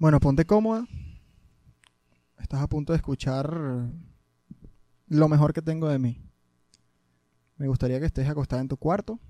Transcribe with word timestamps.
Bueno, 0.00 0.18
ponte 0.18 0.46
cómoda. 0.46 0.86
Estás 2.38 2.62
a 2.62 2.66
punto 2.68 2.94
de 2.94 2.96
escuchar 2.96 3.52
lo 5.08 5.28
mejor 5.28 5.52
que 5.52 5.60
tengo 5.60 5.88
de 5.88 5.98
mí. 5.98 6.18
Me 7.58 7.68
gustaría 7.68 8.00
que 8.00 8.06
estés 8.06 8.26
acostada 8.26 8.62
en 8.62 8.68
tu 8.68 8.78
cuarto. 8.78 9.20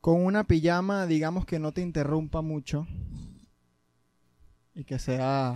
Con 0.00 0.24
una 0.24 0.44
pijama, 0.44 1.04
digamos 1.04 1.44
que 1.44 1.58
no 1.58 1.72
te 1.72 1.82
interrumpa 1.82 2.40
mucho. 2.40 2.86
Y 4.74 4.84
que 4.84 4.98
sea 4.98 5.54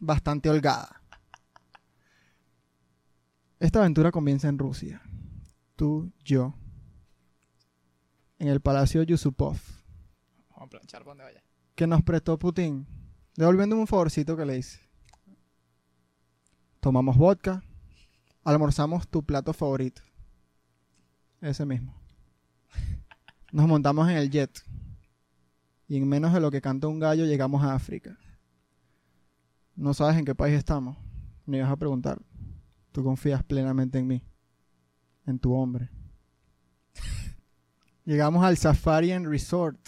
bastante 0.00 0.48
holgada. 0.48 1.02
Esta 3.60 3.80
aventura 3.80 4.10
comienza 4.10 4.48
en 4.48 4.58
Rusia. 4.58 5.02
Tú, 5.76 6.10
yo. 6.24 6.54
En 8.38 8.48
el 8.48 8.62
Palacio 8.62 9.02
Yusupov. 9.02 9.58
Vamos 10.48 10.62
a 10.62 10.66
planchar 10.66 11.04
donde 11.04 11.24
vaya. 11.24 11.43
Que 11.74 11.86
nos 11.86 12.02
prestó 12.02 12.38
Putin. 12.38 12.86
Devolviéndome 13.36 13.80
un 13.80 13.86
favorcito 13.86 14.36
que 14.36 14.44
le 14.44 14.58
hice. 14.58 14.78
Tomamos 16.80 17.16
vodka. 17.16 17.64
Almorzamos 18.44 19.08
tu 19.08 19.24
plato 19.24 19.52
favorito. 19.52 20.02
Ese 21.40 21.66
mismo. 21.66 21.94
Nos 23.52 23.66
montamos 23.66 24.08
en 24.08 24.16
el 24.16 24.30
jet. 24.30 24.62
Y 25.88 25.96
en 25.96 26.08
menos 26.08 26.32
de 26.32 26.40
lo 26.40 26.50
que 26.50 26.60
canta 26.60 26.88
un 26.88 26.98
gallo 26.98 27.24
llegamos 27.24 27.62
a 27.62 27.74
África. 27.74 28.18
No 29.76 29.94
sabes 29.94 30.16
en 30.16 30.24
qué 30.24 30.34
país 30.34 30.54
estamos. 30.54 30.96
Ni 31.46 31.60
vas 31.60 31.70
a 31.70 31.76
preguntar. 31.76 32.20
Tú 32.92 33.02
confías 33.02 33.42
plenamente 33.42 33.98
en 33.98 34.06
mí. 34.06 34.22
En 35.26 35.38
tu 35.38 35.52
hombre. 35.54 35.90
Llegamos 38.04 38.44
al 38.44 38.56
Safari 38.56 39.12
and 39.12 39.26
Resort. 39.26 39.78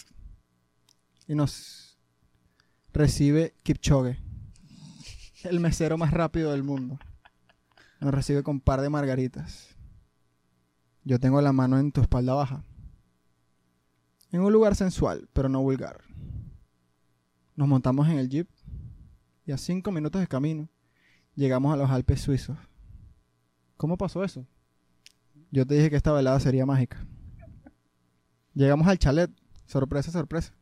Y 1.27 1.35
nos 1.35 1.99
recibe 2.93 3.53
Kipchoge. 3.63 4.19
El 5.43 5.59
mesero 5.59 5.97
más 5.97 6.11
rápido 6.11 6.51
del 6.51 6.63
mundo. 6.63 6.97
Nos 7.99 8.13
recibe 8.13 8.43
con 8.43 8.59
par 8.59 8.81
de 8.81 8.89
margaritas. 8.89 9.75
Yo 11.03 11.19
tengo 11.19 11.41
la 11.41 11.53
mano 11.53 11.79
en 11.79 11.91
tu 11.91 12.01
espalda 12.01 12.33
baja. 12.33 12.63
En 14.31 14.41
un 14.41 14.51
lugar 14.51 14.75
sensual, 14.75 15.29
pero 15.33 15.49
no 15.49 15.61
vulgar. 15.61 16.01
Nos 17.55 17.67
montamos 17.67 18.07
en 18.07 18.17
el 18.17 18.29
jeep 18.29 18.49
y 19.45 19.51
a 19.51 19.57
cinco 19.57 19.91
minutos 19.91 20.21
de 20.21 20.27
camino 20.27 20.69
llegamos 21.35 21.73
a 21.73 21.77
los 21.77 21.89
Alpes 21.89 22.21
suizos. 22.21 22.57
¿Cómo 23.77 23.97
pasó 23.97 24.23
eso? 24.23 24.45
Yo 25.51 25.65
te 25.65 25.75
dije 25.75 25.89
que 25.89 25.95
esta 25.95 26.11
velada 26.11 26.39
sería 26.39 26.65
mágica. 26.65 27.05
Llegamos 28.53 28.87
al 28.87 28.99
chalet. 28.99 29.31
Sorpresa, 29.65 30.11
sorpresa. 30.11 30.53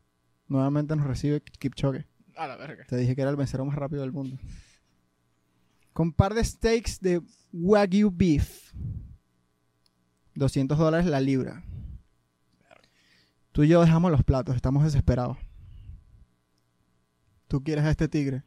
Nuevamente 0.48 0.94
nos 0.96 1.06
recibe 1.06 1.40
Kipchoge. 1.40 2.06
A 2.36 2.46
la 2.46 2.56
verga. 2.56 2.84
Te 2.86 2.96
dije 2.96 3.14
que 3.14 3.22
era 3.22 3.30
el 3.30 3.36
mesero 3.36 3.64
más 3.64 3.76
rápido 3.76 4.02
del 4.02 4.12
mundo. 4.12 4.38
Con 5.92 6.12
par 6.12 6.34
de 6.34 6.44
steaks 6.44 7.00
de 7.00 7.22
Wagyu 7.52 8.10
beef. 8.10 8.72
200 10.34 10.76
dólares 10.78 11.06
la 11.06 11.20
libra. 11.20 11.64
Tú 13.52 13.62
y 13.62 13.68
yo 13.68 13.80
dejamos 13.80 14.10
los 14.10 14.22
platos, 14.22 14.54
estamos 14.54 14.84
desesperados. 14.84 15.38
Tú 17.48 17.62
quieres 17.64 17.84
a 17.84 17.90
este 17.90 18.06
tigre. 18.06 18.42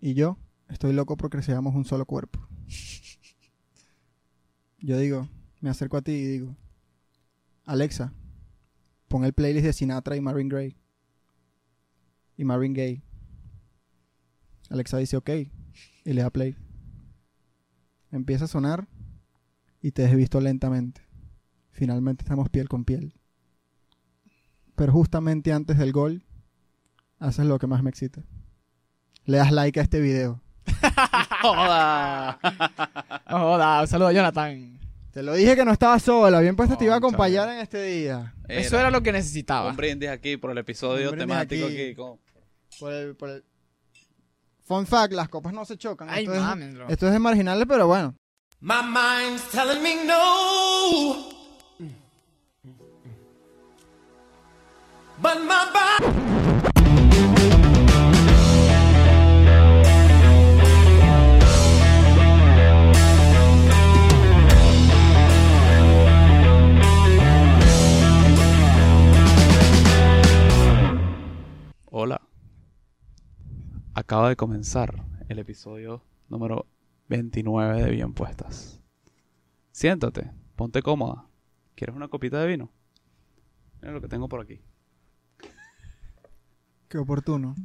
Y 0.00 0.12
yo 0.14 0.38
estoy 0.68 0.92
loco 0.92 1.16
porque 1.16 1.42
seamos 1.42 1.74
un 1.74 1.86
solo 1.86 2.04
cuerpo. 2.04 2.46
Yo 4.80 4.98
digo, 4.98 5.28
me 5.60 5.70
acerco 5.70 5.96
a 5.96 6.02
ti 6.02 6.12
y 6.12 6.24
digo, 6.26 6.56
Alexa, 7.64 8.12
pon 9.08 9.24
el 9.24 9.32
playlist 9.32 9.66
de 9.66 9.72
Sinatra 9.72 10.16
y 10.16 10.20
Marvin 10.20 10.48
Gaye. 10.48 10.76
Y 12.36 12.44
Marvin 12.44 12.74
Gaye. 12.74 13.02
Alexa 14.70 14.98
dice 14.98 15.16
ok 15.16 15.30
y 16.04 16.12
le 16.12 16.22
da 16.22 16.30
play. 16.30 16.56
Empieza 18.10 18.44
a 18.44 18.48
sonar 18.48 18.88
y 19.82 19.92
te 19.92 20.02
desvisto 20.02 20.40
lentamente. 20.40 21.02
Finalmente 21.70 22.22
estamos 22.22 22.48
piel 22.48 22.68
con 22.68 22.84
piel. 22.84 23.14
Pero 24.74 24.92
justamente 24.92 25.52
antes 25.52 25.78
del 25.78 25.92
gol, 25.92 26.24
haces 27.18 27.46
lo 27.46 27.58
que 27.58 27.66
más 27.66 27.82
me 27.82 27.90
excita. 27.90 28.22
Le 29.24 29.38
das 29.38 29.52
like 29.52 29.78
a 29.80 29.82
este 29.82 30.00
video. 30.00 30.40
¡Joda! 31.42 32.38
Joda, 33.28 33.80
un 33.82 33.88
saludo 33.88 34.08
a 34.08 34.12
Jonathan. 34.12 34.77
Te 35.18 35.24
lo 35.24 35.32
dije 35.34 35.56
que 35.56 35.64
no 35.64 35.72
estaba 35.72 35.98
sola, 35.98 36.38
bien 36.38 36.54
puesto 36.54 36.78
te 36.78 36.84
iba 36.84 36.94
a 36.94 36.98
acompañar 36.98 37.48
en 37.48 37.58
este 37.58 37.82
día. 37.82 38.32
Eso 38.46 38.78
era 38.78 38.88
lo 38.88 39.02
que 39.02 39.10
necesitaba. 39.10 39.70
Un 39.70 39.76
brindis 39.76 40.10
aquí 40.10 40.36
por 40.36 40.52
el 40.52 40.58
episodio 40.58 41.10
Un 41.10 41.16
brindis 41.16 41.26
temático 41.34 41.66
aquí. 41.66 41.74
aquí. 41.86 41.94
con- 41.96 42.20
Por 42.78 42.92
el, 42.92 43.16
por 43.16 43.30
el- 43.30 43.44
Fun 44.64 44.86
fact, 44.86 45.12
las 45.14 45.28
copas 45.28 45.52
no 45.52 45.64
se 45.64 45.76
chocan. 45.76 46.08
Ay, 46.08 46.22
esto, 46.22 46.34
es, 46.34 46.40
mames, 46.40 46.72
bro. 46.72 46.88
esto 46.88 47.06
es 47.08 47.12
de 47.12 47.18
marginales, 47.18 47.66
pero 47.68 47.88
bueno. 47.88 48.14
My 48.60 48.76
mind's 48.84 49.42
telling 49.50 49.82
me 49.82 50.04
no. 50.04 51.30
But 55.20 55.38
my 55.40 55.64
body. 55.74 56.47
Hola. 72.00 72.20
Acaba 73.92 74.28
de 74.28 74.36
comenzar 74.36 75.04
el 75.28 75.40
episodio 75.40 76.04
número 76.28 76.64
29 77.08 77.82
de 77.82 77.90
Bien 77.90 78.14
Puestas. 78.14 78.80
Siéntate, 79.72 80.30
ponte 80.54 80.80
cómoda. 80.80 81.28
¿Quieres 81.74 81.96
una 81.96 82.06
copita 82.06 82.40
de 82.40 82.46
vino? 82.46 82.70
Mira 83.80 83.92
lo 83.92 84.00
que 84.00 84.06
tengo 84.06 84.28
por 84.28 84.40
aquí. 84.40 84.60
Qué 86.88 86.98
oportuno. 86.98 87.56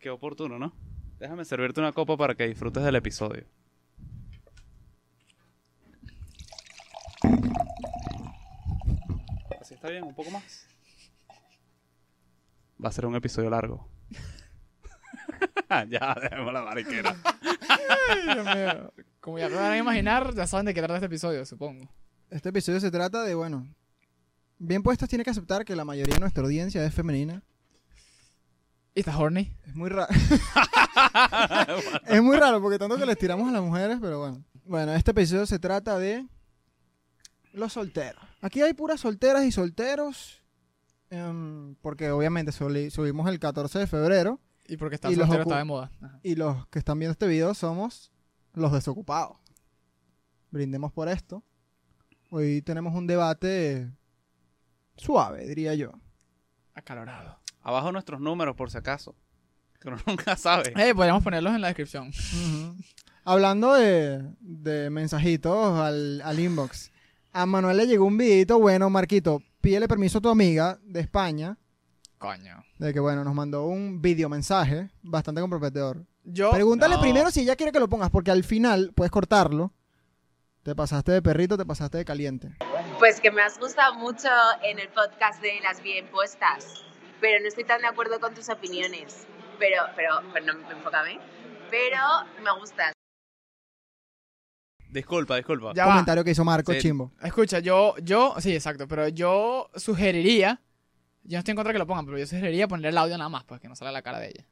Qué 0.00 0.10
oportuno, 0.10 0.58
¿no? 0.58 0.72
Déjame 1.20 1.44
servirte 1.44 1.78
una 1.78 1.92
copa 1.92 2.16
para 2.16 2.34
que 2.34 2.48
disfrutes 2.48 2.82
del 2.82 2.96
episodio. 2.96 3.46
Así 9.60 9.74
está 9.74 9.88
bien, 9.88 10.02
un 10.02 10.16
poco 10.16 10.32
más. 10.32 10.66
Va 12.82 12.88
a 12.88 12.92
ser 12.92 13.06
un 13.06 13.16
episodio 13.16 13.50
largo. 13.50 13.88
ya, 15.88 16.16
dejemos 16.20 16.52
la 16.52 16.62
mariquera. 16.62 17.16
Ay, 18.08 18.34
Dios 18.34 18.44
mío. 18.44 18.92
Como 19.20 19.38
ya 19.38 19.48
pueden 19.48 19.78
imaginar, 19.78 20.34
ya 20.34 20.46
saben 20.46 20.66
de 20.66 20.74
qué 20.74 20.80
trata 20.80 20.94
este 20.94 21.06
episodio, 21.06 21.44
supongo. 21.44 21.88
Este 22.30 22.50
episodio 22.50 22.80
se 22.80 22.90
trata 22.90 23.24
de, 23.24 23.34
bueno, 23.34 23.66
bien 24.58 24.82
puestas 24.82 25.08
tiene 25.08 25.24
que 25.24 25.30
aceptar 25.30 25.64
que 25.64 25.76
la 25.76 25.84
mayoría 25.84 26.14
de 26.14 26.20
nuestra 26.20 26.44
audiencia 26.44 26.84
es 26.84 26.94
femenina. 26.94 27.42
¿Y 28.94 29.00
estás 29.00 29.16
horny? 29.16 29.52
Es 29.66 29.74
muy 29.74 29.90
raro. 29.90 30.08
es 32.06 32.22
muy 32.22 32.36
raro 32.36 32.60
porque 32.60 32.78
tanto 32.78 32.96
que 32.96 33.06
les 33.06 33.18
tiramos 33.18 33.48
a 33.48 33.52
las 33.52 33.62
mujeres, 33.62 33.98
pero 34.00 34.18
bueno. 34.18 34.44
Bueno, 34.64 34.92
este 34.94 35.12
episodio 35.12 35.46
se 35.46 35.58
trata 35.58 35.98
de 35.98 36.26
los 37.52 37.72
solteros. 37.72 38.22
Aquí 38.40 38.60
hay 38.60 38.74
puras 38.74 39.00
solteras 39.00 39.44
y 39.44 39.52
solteros. 39.52 40.42
Em, 41.10 41.74
porque 41.76 42.10
obviamente 42.10 42.52
subimos 42.52 43.28
el 43.28 43.38
14 43.38 43.78
de 43.78 43.86
febrero. 43.86 44.40
Y 44.66 44.76
porque 44.76 44.96
estar 44.96 45.10
Y 45.10 45.16
los 45.16 45.30
está 45.30 45.58
de 45.58 45.64
moda. 45.64 45.90
Ajá. 46.00 46.20
Y 46.22 46.34
los 46.34 46.66
que 46.68 46.78
están 46.78 46.98
viendo 46.98 47.12
este 47.12 47.26
video 47.26 47.54
somos 47.54 48.12
los 48.52 48.72
desocupados. 48.72 49.38
Brindemos 50.50 50.92
por 50.92 51.08
esto. 51.08 51.42
Hoy 52.30 52.60
tenemos 52.62 52.94
un 52.94 53.06
debate 53.06 53.90
suave, 54.96 55.46
diría 55.46 55.74
yo. 55.74 55.92
Acalorado. 56.74 57.38
Abajo 57.62 57.92
nuestros 57.92 58.20
números, 58.20 58.54
por 58.56 58.70
si 58.70 58.78
acaso. 58.78 59.14
Que 59.80 59.88
uno 59.88 59.98
nunca 60.06 60.36
sabe. 60.36 60.72
Eh, 60.76 60.94
podríamos 60.94 61.22
ponerlos 61.22 61.54
en 61.54 61.60
la 61.62 61.68
descripción. 61.68 62.12
Hablando 63.24 63.74
de, 63.74 64.22
de 64.40 64.90
mensajitos 64.90 65.78
al, 65.78 66.20
al 66.22 66.38
inbox. 66.40 66.92
A 67.32 67.46
Manuel 67.46 67.76
le 67.76 67.86
llegó 67.86 68.04
un 68.04 68.16
videito 68.16 68.58
bueno, 68.58 68.90
Marquito. 68.90 69.42
Pídele 69.60 69.88
permiso 69.88 70.18
a 70.18 70.20
tu 70.20 70.28
amiga 70.28 70.78
de 70.82 71.00
España. 71.00 71.56
Coño. 72.18 72.64
De 72.78 72.92
que, 72.92 73.00
bueno, 73.00 73.24
nos 73.24 73.34
mandó 73.34 73.66
un 73.66 74.00
video 74.00 74.28
mensaje 74.28 74.90
bastante 75.02 75.40
comprometedor. 75.40 76.04
Yo. 76.24 76.50
Pregúntale 76.50 76.96
no. 76.96 77.00
primero 77.00 77.30
si 77.30 77.40
ella 77.40 77.56
quiere 77.56 77.72
que 77.72 77.80
lo 77.80 77.88
pongas, 77.88 78.10
porque 78.10 78.30
al 78.30 78.44
final 78.44 78.92
puedes 78.94 79.10
cortarlo. 79.10 79.72
Te 80.62 80.74
pasaste 80.74 81.12
de 81.12 81.22
perrito, 81.22 81.56
te 81.56 81.64
pasaste 81.64 81.98
de 81.98 82.04
caliente. 82.04 82.56
Pues 82.98 83.20
que 83.20 83.30
me 83.30 83.42
has 83.42 83.58
gustado 83.58 83.94
mucho 83.94 84.28
en 84.62 84.78
el 84.78 84.88
podcast 84.88 85.40
de 85.40 85.60
las 85.62 85.82
bien 85.82 86.06
puestas, 86.08 86.84
pero 87.20 87.40
no 87.40 87.48
estoy 87.48 87.64
tan 87.64 87.80
de 87.80 87.86
acuerdo 87.86 88.20
con 88.20 88.34
tus 88.34 88.48
opiniones. 88.48 89.26
Pero, 89.58 89.82
pero, 89.96 90.20
pero 90.32 90.46
no, 90.46 90.70
enfócame. 90.70 91.18
Pero 91.70 91.98
me 92.42 92.58
gustas. 92.58 92.92
Disculpa, 94.90 95.36
disculpa. 95.36 95.72
Ya 95.74 95.84
va. 95.86 95.92
Comentario 95.92 96.24
que 96.24 96.30
hizo 96.30 96.44
Marco 96.44 96.72
Sí. 96.72 96.78
Chimbo. 96.80 97.12
Escucha, 97.22 97.58
yo, 97.58 97.94
yo, 98.02 98.34
sí, 98.40 98.54
exacto, 98.54 98.88
pero 98.88 99.08
yo 99.08 99.70
sugeriría, 99.76 100.60
Yo 101.24 101.36
no 101.36 101.38
estoy 101.40 101.52
en 101.52 101.56
contra 101.56 101.72
que 101.74 101.78
lo 101.78 101.86
pongan, 101.86 102.06
pero 102.06 102.16
yo 102.18 102.26
sugeriría 102.26 102.66
poner 102.68 102.86
el 102.86 102.96
audio 102.96 103.18
nada 103.18 103.28
más, 103.28 103.44
pues 103.44 103.60
que 103.60 103.68
no 103.68 103.76
salga 103.76 103.92
la 103.92 104.00
cara 104.02 104.18
de 104.18 104.28
ella. 104.28 104.46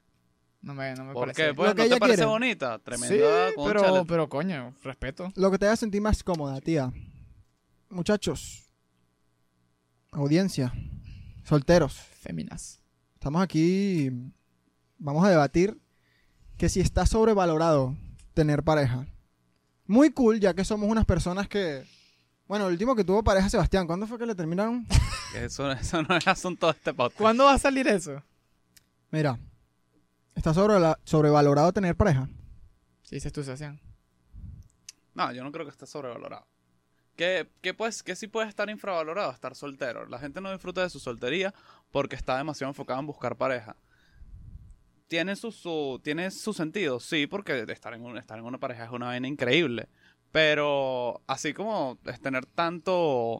No 0.60 0.74
me, 0.74 0.94
no 0.94 1.04
me 1.04 1.12
¿Por 1.14 1.28
parece. 1.28 1.46
qué? 1.48 1.54
Pues, 1.54 1.70
que 1.72 1.78
¿No 1.78 1.84
ella 1.84 1.94
te 1.94 2.00
parece 2.00 2.16
quiere. 2.18 2.30
bonita? 2.30 2.76
Sí, 2.76 2.82
Tremenda 2.84 3.48
pero, 3.64 4.04
pero 4.04 4.28
coño, 4.28 4.74
respeto. 4.82 5.32
Lo 5.36 5.50
que 5.50 5.58
te 5.58 5.66
haga 5.66 5.76
sentir 5.76 6.02
más 6.02 6.22
cómoda, 6.22 6.60
tía. 6.60 6.92
Muchachos, 7.88 8.68
audiencia, 10.12 10.72
solteros, 11.44 11.94
Féminas. 11.94 12.80
estamos 13.14 13.40
aquí. 13.42 14.10
Vamos 14.98 15.24
a 15.24 15.30
debatir 15.30 15.78
que 16.56 16.68
si 16.68 16.80
está 16.80 17.06
sobrevalorado 17.06 17.94
tener 18.34 18.62
pareja. 18.64 19.06
Muy 19.86 20.10
cool, 20.10 20.40
ya 20.40 20.54
que 20.54 20.64
somos 20.64 20.90
unas 20.90 21.04
personas 21.04 21.48
que. 21.48 21.84
Bueno, 22.48 22.66
el 22.66 22.72
último 22.72 22.94
que 22.94 23.04
tuvo 23.04 23.22
pareja, 23.22 23.48
Sebastián, 23.48 23.86
¿cuándo 23.86 24.06
fue 24.06 24.18
que 24.18 24.26
le 24.26 24.34
terminaron? 24.34 24.86
Eso, 25.34 25.70
eso 25.70 26.02
no 26.02 26.16
es 26.16 26.26
asunto 26.28 26.66
de 26.66 26.72
este 26.72 26.94
podcast. 26.94 27.20
¿Cuándo 27.20 27.44
va 27.44 27.54
a 27.54 27.58
salir 27.58 27.86
eso? 27.88 28.22
Mira, 29.10 29.38
está 30.34 30.54
sobre 30.54 30.76
sobrevalorado 31.04 31.72
tener 31.72 31.94
pareja. 31.94 32.26
Sí, 33.02 33.16
dices 33.16 33.32
tú, 33.32 33.42
Sebastián. 33.42 33.78
No, 35.14 35.32
yo 35.32 35.44
no 35.44 35.52
creo 35.52 35.66
que 35.66 35.72
esté 35.72 35.84
sobrevalorado. 35.84 36.46
Que, 37.16 37.50
que, 37.60 37.74
pues, 37.74 38.02
que 38.02 38.16
sí 38.16 38.28
puede 38.28 38.48
estar 38.48 38.70
infravalorado 38.70 39.30
estar 39.30 39.54
soltero. 39.54 40.06
La 40.06 40.18
gente 40.18 40.40
no 40.40 40.52
disfruta 40.52 40.82
de 40.82 40.90
su 40.90 41.00
soltería 41.00 41.52
porque 41.90 42.16
está 42.16 42.38
demasiado 42.38 42.70
enfocada 42.70 43.00
en 43.00 43.06
buscar 43.06 43.36
pareja. 43.36 43.76
Tiene 45.08 45.37
su, 45.37 45.53
su, 45.53 46.00
tiene 46.03 46.31
su 46.31 46.53
sentido, 46.53 46.99
sí, 47.00 47.26
porque 47.26 47.64
estar 47.69 47.94
en, 47.94 48.03
un- 48.05 48.19
estar 48.19 48.38
en 48.38 48.44
una 48.44 48.58
pareja 48.58 48.85
es 48.85 48.91
una 48.91 49.06
vaina 49.06 49.29
increíble. 49.29 49.88
Pero 50.32 51.23
así 51.26 51.55
como 51.55 51.99
es 52.06 52.20
tener 52.20 52.44
tanto, 52.47 53.38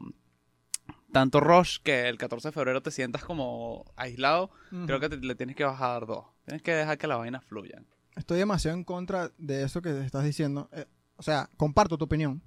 tanto 1.13 1.41
rush 1.41 1.79
que 1.83 2.09
el 2.09 2.19
14 2.19 2.49
de 2.49 2.53
febrero 2.53 2.83
te 2.83 2.91
sientas 2.91 3.25
como 3.25 3.85
aislado, 3.97 4.51
creo 4.87 5.01
que 5.01 5.09
te- 5.09 5.17
le 5.19 5.35
tienes 5.35 5.57
que 5.57 5.65
bajar 5.65 6.07
dos. 6.07 6.25
Tienes 6.45 6.63
que 6.63 6.73
dejar 6.73 6.99
que 6.99 7.07
la 7.07 7.17
vaina 7.17 7.41
fluya. 7.41 7.83
Estoy 8.15 8.39
demasiado 8.39 8.77
en 8.77 8.85
contra 8.85 9.31
de 9.37 9.63
eso 9.65 9.83
que 9.83 10.01
estás 10.05 10.25
diciendo. 10.25 10.69
Eh, 10.73 10.87
o 11.17 11.23
sea, 11.23 11.51
comparto 11.57 11.99
tu 11.99 12.05
opinión. 12.05 12.43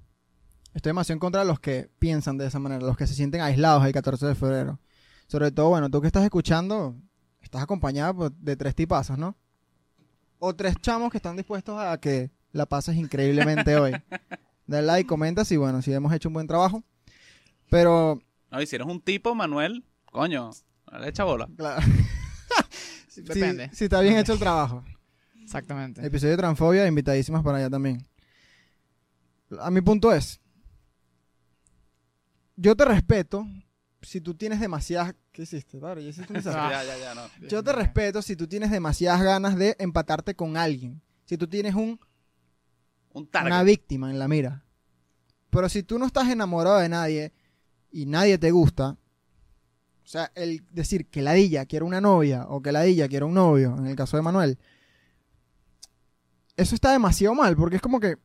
Estoy 0.73 0.91
demasiado 0.91 1.15
en 1.15 1.19
contra 1.19 1.41
de 1.41 1.47
los 1.47 1.59
que 1.59 1.89
piensan 1.99 2.37
de 2.37 2.47
esa 2.47 2.59
manera, 2.59 2.85
los 2.85 2.95
que 2.97 3.07
se 3.07 3.13
sienten 3.15 3.41
aislados 3.41 3.85
el 3.85 3.91
14 3.91 4.25
de 4.27 4.35
febrero. 4.35 4.79
Sobre 5.27 5.51
todo, 5.51 5.69
bueno, 5.69 5.89
tú 5.89 5.99
que 6.01 6.07
estás 6.07 6.23
escuchando, 6.23 6.95
estás 7.49 7.63
acompañado 7.63 8.13
por- 8.15 8.31
de 8.31 8.55
tres 8.55 8.75
tipazos, 8.75 9.17
¿no? 9.17 9.35
O 10.37 10.55
tres 10.55 10.75
chamos 10.81 11.09
que 11.11 11.17
están 11.17 11.35
dispuestos 11.35 11.79
a 11.79 11.99
que 11.99 12.29
la 12.51 12.65
pases 12.67 12.95
increíblemente 12.95 13.75
hoy. 13.75 13.91
Dale 14.67 14.85
like, 14.85 15.07
comenta 15.07 15.43
si, 15.43 15.57
bueno, 15.57 15.81
si 15.81 15.91
hemos 15.91 16.13
hecho 16.13 16.29
un 16.29 16.33
buen 16.35 16.45
trabajo. 16.47 16.83
Pero, 17.71 18.21
No, 18.51 18.61
y 18.61 18.67
si 18.67 18.75
eres 18.75 18.87
un 18.87 19.01
tipo, 19.01 19.33
Manuel, 19.33 19.83
coño, 20.11 20.51
no 20.91 20.99
le 20.99 21.09
echa 21.09 21.23
bola. 21.23 21.49
claro. 21.57 21.81
si, 23.07 23.21
Depende. 23.21 23.69
si 23.73 23.85
está 23.85 23.99
bien 24.01 24.17
hecho 24.17 24.33
el 24.33 24.39
trabajo. 24.39 24.83
Exactamente. 25.41 26.05
Episodio 26.05 26.31
de 26.31 26.37
Transfobia, 26.37 26.85
invitadísimas 26.87 27.43
para 27.43 27.57
allá 27.57 27.69
también. 27.69 28.05
A 29.59 29.71
mi 29.71 29.81
punto 29.81 30.13
es, 30.13 30.39
yo 32.55 32.75
te 32.75 32.85
respeto 32.85 33.45
si 34.01 34.21
tú 34.21 34.33
tienes 34.35 34.59
demasiadas... 34.59 35.13
¿Qué 35.31 35.43
hiciste? 35.43 35.79
Vale, 35.79 36.03
ya 36.03 36.09
hiciste 36.09 36.31
un. 36.33 36.41
Ya, 36.43 36.83
ya, 36.83 36.97
ya, 36.97 37.15
no. 37.15 37.21
Yo 37.47 37.63
te 37.63 37.71
respeto 37.73 38.21
si 38.21 38.35
tú 38.35 38.47
tienes 38.47 38.71
demasiadas 38.71 39.21
ganas 39.21 39.55
de 39.57 39.75
empatarte 39.79 40.35
con 40.35 40.57
alguien. 40.57 41.01
Si 41.25 41.37
tú 41.37 41.47
tienes 41.47 41.75
un, 41.75 41.99
Un 43.13 43.27
target. 43.27 43.47
una 43.51 43.63
víctima 43.63 44.09
en 44.09 44.19
la 44.19 44.27
mira. 44.27 44.63
Pero 45.49 45.67
si 45.69 45.83
tú 45.83 45.97
no 45.99 46.05
estás 46.05 46.29
enamorado 46.29 46.77
de 46.79 46.89
nadie 46.89 47.33
y 47.91 48.05
nadie 48.05 48.37
te 48.37 48.51
gusta, 48.51 48.91
o 50.03 50.07
sea, 50.07 50.31
el 50.35 50.63
decir 50.71 51.07
que 51.07 51.21
ladilla 51.21 51.65
quiere 51.65 51.85
una 51.85 52.01
novia 52.01 52.45
o 52.47 52.61
que 52.61 52.71
ladilla 52.71 53.07
quiere 53.07 53.25
un 53.25 53.33
novio, 53.33 53.75
en 53.77 53.87
el 53.87 53.95
caso 53.95 54.15
de 54.17 54.23
Manuel, 54.23 54.57
eso 56.55 56.75
está 56.75 56.91
demasiado 56.91 57.33
mal 57.35 57.55
porque 57.55 57.77
es 57.77 57.81
como 57.81 57.99
que, 57.99 58.17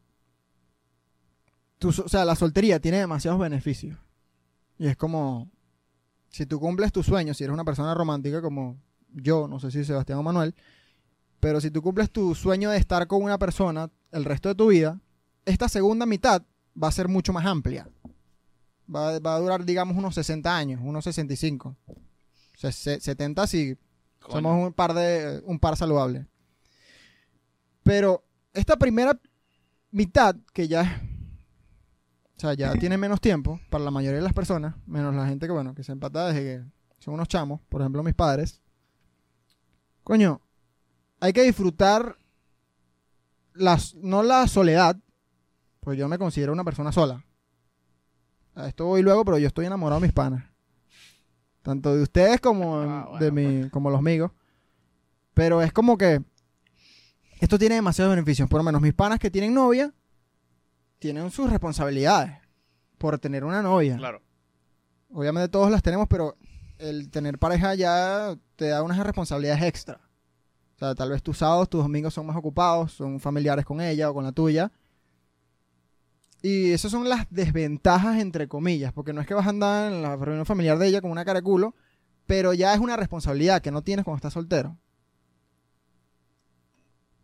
so- 1.81 2.05
o 2.05 2.09
sea, 2.09 2.25
la 2.25 2.35
soltería 2.37 2.81
tiene 2.81 2.99
demasiados 2.99 3.39
beneficios. 3.41 3.99
Y 4.79 4.87
es 4.89 4.97
como, 4.97 5.51
si 6.35 6.47
tú 6.47 6.59
cumples 6.59 6.91
tus 6.93 7.07
sueños, 7.07 7.37
si 7.37 7.45
eres 7.45 7.55
una 7.55 7.65
persona 7.65 7.95
romántica 7.95 8.43
como 8.43 8.77
yo, 9.13 9.47
no 9.47 9.61
sé 9.61 9.71
si 9.71 9.85
Sebastián 9.85 10.19
o 10.19 10.23
Manuel, 10.25 10.53
pero 11.39 11.61
si 11.61 11.71
tú 11.71 11.81
cumples 11.81 12.11
tu 12.11 12.35
sueño 12.35 12.71
de 12.71 12.79
estar 12.79 13.07
con 13.07 13.23
una 13.23 13.39
persona 13.39 13.89
el 14.11 14.25
resto 14.25 14.49
de 14.49 14.55
tu 14.57 14.69
vida, 14.69 15.01
esta 15.45 15.69
segunda 15.69 16.07
mitad 16.07 16.43
va 16.83 16.89
a 16.89 16.93
ser 16.93 17.07
mucho 17.07 17.33
más 17.33 17.47
amplia. 17.47 17.89
Va, 18.93 19.19
va 19.21 19.37
a 19.37 19.39
durar, 19.39 19.65
digamos, 19.65 19.97
unos 19.97 20.15
60 20.17 20.57
años, 20.57 20.81
unos 20.83 21.05
65. 21.05 21.77
Se- 22.57 22.73
se- 22.73 23.01
70 23.01 23.47
si 23.47 23.77
Coño. 24.21 24.33
somos 24.35 24.67
un 24.67 24.73
par 24.73 24.93
de 24.95 25.41
un 25.47 25.59
par 25.61 25.77
saludable. 25.77 26.27
Pero 27.83 28.25
esta 28.53 28.77
primera 28.77 29.19
mitad, 29.93 30.35
que 30.53 30.67
ya 30.67 30.83
es- 30.83 31.14
o 32.37 32.41
sea, 32.41 32.55
ya 32.55 32.73
tiene 32.75 32.99
menos 32.99 33.21
tiempo 33.21 33.61
para 33.71 33.85
la 33.85 33.91
mayoría 33.91 34.19
de 34.19 34.25
las 34.25 34.33
personas, 34.33 34.75
menos 34.87 35.15
la 35.15 35.27
gente 35.27 35.47
que, 35.47 35.53
bueno, 35.53 35.75
que 35.75 35.85
se 35.85 35.93
empata 35.93 36.27
desde 36.29 36.43
que 36.43 36.65
son 36.99 37.15
unos 37.15 37.29
chamos, 37.29 37.61
por 37.69 37.81
ejemplo, 37.81 38.03
mis 38.03 38.15
padres. 38.15 38.61
Coño, 40.03 40.41
hay 41.21 41.33
que 41.33 41.43
disfrutar 41.43 42.19
las, 43.53 43.95
no 43.95 44.23
la 44.23 44.49
soledad, 44.49 44.97
pues 45.81 45.97
yo 45.97 46.09
me 46.09 46.19
considero 46.19 46.53
una 46.53 46.65
persona 46.65 46.91
sola. 46.91 47.25
A 48.55 48.69
esto 48.69 48.87
voy 48.87 49.03
luego, 49.03 49.25
pero 49.25 49.39
yo 49.39 49.47
estoy 49.47 49.67
enamorado 49.67 50.01
de 50.01 50.07
mis 50.09 50.15
panas. 50.15 50.45
Tanto 51.63 51.95
de 51.95 52.03
ustedes 52.03 52.41
como 52.41 52.81
Ah, 52.81 53.07
bueno, 53.11 53.25
de 53.25 53.31
mi, 53.31 53.71
como 53.71 53.91
los 53.91 54.03
míos. 54.03 54.31
Pero 55.35 55.63
es 55.63 55.73
como 55.73 55.97
que 55.97 56.23
esto 57.41 57.59
tiene 57.59 57.77
demasiados 57.77 58.15
beneficios. 58.15 58.49
Por 58.49 58.59
lo 58.59 58.65
menos 58.65 58.83
mis 58.83 58.95
panas 58.95 59.19
que 59.19 59.31
tienen 59.31 59.55
novia 59.55 59.93
tienen 60.99 61.31
sus 61.31 61.51
responsabilidades 61.51 62.39
por 62.99 63.19
tener 63.19 63.45
una 63.45 63.63
novia. 63.63 63.97
Claro. 63.97 64.23
Obviamente 65.13 65.49
todos 65.49 65.71
las 65.71 65.83
tenemos, 65.83 66.09
pero 66.09 66.37
el 66.79 67.11
tener 67.11 67.39
pareja 67.39 67.75
ya 67.75 68.37
te 68.57 68.69
da 68.69 68.83
unas 68.83 68.99
responsabilidades 68.99 69.63
extra. 69.63 70.01
O 70.77 70.79
sea, 70.79 70.95
tal 70.95 71.11
vez 71.11 71.23
tus 71.23 71.39
sábados, 71.39 71.69
tus 71.69 71.83
domingos 71.83 72.15
son 72.15 72.27
más 72.27 72.37
ocupados, 72.37 72.93
son 72.93 73.21
familiares 73.21 73.65
con 73.65 73.81
ella 73.81 74.11
o 74.11 74.15
con 74.15 74.25
la 74.25 74.33
tuya. 74.33 74.73
Y 76.43 76.73
esas 76.73 76.91
son 76.91 77.09
las 77.09 77.27
desventajas, 77.31 78.21
entre 78.21 78.49
comillas, 78.49 78.93
porque 78.93 79.13
no 79.13 79.21
es 79.21 79.27
que 79.27 79.35
vas 79.35 79.47
a 79.47 79.51
andar 79.51 79.93
en 79.93 80.03
la 80.03 80.17
reunión 80.17 80.45
familiar 80.45 80.79
de 80.79 80.89
ella 80.89 81.01
con 81.01 81.11
una 81.11 81.25
cara 81.25 81.39
de 81.39 81.45
culo, 81.45 81.75
pero 82.27 82.53
ya 82.53 82.75
es 82.75 82.81
una 82.81 82.97
responsabilidad 82.97 83.63
que 83.63 83.71
no 83.71 83.83
tienes 83.83 84.05
cuando 84.05 84.17
estás 84.17 84.35
soltero. 84.35 84.77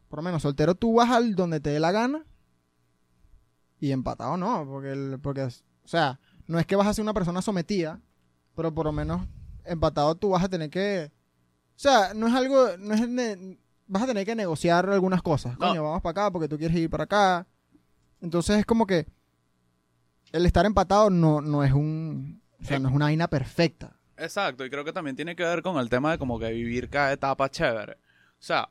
Por 0.09 0.19
lo 0.19 0.23
menos 0.23 0.43
soltero 0.43 0.75
tú 0.75 0.95
vas 0.95 1.11
al 1.11 1.35
donde 1.35 1.61
te 1.61 1.71
dé 1.71 1.81
la 1.81 1.93
gana 1.93 2.25
y 3.81 3.93
empatado 3.93 4.37
no, 4.37 4.67
porque, 4.67 4.93
el- 4.93 5.19
porque 5.21 5.43
o 5.43 5.51
sea, 5.89 6.21
no 6.47 6.59
es 6.59 6.67
que 6.67 6.77
vas 6.77 6.87
a 6.87 6.95
ser 6.95 7.03
una 7.03 7.15
persona 7.15 7.43
sometida, 7.43 8.01
pero 8.55 8.73
por 8.75 8.87
lo 8.87 8.93
menos 8.93 9.27
empatado 9.65 10.15
tú 10.15 10.31
vas 10.31 10.45
a 10.45 10.49
tener 10.49 10.71
que, 10.71 11.11
o 11.11 11.79
sea, 11.79 12.13
no 12.15 12.29
es 12.29 12.35
algo, 12.35 12.77
no 12.79 12.95
es, 12.95 13.09
ne- 13.09 13.59
vas 13.87 14.03
a 14.03 14.07
tener 14.07 14.25
que 14.27 14.35
negociar 14.37 14.89
algunas 14.89 15.23
cosas. 15.23 15.59
No. 15.59 15.69
Coño, 15.69 15.83
vamos 15.83 16.03
para 16.03 16.11
acá 16.27 16.31
porque 16.31 16.49
tú 16.49 16.59
quieres 16.59 16.77
ir 16.77 16.91
para 16.91 17.05
acá. 17.05 17.47
Entonces 18.21 18.59
es 18.59 18.67
como 18.67 18.87
que 18.87 19.07
el 20.33 20.47
estar 20.47 20.65
empatado 20.67 21.11
no, 21.11 21.41
no 21.41 21.65
es 21.65 21.73
un, 21.73 22.43
o 22.61 22.65
sea, 22.65 22.79
no 22.79 22.89
es 22.89 22.95
una 22.95 23.07
vaina 23.07 23.29
perfecta. 23.29 23.97
Exacto, 24.17 24.65
y 24.65 24.71
creo 24.71 24.85
que 24.85 24.93
también 24.93 25.17
tiene 25.17 25.35
que 25.35 25.43
ver 25.43 25.63
con 25.63 25.79
el 25.79 25.89
tema 25.89 26.13
de 26.13 26.19
como 26.19 26.39
que 26.39 26.51
vivir 26.53 26.91
cada 26.91 27.13
etapa 27.13 27.49
chévere. 27.51 27.95
O 27.95 27.97
sea, 28.43 28.69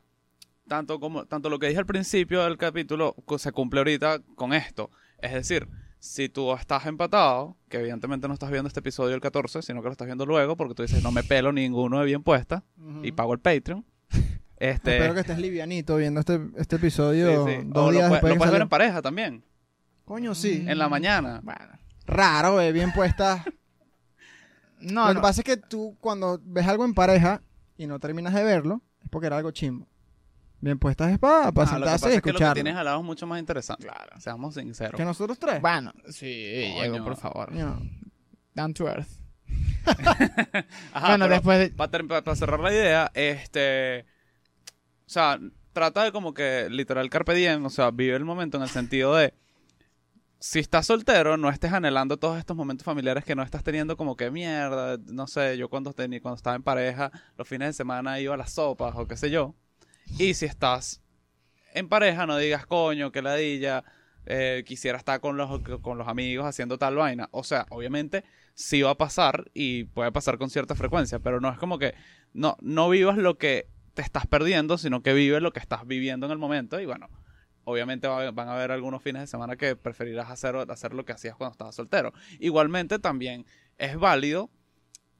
tanto 0.68 1.00
como 1.00 1.26
tanto 1.26 1.50
lo 1.50 1.58
que 1.58 1.66
dije 1.66 1.80
al 1.80 1.86
principio 1.86 2.42
del 2.44 2.56
capítulo 2.56 3.16
se 3.38 3.50
cumple 3.52 3.80
ahorita 3.80 4.20
con 4.36 4.52
esto. 4.52 4.90
Es 5.22 5.32
decir, 5.32 5.68
si 5.98 6.28
tú 6.28 6.52
estás 6.54 6.86
empatado, 6.86 7.56
que 7.68 7.78
evidentemente 7.78 8.26
no 8.26 8.34
estás 8.34 8.50
viendo 8.50 8.68
este 8.68 8.80
episodio 8.80 9.14
el 9.14 9.20
14, 9.20 9.62
sino 9.62 9.82
que 9.82 9.88
lo 9.88 9.92
estás 9.92 10.06
viendo 10.06 10.24
luego, 10.26 10.56
porque 10.56 10.74
tú 10.74 10.82
dices, 10.82 11.02
no 11.02 11.12
me 11.12 11.22
pelo 11.22 11.52
ninguno 11.52 11.98
de 12.00 12.06
bien 12.06 12.22
puesta 12.22 12.64
y 13.02 13.12
pago 13.12 13.32
el 13.32 13.40
Patreon. 13.40 13.84
Este, 14.60 14.96
Espero 14.98 15.14
que 15.14 15.20
estés 15.20 15.38
livianito 15.38 15.96
viendo 15.96 16.20
este, 16.20 16.38
este 16.58 16.76
episodio 16.76 17.46
sí, 17.46 17.52
sí. 17.54 17.62
dos 17.64 17.88
O 17.88 17.92
días 17.92 18.10
lo 18.10 18.14
que 18.16 18.20
puedes 18.20 18.50
ver 18.52 18.60
en 18.60 18.68
pareja 18.68 19.00
también, 19.00 19.42
Coño, 20.04 20.34
sí. 20.34 20.66
en 20.68 20.76
la 20.76 20.86
mañana. 20.90 21.40
Bueno. 21.42 21.78
Raro, 22.04 22.60
eh, 22.60 22.70
bien 22.70 22.92
puesta. 22.92 23.42
No, 24.80 25.04
Lo 25.08 25.14
no. 25.14 25.20
que 25.20 25.22
pasa 25.22 25.40
es 25.40 25.44
que 25.46 25.56
tú 25.56 25.96
cuando 25.98 26.38
ves 26.44 26.66
algo 26.66 26.84
en 26.84 26.92
pareja 26.92 27.40
y 27.78 27.86
no 27.86 27.98
terminas 28.00 28.34
de 28.34 28.44
verlo, 28.44 28.82
es 29.02 29.08
porque 29.08 29.28
era 29.28 29.38
algo 29.38 29.50
chimbo. 29.50 29.88
Bien 30.60 30.78
puestas 30.78 31.12
es 31.12 31.18
para, 31.18 31.48
Ah, 31.48 31.50
lo 31.50 31.52
que 31.54 31.66
sentarse 31.66 31.84
pasa 31.92 32.10
y 32.10 32.16
es 32.16 32.16
que 32.16 32.16
lo 32.16 32.22
que 32.22 32.30
escucharlo. 32.30 32.54
tienes 32.54 32.76
al 32.76 32.84
lado 32.84 32.98
es 33.00 33.04
mucho 33.04 33.26
más 33.26 33.38
interesante. 33.40 33.86
Claro. 33.86 34.20
Seamos 34.20 34.54
sinceros. 34.54 34.94
Que 34.94 35.04
nosotros 35.04 35.38
tres. 35.38 35.60
Bueno, 35.62 35.92
sí, 36.10 36.72
Coño. 36.76 36.90
Diego, 36.92 37.04
por 37.04 37.16
favor. 37.16 37.50
Down 38.54 38.74
to 38.74 38.86
earth. 38.88 39.08
Ajá, 40.92 41.08
bueno, 41.08 41.24
pero- 41.24 41.28
después 41.34 41.58
de... 41.58 41.70
Para 41.70 42.36
cerrar 42.36 42.60
la 42.60 42.72
idea, 42.72 43.10
este. 43.14 44.02
O 45.06 45.12
sea, 45.12 45.38
trata 45.72 46.04
de 46.04 46.12
como 46.12 46.34
que 46.34 46.68
literal 46.70 47.08
carpe 47.10 47.34
diem, 47.34 47.64
o 47.64 47.70
sea, 47.70 47.90
vive 47.90 48.16
el 48.16 48.24
momento 48.24 48.56
en 48.58 48.62
el 48.64 48.68
sentido 48.68 49.14
de. 49.16 49.32
si 50.38 50.58
estás 50.58 50.86
soltero, 50.86 51.36
no 51.36 51.48
estés 51.50 51.72
anhelando 51.72 52.16
todos 52.18 52.38
estos 52.38 52.56
momentos 52.56 52.84
familiares 52.84 53.24
que 53.24 53.34
no 53.34 53.42
estás 53.42 53.64
teniendo 53.64 53.96
como 53.96 54.16
que 54.16 54.30
mierda, 54.30 54.98
no 55.06 55.26
sé, 55.26 55.56
yo 55.56 55.68
cuando, 55.68 55.92
tenía, 55.92 56.20
cuando 56.20 56.36
estaba 56.36 56.54
en 56.56 56.62
pareja, 56.62 57.10
los 57.36 57.48
fines 57.48 57.68
de 57.68 57.72
semana 57.72 58.20
iba 58.20 58.34
a 58.34 58.36
las 58.38 58.52
sopas 58.52 58.92
o 58.96 59.06
qué 59.08 59.16
sé 59.16 59.30
yo. 59.30 59.54
Y 60.18 60.34
si 60.34 60.46
estás 60.46 61.00
en 61.72 61.88
pareja, 61.88 62.26
no 62.26 62.36
digas 62.36 62.66
coño, 62.66 63.10
que 63.12 63.22
ladilla, 63.22 63.84
eh, 64.26 64.64
quisiera 64.66 64.98
estar 64.98 65.20
con 65.20 65.36
los, 65.36 65.60
con 65.80 65.98
los 65.98 66.08
amigos 66.08 66.46
haciendo 66.46 66.78
tal 66.78 66.96
vaina. 66.96 67.28
O 67.32 67.44
sea, 67.44 67.66
obviamente 67.70 68.24
sí 68.54 68.82
va 68.82 68.90
a 68.90 68.98
pasar 68.98 69.50
y 69.54 69.84
puede 69.84 70.12
pasar 70.12 70.36
con 70.38 70.50
cierta 70.50 70.74
frecuencia, 70.74 71.18
pero 71.20 71.40
no 71.40 71.50
es 71.50 71.58
como 71.58 71.78
que 71.78 71.94
no, 72.34 72.56
no 72.60 72.88
vivas 72.90 73.16
lo 73.16 73.38
que 73.38 73.66
te 73.94 74.02
estás 74.02 74.26
perdiendo, 74.26 74.78
sino 74.78 75.02
que 75.02 75.14
vives 75.14 75.40
lo 75.42 75.52
que 75.52 75.60
estás 75.60 75.86
viviendo 75.86 76.26
en 76.26 76.32
el 76.32 76.38
momento 76.38 76.80
y 76.80 76.86
bueno, 76.86 77.08
obviamente 77.64 78.06
va- 78.08 78.30
van 78.30 78.48
a 78.48 78.54
haber 78.54 78.72
algunos 78.72 79.02
fines 79.02 79.22
de 79.22 79.26
semana 79.26 79.56
que 79.56 79.74
preferirás 79.76 80.30
hacer, 80.30 80.54
hacer 80.68 80.92
lo 80.94 81.04
que 81.04 81.12
hacías 81.12 81.34
cuando 81.36 81.52
estabas 81.52 81.74
soltero. 81.74 82.12
Igualmente 82.38 82.98
también 82.98 83.46
es 83.78 83.96
válido, 83.98 84.50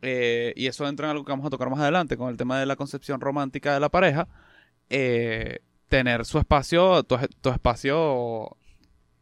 eh, 0.03 0.53
y 0.57 0.67
eso 0.67 0.87
entra 0.89 1.07
en 1.07 1.11
algo 1.13 1.25
que 1.25 1.33
vamos 1.33 1.47
a 1.47 1.51
tocar 1.51 1.69
más 1.71 1.81
adelante 1.81 2.17
con 2.17 2.29
el 2.31 2.37
tema 2.37 2.59
de 2.59 2.67
la 2.67 2.77
concepción 2.77 3.21
romántica 3.21 3.75
de 3.75 3.81
la 3.81 3.89
pareja, 3.89 4.29
eh, 4.91 5.61
tener 5.89 6.25
su 6.25 6.39
espacio, 6.39 7.03
tu, 7.05 7.17
tu 7.41 7.49
espacio, 7.49 8.57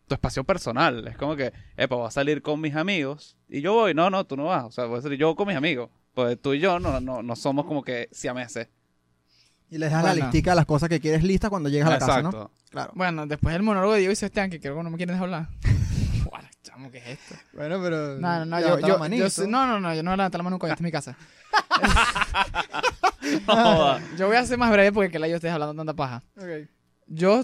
tu 0.07 0.15
espacio 0.15 0.45
personal. 0.45 1.07
Es 1.07 1.17
como 1.17 1.37
que, 1.37 1.53
epa, 1.77 1.97
voy 1.97 2.07
a 2.07 2.11
salir 2.11 2.43
con 2.43 2.61
mis 2.61 2.75
amigos 2.75 3.37
y 3.49 3.61
yo 3.61 3.75
voy, 3.75 3.95
no, 3.95 4.11
no, 4.11 4.25
tú 4.27 4.37
no 4.37 4.45
vas, 4.45 4.65
o 4.65 4.71
sea, 4.71 4.87
voy 4.87 4.99
a 4.99 5.03
salir 5.03 5.19
yo 5.19 5.37
con 5.37 5.47
mis 5.47 5.57
amigos. 5.57 5.91
Pues 6.15 6.41
tú 6.41 6.55
y 6.55 6.59
yo 6.59 6.81
no, 6.81 7.01
no, 7.01 7.23
no 7.23 7.37
somos 7.37 7.67
como 7.67 7.83
que 7.83 8.09
siameses. 8.11 8.69
Y 9.71 9.79
les 9.79 9.91
das 9.91 10.03
la 10.03 10.15
listica 10.15 10.53
de 10.53 10.57
las 10.57 10.67
cosas 10.67 10.89
que 10.89 10.99
quieres 10.99 11.23
lista 11.23 11.51
cuando 11.51 11.69
llegas 11.69 11.89
a 11.89 11.93
la 11.93 11.99
casa, 11.99 12.23
¿no? 12.23 12.31
Exacto. 12.31 12.51
Claro. 12.71 12.93
Bueno, 12.95 13.27
después 13.27 13.53
del 13.53 13.63
monólogo 13.63 13.93
de 13.93 14.01
Diego 14.01 14.13
y 14.13 14.17
Sebastián, 14.17 14.51
que 14.51 14.61
creo 14.61 14.77
que 14.77 14.83
no 14.83 14.91
me 14.91 14.97
quieren 14.97 15.15
dejar 15.15 15.25
hablar. 15.25 15.49
Chamo, 16.69 16.91
¿qué 16.91 16.99
es 16.99 17.07
esto? 17.09 17.35
Bueno, 17.55 17.81
pero. 17.83 18.17
No, 18.19 18.39
no, 18.41 18.45
no, 18.45 18.61
yo, 18.61 18.69
no, 19.47 19.67
no, 19.67 19.81
no, 19.81 19.95
yo 19.95 20.03
no 20.03 20.11
voy 20.11 20.15
a 20.15 20.17
levantar 20.17 20.39
la 20.39 20.43
mano 20.43 20.55
nunca, 20.55 20.67
esta 20.67 20.75
es 20.75 20.81
mi 20.83 20.93
casa. 20.93 21.17
No. 23.47 23.99
Yo 24.17 24.27
voy 24.27 24.37
a 24.37 24.45
ser 24.47 24.59
más 24.59 24.71
breve 24.71 24.93
porque 24.93 25.11
que 25.11 25.19
la 25.19 25.29
yo 25.29 25.37
estés 25.37 25.53
hablando 25.53 25.75
tanta 25.75 25.95
paja. 25.95 26.23
Ok. 26.37 26.69
Yo, 27.07 27.43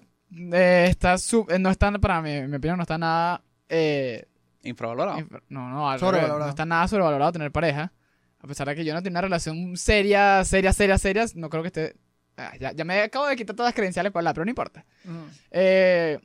eh, 0.52 0.86
está 0.88 1.18
sub- 1.18 1.50
eh, 1.50 1.58
no 1.58 1.70
está, 1.70 1.90
para 1.98 2.22
mí, 2.22 2.40
mi 2.46 2.56
opinión, 2.56 2.76
no 2.76 2.82
está 2.82 2.96
nada, 2.98 3.42
eh, 3.68 4.24
Infravalorado. 4.62 5.18
inf- 5.18 5.42
no, 5.48 5.68
no, 5.68 5.90
al 5.90 6.00
revés, 6.00 6.28
no 6.28 6.48
está 6.48 6.64
nada 6.64 6.88
sobrevalorado 6.88 7.32
tener 7.32 7.50
pareja. 7.52 7.92
A 8.40 8.46
pesar 8.46 8.66
de 8.68 8.74
que 8.76 8.84
yo 8.84 8.94
no 8.94 9.02
tengo 9.02 9.12
una 9.14 9.20
relación 9.22 9.76
seria, 9.76 10.44
seria, 10.44 10.72
seria, 10.72 10.96
seria, 10.98 11.24
no 11.34 11.48
creo 11.50 11.62
que 11.62 11.68
esté, 11.68 11.96
ah, 12.36 12.52
ya, 12.58 12.72
ya 12.72 12.84
me 12.84 13.02
acabo 13.02 13.26
de 13.26 13.36
quitar 13.36 13.54
todas 13.56 13.68
las 13.68 13.74
credenciales 13.74 14.12
para 14.12 14.20
hablar, 14.22 14.34
pero 14.34 14.44
no 14.44 14.50
importa. 14.50 14.84
Eh, 15.50 16.18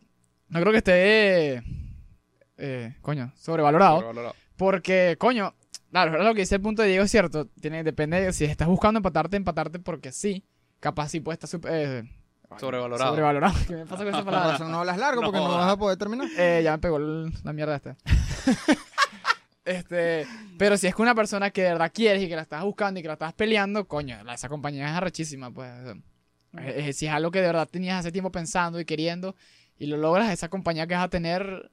no 0.50 0.60
creo 0.62 0.72
que 0.72 0.78
esté, 0.80 1.64
eh, 2.60 2.96
coño, 3.02 3.32
sobrevalorado. 3.36 3.96
Sobrevalorado. 3.96 4.36
Porque, 4.58 5.16
coño, 5.20 5.54
claro, 5.92 6.22
lo 6.24 6.34
que 6.34 6.42
dice 6.42 6.56
el 6.56 6.62
punto 6.62 6.82
de 6.82 6.90
Diego 6.90 7.04
es 7.06 7.12
cierto. 7.12 7.48
Tiene, 7.62 7.84
depende 7.84 8.20
de 8.22 8.34
si 8.34 8.46
estás 8.46 8.68
buscando 8.68 8.98
empatarte, 9.00 9.38
empatarte 9.38 9.80
porque 9.80 10.12
sí. 10.12 10.44
Capaz 10.80 11.10
sí 11.10 11.20
puede 11.20 11.36
estar 11.40 11.50
sup- 11.50 11.68
eh, 11.70 12.04
Sobrevalorado. 12.60 13.12
Sobrevalorado. 13.12 13.56
¿Qué 13.68 13.76
me 13.76 13.86
pasa 13.86 13.98
con 14.04 14.08
esa 14.10 14.18
Por 14.24 14.26
palabra? 14.26 14.52
razón 14.54 14.72
no 14.72 14.80
hablas 14.80 14.98
largo 14.98 15.22
porque 15.22 15.38
No 15.40 15.50
vas 15.50 15.72
a 15.74 15.78
poder 15.78 15.98
terminar. 15.98 16.28
Eh, 16.38 16.62
ya 16.64 16.72
me 16.74 16.80
pegó 16.80 16.98
el- 16.98 17.32
la 17.44 17.54
mierda 17.54 17.76
esta. 17.76 17.96
este, 19.66 20.26
pero 20.58 20.78
si 20.78 20.88
es 20.88 20.96
que 20.96 21.02
una 21.02 21.14
persona 21.16 21.52
que 21.52 21.64
de 21.64 21.70
verdad 21.74 21.92
quieres 21.94 22.24
y 22.24 22.28
que 22.30 22.36
la 22.36 22.42
estás 22.42 22.64
buscando 22.64 23.00
y 23.00 23.04
que 23.04 23.08
la 23.08 23.14
estás 23.14 23.34
peleando, 23.34 23.88
coño, 23.88 24.18
esa 24.34 24.50
compañía 24.50 24.86
es 24.90 24.92
arrechísima, 24.96 25.52
pues. 25.52 25.72
Si 26.96 27.06
es 27.06 27.12
algo 27.14 27.30
que 27.30 27.40
de 27.42 27.48
verdad 27.48 27.68
tenías 27.70 28.00
hace 28.00 28.12
tiempo 28.12 28.32
pensando 28.32 28.80
y 28.80 28.86
queriendo 28.86 29.36
y 29.78 29.86
lo 29.86 29.98
logras, 29.98 30.32
esa 30.32 30.50
compañía 30.50 30.88
que 30.88 30.96
vas 30.96 31.06
a 31.06 31.10
tener 31.10 31.70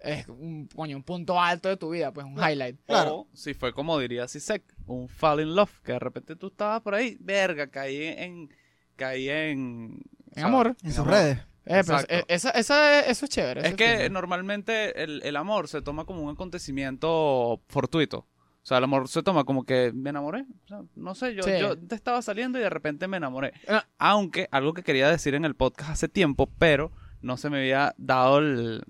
es 0.00 0.28
un, 0.28 0.66
coño, 0.74 0.96
un 0.96 1.02
punto 1.02 1.40
alto 1.40 1.68
de 1.68 1.76
tu 1.76 1.90
vida, 1.90 2.12
pues 2.12 2.26
un 2.26 2.34
highlight. 2.38 2.78
Claro. 2.86 3.14
O 3.16 3.28
si 3.34 3.54
fue 3.54 3.72
como 3.72 3.98
diría 3.98 4.28
Sisek, 4.28 4.62
un 4.86 5.08
fall 5.08 5.40
in 5.40 5.54
love, 5.54 5.80
que 5.82 5.92
de 5.92 5.98
repente 5.98 6.36
tú 6.36 6.48
estabas 6.48 6.80
por 6.82 6.94
ahí, 6.94 7.16
verga, 7.20 7.66
caí 7.68 8.02
en. 8.04 8.48
Caí 8.96 9.28
en. 9.28 10.00
o 10.02 10.28
En 10.28 10.34
sea, 10.34 10.46
amor. 10.46 10.76
En 10.82 10.90
sus 10.90 10.98
amor. 11.00 11.12
redes. 11.12 11.38
Eh, 11.70 11.82
pero 11.84 11.98
eh, 12.08 12.24
esa, 12.28 12.50
esa, 12.50 13.00
eso 13.00 13.26
es 13.26 13.30
chévere. 13.30 13.60
Es 13.66 13.74
que 13.74 13.84
chévere. 13.84 14.10
normalmente 14.10 15.02
el, 15.02 15.20
el 15.22 15.36
amor 15.36 15.68
se 15.68 15.82
toma 15.82 16.04
como 16.06 16.22
un 16.22 16.30
acontecimiento 16.32 17.60
fortuito. 17.68 18.26
O 18.62 18.66
sea, 18.68 18.78
el 18.78 18.84
amor 18.84 19.08
se 19.08 19.22
toma 19.22 19.44
como 19.44 19.64
que 19.64 19.92
me 19.94 20.10
enamoré. 20.10 20.44
O 20.64 20.68
sea, 20.68 20.82
no 20.94 21.14
sé, 21.14 21.34
yo, 21.34 21.42
Sí. 21.42 21.50
yo 21.60 21.78
te 21.78 21.94
estaba 21.94 22.20
saliendo 22.22 22.58
y 22.58 22.62
de 22.62 22.70
repente 22.70 23.06
me 23.08 23.16
enamoré. 23.16 23.52
Ah. 23.66 23.84
Aunque, 23.98 24.48
algo 24.50 24.74
que 24.74 24.82
quería 24.82 25.10
decir 25.10 25.34
en 25.34 25.44
el 25.44 25.54
podcast 25.54 25.90
hace 25.90 26.08
tiempo, 26.08 26.50
pero 26.58 26.90
no 27.22 27.36
se 27.36 27.50
me 27.50 27.58
había 27.58 27.94
dado 27.98 28.38
el, 28.38 28.84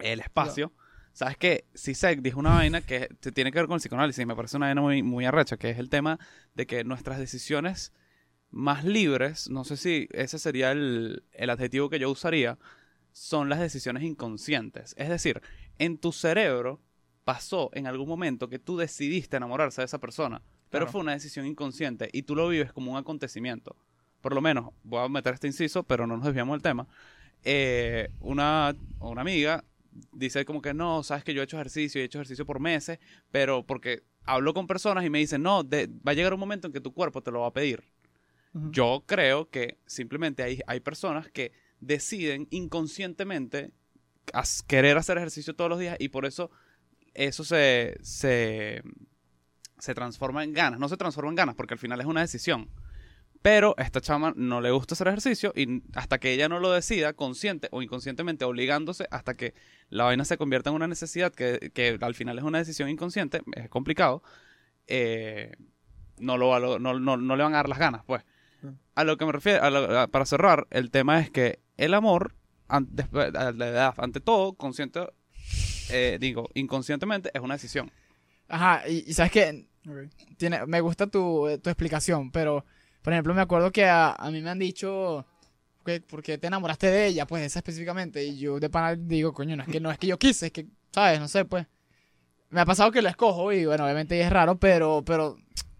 el 0.00 0.20
espacio. 0.20 0.72
¿Sabes 1.12 1.36
qué? 1.36 1.64
Sisek 1.74 2.20
dijo 2.20 2.38
una 2.38 2.50
vaina 2.54 2.80
que 2.80 3.08
tiene 3.34 3.50
que 3.50 3.58
ver 3.58 3.66
con 3.66 3.74
el 3.74 3.80
psicoanálisis 3.80 4.22
y 4.22 4.26
me 4.26 4.36
parece 4.36 4.56
una 4.56 4.66
vaina 4.66 4.80
muy, 4.80 5.02
muy 5.02 5.24
arrecha, 5.24 5.56
que 5.56 5.70
es 5.70 5.78
el 5.78 5.88
tema 5.88 6.18
de 6.54 6.66
que 6.66 6.84
nuestras 6.84 7.18
decisiones 7.18 7.92
más 8.50 8.84
libres, 8.84 9.50
no 9.50 9.64
sé 9.64 9.76
si 9.76 10.08
ese 10.12 10.38
sería 10.38 10.70
el, 10.70 11.24
el 11.32 11.50
adjetivo 11.50 11.90
que 11.90 11.98
yo 11.98 12.10
usaría, 12.10 12.58
son 13.12 13.48
las 13.48 13.58
decisiones 13.58 14.04
inconscientes. 14.04 14.94
Es 14.96 15.08
decir, 15.08 15.42
en 15.78 15.98
tu 15.98 16.12
cerebro 16.12 16.80
pasó 17.24 17.70
en 17.74 17.86
algún 17.86 18.08
momento 18.08 18.48
que 18.48 18.58
tú 18.58 18.76
decidiste 18.76 19.36
enamorarse 19.36 19.80
de 19.80 19.86
esa 19.86 19.98
persona, 19.98 20.40
pero 20.70 20.84
Claro. 20.84 20.92
fue 20.92 21.00
una 21.00 21.12
decisión 21.12 21.46
inconsciente 21.46 22.08
y 22.12 22.22
tú 22.22 22.36
lo 22.36 22.48
vives 22.48 22.72
como 22.72 22.92
un 22.92 22.96
acontecimiento. 22.98 23.74
Por 24.20 24.34
lo 24.34 24.40
menos, 24.40 24.70
voy 24.84 25.04
a 25.04 25.08
meter 25.08 25.34
este 25.34 25.46
inciso, 25.48 25.82
pero 25.82 26.06
no 26.06 26.16
nos 26.16 26.26
desviamos 26.26 26.54
del 26.54 26.62
tema. 26.62 26.86
Eh, 27.44 28.08
una, 28.20 28.74
una 29.00 29.20
amiga 29.20 29.64
dice 30.12 30.44
como 30.44 30.60
que 30.62 30.74
no, 30.74 31.02
sabes 31.02 31.24
que 31.24 31.34
yo 31.34 31.40
he 31.40 31.44
hecho 31.44 31.56
ejercicio, 31.56 32.00
he 32.00 32.04
hecho 32.04 32.18
ejercicio 32.18 32.44
por 32.46 32.60
meses, 32.60 32.98
pero 33.30 33.64
porque 33.66 34.02
hablo 34.24 34.54
con 34.54 34.66
personas 34.66 35.04
y 35.04 35.10
me 35.10 35.18
dicen, 35.18 35.42
no, 35.42 35.62
de- 35.64 35.86
va 36.06 36.12
a 36.12 36.14
llegar 36.14 36.34
un 36.34 36.40
momento 36.40 36.66
en 36.66 36.72
que 36.72 36.80
tu 36.80 36.92
cuerpo 36.92 37.22
te 37.22 37.30
lo 37.30 37.40
va 37.40 37.48
a 37.48 37.52
pedir. 37.52 37.82
Yo 38.70 39.04
creo 39.06 39.50
que 39.50 39.78
simplemente 39.86 40.42
hay, 40.42 40.60
hay 40.66 40.80
personas 40.80 41.28
que 41.30 41.52
deciden 41.80 42.48
inconscientemente 42.50 43.70
querer 44.66 44.96
hacer 44.96 45.16
ejercicio 45.18 45.54
todos 45.54 45.70
los 45.70 45.78
días 45.78 45.96
y 46.00 46.08
por 46.08 46.26
eso 46.26 46.50
eso 47.14 47.44
se, 47.44 47.98
se, 48.02 48.82
se 49.78 49.94
transforma 49.94 50.44
en 50.44 50.52
ganas. 50.52 50.80
No 50.80 50.88
se 50.88 50.96
transforma 50.96 51.30
en 51.30 51.36
ganas 51.36 51.54
porque 51.54 51.74
al 51.74 51.78
final 51.78 52.00
es 52.00 52.06
una 52.06 52.20
decisión. 52.20 52.68
Pero 53.50 53.74
a 53.78 53.82
esta 53.82 54.02
chama 54.02 54.34
no 54.36 54.60
le 54.60 54.70
gusta 54.72 54.92
hacer 54.94 55.08
ejercicio 55.08 55.54
y 55.56 55.82
hasta 55.94 56.18
que 56.18 56.34
ella 56.34 56.50
no 56.50 56.58
lo 56.60 56.70
decida, 56.70 57.14
consciente 57.14 57.68
o 57.70 57.80
inconscientemente, 57.80 58.44
obligándose, 58.44 59.06
hasta 59.10 59.32
que 59.32 59.54
la 59.88 60.04
vaina 60.04 60.26
se 60.26 60.36
convierta 60.36 60.68
en 60.68 60.76
una 60.76 60.86
necesidad 60.86 61.32
que, 61.32 61.70
que 61.72 61.96
al 61.98 62.14
final 62.14 62.36
es 62.36 62.44
una 62.44 62.58
decisión 62.58 62.90
inconsciente, 62.90 63.40
es 63.56 63.70
complicado, 63.70 64.22
eh, 64.86 65.52
no, 66.18 66.36
lo, 66.36 66.48
va 66.48 66.60
no, 66.60 66.78
no, 66.78 67.16
no 67.16 67.36
le 67.36 67.42
van 67.42 67.54
a 67.54 67.56
dar 67.56 67.70
las 67.70 67.78
ganas, 67.78 68.02
pues. 68.04 68.22
A 68.94 69.04
lo 69.04 69.16
que 69.16 69.24
me 69.24 69.32
refiero, 69.32 69.64
a 69.64 69.70
lo- 69.70 69.98
a- 69.98 70.08
para 70.08 70.26
cerrar, 70.26 70.66
el 70.70 70.90
tema 70.90 71.18
es 71.18 71.30
que 71.30 71.60
el 71.78 71.94
amor, 71.94 72.34
an- 72.68 72.88
después- 72.90 73.34
a 73.34 73.52
la 73.52 73.68
edad, 73.68 73.94
ante 73.96 74.20
todo, 74.20 74.52
consciente, 74.52 75.06
eh, 75.88 76.18
digo, 76.20 76.50
inconscientemente, 76.52 77.30
es 77.32 77.40
una 77.40 77.54
decisión. 77.54 77.90
Ajá, 78.48 78.86
y, 78.86 79.04
y 79.06 79.14
sabes 79.14 79.32
que 79.32 79.66
tiene, 80.36 80.66
me 80.66 80.82
gusta 80.82 81.06
tu, 81.06 81.48
tu 81.62 81.70
explicación, 81.70 82.30
pero, 82.30 82.66
por 83.08 83.14
ejemplo, 83.14 83.32
me 83.32 83.40
acuerdo 83.40 83.72
que 83.72 83.86
a, 83.86 84.12
a 84.12 84.30
mí 84.30 84.42
me 84.42 84.50
han 84.50 84.58
dicho, 84.58 85.24
que, 85.82 86.02
¿por 86.02 86.22
qué 86.22 86.36
te 86.36 86.46
enamoraste 86.48 86.90
de 86.90 87.06
ella? 87.06 87.26
Pues 87.26 87.42
esa 87.42 87.60
específicamente, 87.60 88.22
y 88.22 88.36
yo 88.38 88.60
de 88.60 88.68
pana 88.68 88.94
digo, 88.96 89.32
coño, 89.32 89.56
no 89.56 89.62
es 89.62 89.68
que, 89.70 89.80
no 89.80 89.90
es 89.90 89.96
que 89.96 90.08
yo 90.08 90.18
quise, 90.18 90.48
es 90.48 90.52
que, 90.52 90.66
¿sabes? 90.92 91.18
No 91.18 91.26
sé, 91.26 91.46
pues. 91.46 91.66
Me 92.50 92.60
ha 92.60 92.66
pasado 92.66 92.90
que 92.92 93.00
lo 93.00 93.08
escojo 93.08 93.50
y, 93.50 93.64
bueno, 93.64 93.84
obviamente 93.84 94.20
es 94.20 94.28
raro, 94.28 94.58
pero, 94.58 95.02
pero 95.06 95.38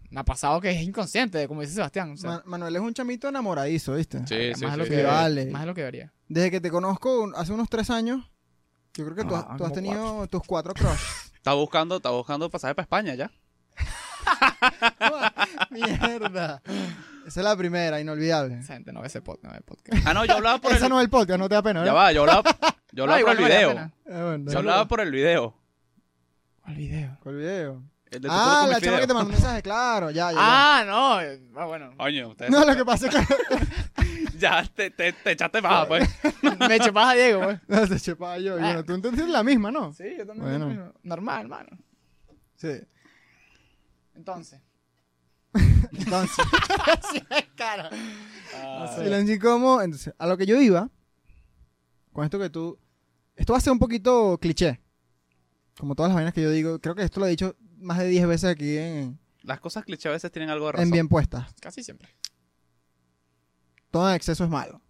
me 0.09 0.19
ha 0.21 0.23
pasado 0.23 0.59
que 0.59 0.71
es 0.71 0.81
inconsciente, 0.81 1.47
como 1.47 1.61
dice 1.61 1.75
Sebastián. 1.75 2.13
O 2.13 2.17
sea, 2.17 2.31
Ma- 2.31 2.41
Manuel 2.45 2.75
es 2.77 2.81
un 2.81 2.95
chamito 2.95 3.29
enamoradizo, 3.29 3.93
¿viste? 3.93 4.25
Sí, 4.25 4.59
más, 4.65 4.71
de 4.71 4.77
lo 4.77 4.85
sí. 4.85 4.89
que 4.89 5.03
Vale. 5.03 5.45
más 5.51 5.61
de 5.61 5.67
lo 5.67 5.75
que 5.75 5.81
debería. 5.81 6.11
Desde 6.29 6.49
que 6.49 6.59
te 6.61 6.71
conozco 6.71 7.31
hace 7.35 7.53
unos 7.53 7.69
tres 7.69 7.91
años, 7.91 8.27
yo 8.95 9.05
creo 9.05 9.15
que 9.15 9.23
tú, 9.25 9.35
Ah, 9.35 9.49
has- 9.51 9.57
tú 9.57 9.65
has 9.65 9.73
tenido 9.73 10.25
tus 10.25 10.41
cuatro 10.47 10.73
crush. 10.73 10.89
Está 11.35 11.53
buscando, 11.53 11.97
está 11.97 12.09
buscando 12.09 12.49
pasaje 12.49 12.73
para 12.73 12.85
España 12.85 13.13
ya. 13.13 13.29
Mierda. 15.69 16.61
Esa 17.29 17.39
es 17.41 17.43
la 17.43 17.55
primera, 17.55 17.99
inolvidable. 18.01 18.57
Esa 18.59 18.73
gente 18.73 18.91
no 18.91 19.01
ve 19.01 19.07
ese 19.07 19.23
pod- 19.23 19.39
no 19.43 19.51
ve 19.51 19.61
podcast. 19.61 20.05
Ah, 20.05 20.13
no, 20.15 20.25
yo 20.25 20.33
hablaba 20.33 20.57
por 20.59 20.71
el... 20.71 20.77
Esa 20.77 20.89
no 20.89 20.99
es 20.99 21.03
el 21.03 21.09
podcast, 21.11 21.39
no 21.39 21.47
te 21.47 21.55
da 21.55 21.61
pena, 21.61 21.81
Ya 21.85 21.93
¿verdad? 21.93 21.95
va, 22.07 22.11
yo 22.11 22.21
hablaba, 22.21 22.43
yo 22.91 23.03
hablaba 23.03 23.19
No, 23.19 23.25
por 23.25 23.33
igual 23.33 23.37
el 23.37 23.37
no 23.37 23.43
vale 23.43 23.53
la 23.53 23.59
video. 23.59 23.69
pena. 23.69 23.93
Ah, 24.07 24.23
bueno, 24.25 24.51
Yo 24.51 24.57
hablaba 24.57 24.87
por 24.87 25.01
el 25.01 25.11
video. 25.11 25.55
¿Cuál 26.63 26.75
video? 26.75 27.17
¿Cuál 27.21 27.35
video? 27.35 27.83
El 28.11 28.21
de 28.21 28.27
tu 28.27 28.33
Ah, 28.33 28.35
la 28.35 28.45
chama 28.49 28.67
mi 28.67 28.73
que 28.73 28.79
te 28.81 28.89
video. 28.89 29.07
mandó 29.15 29.23
un 29.25 29.31
mensaje, 29.31 29.61
claro, 29.61 30.09
ya, 30.09 30.31
ya. 30.31 30.37
ya. 30.37 30.37
Ah, 30.39 30.83
no. 30.87 31.21
eh, 31.21 31.39
Ah, 31.55 31.65
bueno. 31.65 31.91
Coño, 31.97 32.29
ustedes 32.29 32.49
No, 32.51 32.65
lo 32.65 32.75
que 32.75 32.83
pasa 32.83 33.07
es 33.07 33.15
que 33.15 34.37
ya 34.39 34.63
te, 34.73 34.89
te, 34.89 35.13
te 35.13 35.31
echaste 35.31 35.61
baja, 35.61 35.87
pues. 35.87 36.09
Me 36.67 36.75
eché 36.77 36.91
paja 36.91 37.11
a 37.11 37.13
Diego, 37.13 37.41
pues. 37.43 37.59
no, 37.67 37.85
se 37.85 37.99
chepaba 37.99 38.39
yo. 38.39 38.57
Y 38.57 38.61
bueno, 38.61 38.83
tú 38.83 38.93
entendiste 38.95 39.29
la 39.29 39.43
misma, 39.43 39.69
¿no? 39.69 39.93
Sí, 39.93 40.05
yo 40.17 40.25
también. 40.25 40.59
Bueno. 40.59 40.93
Normal, 41.03 41.41
hermano. 41.41 41.69
Sí. 42.55 42.81
Entonces. 44.15 44.59
Entonces, 45.91 46.37
Ah, 48.55 48.95
silencio 48.97 49.35
incómodo. 49.35 49.81
Entonces, 49.81 50.13
a 50.17 50.27
lo 50.27 50.37
que 50.37 50.45
yo 50.45 50.59
iba, 50.61 50.89
con 52.11 52.25
esto 52.25 52.39
que 52.39 52.49
tú 52.49 52.77
Esto 53.35 53.53
va 53.53 53.57
a 53.57 53.61
ser 53.61 53.73
un 53.73 53.79
poquito 53.79 54.37
cliché. 54.41 54.81
Como 55.77 55.95
todas 55.95 56.09
las 56.09 56.15
vainas 56.15 56.33
que 56.33 56.41
yo 56.41 56.51
digo. 56.51 56.79
Creo 56.79 56.95
que 56.95 57.03
esto 57.03 57.19
lo 57.19 57.27
he 57.27 57.29
dicho 57.29 57.55
más 57.77 57.99
de 57.99 58.07
10 58.07 58.27
veces 58.27 58.49
aquí 58.49 58.77
en, 58.77 59.19
Las 59.43 59.59
cosas 59.59 59.85
cliché 59.85 60.09
a 60.09 60.11
veces 60.11 60.31
tienen 60.31 60.49
algo 60.49 60.65
de 60.65 60.71
razón. 60.73 60.87
en 60.87 60.91
Bien 60.91 61.07
Puestas. 61.07 61.53
Casi 61.61 61.83
siempre. 61.83 62.09
Todo 63.91 64.09
en 64.09 64.15
exceso 64.15 64.43
es 64.43 64.49
malo. 64.49 64.81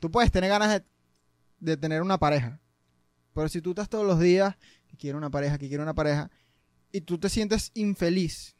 Tú 0.00 0.10
puedes 0.10 0.30
tener 0.30 0.50
ganas 0.50 0.70
de, 0.70 0.84
de 1.60 1.76
tener 1.76 2.02
una 2.02 2.18
pareja. 2.18 2.60
Pero 3.32 3.48
si 3.48 3.60
tú 3.60 3.70
estás 3.70 3.88
todos 3.88 4.06
los 4.06 4.18
días, 4.18 4.56
que 4.88 4.96
quiero 4.96 5.18
una 5.18 5.30
pareja, 5.30 5.58
que 5.58 5.68
quiero 5.68 5.82
una 5.82 5.94
pareja, 5.94 6.30
y 6.92 7.02
tú 7.02 7.18
te 7.18 7.28
sientes 7.28 7.70
infeliz, 7.74 8.55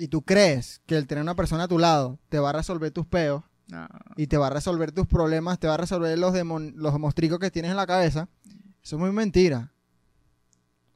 y 0.00 0.08
tú 0.08 0.22
crees 0.22 0.80
que 0.86 0.96
el 0.96 1.06
tener 1.06 1.22
una 1.22 1.34
persona 1.34 1.64
a 1.64 1.68
tu 1.68 1.78
lado 1.78 2.18
te 2.28 2.38
va 2.38 2.50
a 2.50 2.52
resolver 2.54 2.90
tus 2.90 3.06
peos, 3.06 3.42
No. 3.68 3.86
y 4.16 4.26
te 4.26 4.36
va 4.38 4.46
a 4.48 4.50
resolver 4.50 4.92
tus 4.92 5.06
problemas, 5.06 5.58
te 5.58 5.68
va 5.68 5.74
a 5.74 5.76
resolver 5.76 6.18
los, 6.18 6.32
demon- 6.34 6.72
los 6.74 6.98
mostricos 6.98 7.38
que 7.38 7.50
tienes 7.50 7.70
en 7.70 7.76
la 7.76 7.86
cabeza, 7.86 8.28
eso 8.82 8.96
es 8.96 9.00
muy 9.00 9.12
mentira. 9.12 9.72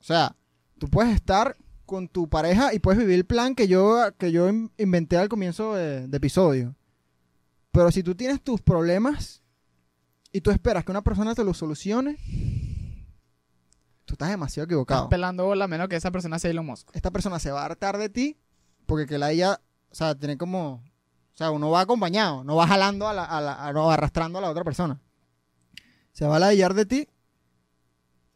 O 0.01 0.03
sea, 0.05 0.35
tú 0.79 0.89
puedes 0.89 1.15
estar 1.15 1.57
con 1.87 2.09
tu 2.09 2.29
pareja 2.29 2.73
y 2.73 2.79
puedes 2.79 2.99
vivir 2.99 3.17
el 3.17 3.27
plan 3.27 3.55
que 3.55 3.69
yo, 3.69 3.99
que 4.19 4.33
yo 4.33 4.49
in- 4.49 4.73
inventé 4.79 5.19
al 5.19 5.29
comienzo 5.29 5.75
de, 5.75 6.09
de 6.09 6.17
episodio. 6.17 6.75
Pero 7.73 7.91
si 7.93 8.03
tú 8.03 8.15
tienes 8.15 8.41
tus 8.43 8.61
problemas 8.63 9.43
y 10.33 10.41
tú 10.41 10.51
esperas 10.51 10.85
que 10.85 10.91
una 10.93 11.03
persona 11.03 11.35
te 11.35 11.45
los 11.45 11.59
solucione, 11.59 12.17
tú 14.05 14.15
estás 14.15 14.29
demasiado 14.31 14.65
Estás 14.65 14.73
equivocado. 14.73 15.09
pelando 15.09 15.45
bola 15.45 15.69
menos 15.69 15.89
que 15.89 15.97
esa 15.97 16.11
persona 16.11 16.39
sea 16.39 16.51
Elon 16.51 16.67
Musk. 16.67 16.89
Esta 16.95 17.11
persona 17.11 17.39
se 17.39 17.51
va 17.51 17.63
a 17.63 17.67
hartar 17.67 17.99
de 17.99 18.09
ti 18.09 18.37
porque 18.87 19.07
que 19.07 19.19
la 19.19 19.31
ella, 19.33 19.61
o 19.91 19.95
sea, 19.95 20.15
tiene 20.15 20.37
como, 20.39 20.75
o 20.75 21.37
sea, 21.37 21.51
uno 21.51 21.71
va 21.71 21.81
acompañado, 21.81 22.45
no 22.45 22.57
va 22.57 22.67
jalando 22.67 23.09
a 23.09 23.13
la, 23.15 23.25
a 23.25 23.41
la- 23.41 23.67
a- 23.67 23.73
no 23.73 23.91
arrastrando 23.91 24.39
a 24.39 24.43
la 24.43 24.51
otra 24.51 24.65
persona. 24.65 25.01
Se 26.13 26.27
va 26.27 26.37
a 26.37 26.39
ladillar 26.41 26.75
de 26.75 26.87
ti 26.87 27.09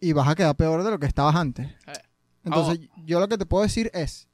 y 0.00 0.12
vas 0.12 0.28
a 0.28 0.34
quedar 0.34 0.54
peor 0.56 0.82
de 0.82 0.90
lo 0.90 0.98
que 0.98 1.06
estabas 1.06 1.34
antes. 1.36 1.66
Eh. 1.86 1.92
Entonces, 2.44 2.80
yo 3.04 3.20
lo 3.20 3.28
que 3.28 3.36
te 3.38 3.46
puedo 3.46 3.62
decir 3.64 3.90
es, 3.94 4.26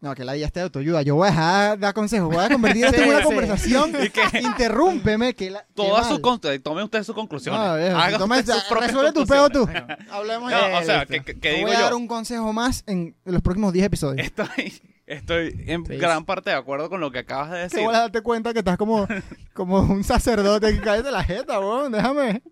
no, 0.00 0.14
que 0.14 0.24
la 0.24 0.36
ya 0.36 0.46
esté 0.46 0.60
de 0.60 0.64
autoayuda. 0.64 1.02
Yo 1.02 1.16
voy 1.16 1.26
a 1.26 1.30
dejar 1.32 1.70
de 1.78 1.82
dar 1.86 1.92
consejos, 1.94 2.32
voy 2.32 2.44
a 2.44 2.48
convertir 2.48 2.84
esto 2.86 3.02
en 3.02 3.08
una 3.08 3.18
sí. 3.18 3.24
conversación. 3.24 3.92
Interrúmpeme, 4.40 5.34
que 5.34 5.50
la, 5.50 5.60
qué 5.62 5.72
Todas 5.74 6.02
mal. 6.06 6.10
sus 6.10 6.20
con- 6.20 6.40
tome 6.62 6.84
usted 6.84 7.02
sus 7.02 7.14
conclusiones. 7.14 7.60
No, 7.60 7.76
viejo, 7.76 7.98
sus 8.46 8.70
resuelve 8.80 9.12
tu 9.12 9.26
peo 9.26 9.50
tú. 9.50 9.68
Hablemos 10.10 10.50
No, 10.52 10.58
ya. 10.58 10.78
o 10.78 10.84
sea, 10.84 11.06
que, 11.06 11.20
que- 11.24 11.34
que 11.34 11.40
Te 11.40 11.54
digo 11.56 11.66
voy 11.66 11.76
a 11.76 11.80
dar 11.80 11.94
un 11.94 12.06
consejo 12.06 12.52
más 12.52 12.84
en 12.86 13.16
los 13.24 13.42
próximos 13.42 13.72
10 13.72 13.86
episodios. 13.86 14.24
estoy, 14.24 14.80
estoy 15.08 15.64
en 15.66 15.84
Sí. 15.86 15.96
gran 15.96 16.24
parte 16.24 16.50
de 16.50 16.56
acuerdo 16.56 16.88
con 16.90 17.00
lo 17.00 17.10
que 17.10 17.20
acabas 17.20 17.50
de 17.50 17.58
decir. 17.60 17.80
voy 17.80 17.94
a 17.94 17.98
darte 18.00 18.20
cuenta 18.22 18.52
que 18.52 18.58
estás 18.60 18.76
como, 18.76 19.06
como 19.54 19.80
un 19.80 20.04
sacerdote 20.04 20.72
que 20.74 20.80
cállate 20.80 21.10
la 21.10 21.24
jeta, 21.24 21.58
weón, 21.60 21.92
déjame. 21.92 22.42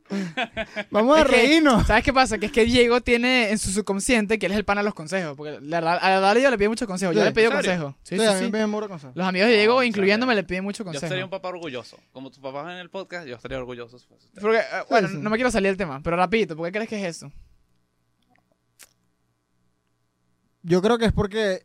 Vamos 0.91 1.17
a 1.19 1.21
Es 1.23 1.27
que- 1.27 1.33
reírnos. 1.37 1.87
¿Sabes 1.87 2.03
qué 2.05 2.13
pasa? 2.13 2.39
Que 2.39 2.47
es 2.47 2.53
que 2.53 2.65
Diego 2.65 3.01
tiene 3.01 3.51
en 3.51 3.59
su 3.59 3.71
subconsciente 3.71 4.39
que 4.39 4.47
él 4.47 4.53
es 4.53 4.59
el 4.59 4.65
pana 4.65 4.81
de 4.81 4.87
los 4.87 4.95
consejos. 4.95 5.37
Porque 5.37 5.59
la 5.61 5.81
verdad, 5.81 5.99
a 6.01 6.09
la 6.11 6.21
verdad 6.21 6.43
yo 6.43 6.51
le 6.51 6.59
pido 6.59 6.71
muchos 6.71 6.89
consejos. 6.89 7.15
Yo 7.15 7.21
Sí, 7.21 7.25
le 7.25 7.31
he 7.31 7.35
pedido 7.35 7.53
consejos. 7.53 7.95
Sí, 8.03 8.17
Sí, 8.17 8.21
sí, 8.21 8.27
a 8.27 8.33
mí 8.35 8.47
sí. 8.47 8.51
me 8.53 8.89
consejo. 8.89 9.13
Los 9.15 9.27
amigos 9.27 9.49
de 9.49 9.55
Diego, 9.57 9.75
No, 9.77 9.83
incluyéndome, 9.83 10.35
le 10.35 10.45
piden 10.45 10.65
muchos 10.65 10.79
Yo 10.79 10.85
consejos. 10.87 11.09
sería 11.09 11.25
un 11.25 11.31
papá 11.31 11.49
orgulloso. 11.49 11.99
Como 12.13 12.31
tus 12.31 12.39
papás 12.41 12.65
en 12.73 12.79
el 12.79 12.91
podcast, 12.91 13.27
yo 13.27 13.37
estaría 13.37 13.59
orgulloso. 13.59 13.99
si. 13.99 14.07
Porque, 14.41 14.59
eh, 14.59 14.63
bueno, 14.91 15.09
sí. 15.09 15.17
no 15.19 15.31
me 15.31 15.37
quiero 15.37 15.51
salir 15.51 15.69
del 15.71 15.77
tema, 15.77 16.01
pero 16.03 16.17
rapidito, 16.17 16.57
¿por 16.57 16.67
qué 16.67 16.73
crees 16.73 16.89
que 16.89 16.99
es 17.07 17.17
eso? 17.17 17.31
Yo 20.63 20.83
creo 20.83 20.99
que 20.99 21.05
es 21.07 21.13
porque, 21.13 21.65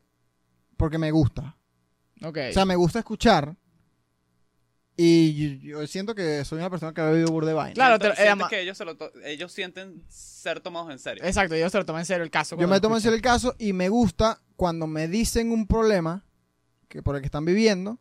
porque 0.81 0.97
me 0.97 1.11
gusta. 1.11 1.55
Ok. 2.23 2.37
O 2.49 2.53
sea, 2.53 2.65
me 2.65 2.75
gusta 2.75 2.99
escuchar. 2.99 3.55
Y 4.97 5.59
yo, 5.59 5.79
yo 5.81 5.87
siento 5.87 6.13
que 6.13 6.43
soy 6.43 6.57
una 6.59 6.69
persona 6.69 6.93
que 6.93 7.01
ha 7.01 7.09
vivido 7.11 7.31
burde 7.31 7.53
vaina. 7.53 7.73
Claro, 7.73 7.97
te- 7.97 8.07
eh, 8.21 8.27
ama- 8.29 8.49
que 8.49 8.61
ellos, 8.61 8.77
se 8.77 8.83
lo 8.85 8.97
to- 8.97 9.11
ellos 9.23 9.51
sienten 9.51 10.03
ser 10.09 10.59
tomados 10.59 10.91
en 10.91 10.99
serio. 10.99 11.23
Exacto, 11.23 11.55
yo 11.55 11.69
se 11.69 11.77
lo 11.77 11.85
tomo 11.85 11.99
en 11.99 12.05
serio 12.05 12.23
el 12.23 12.29
caso. 12.31 12.55
Yo 12.55 12.57
cuando 12.57 12.69
me 12.71 12.75
lo 12.77 12.81
tomo 12.81 12.95
en 12.95 13.01
serio 13.01 13.15
el 13.15 13.21
caso 13.21 13.55
y 13.59 13.73
me 13.73 13.89
gusta 13.89 14.41
cuando 14.55 14.87
me 14.87 15.07
dicen 15.07 15.51
un 15.51 15.65
problema 15.67 16.25
que 16.87 17.01
por 17.01 17.15
el 17.15 17.21
que 17.21 17.27
están 17.27 17.45
viviendo. 17.45 17.99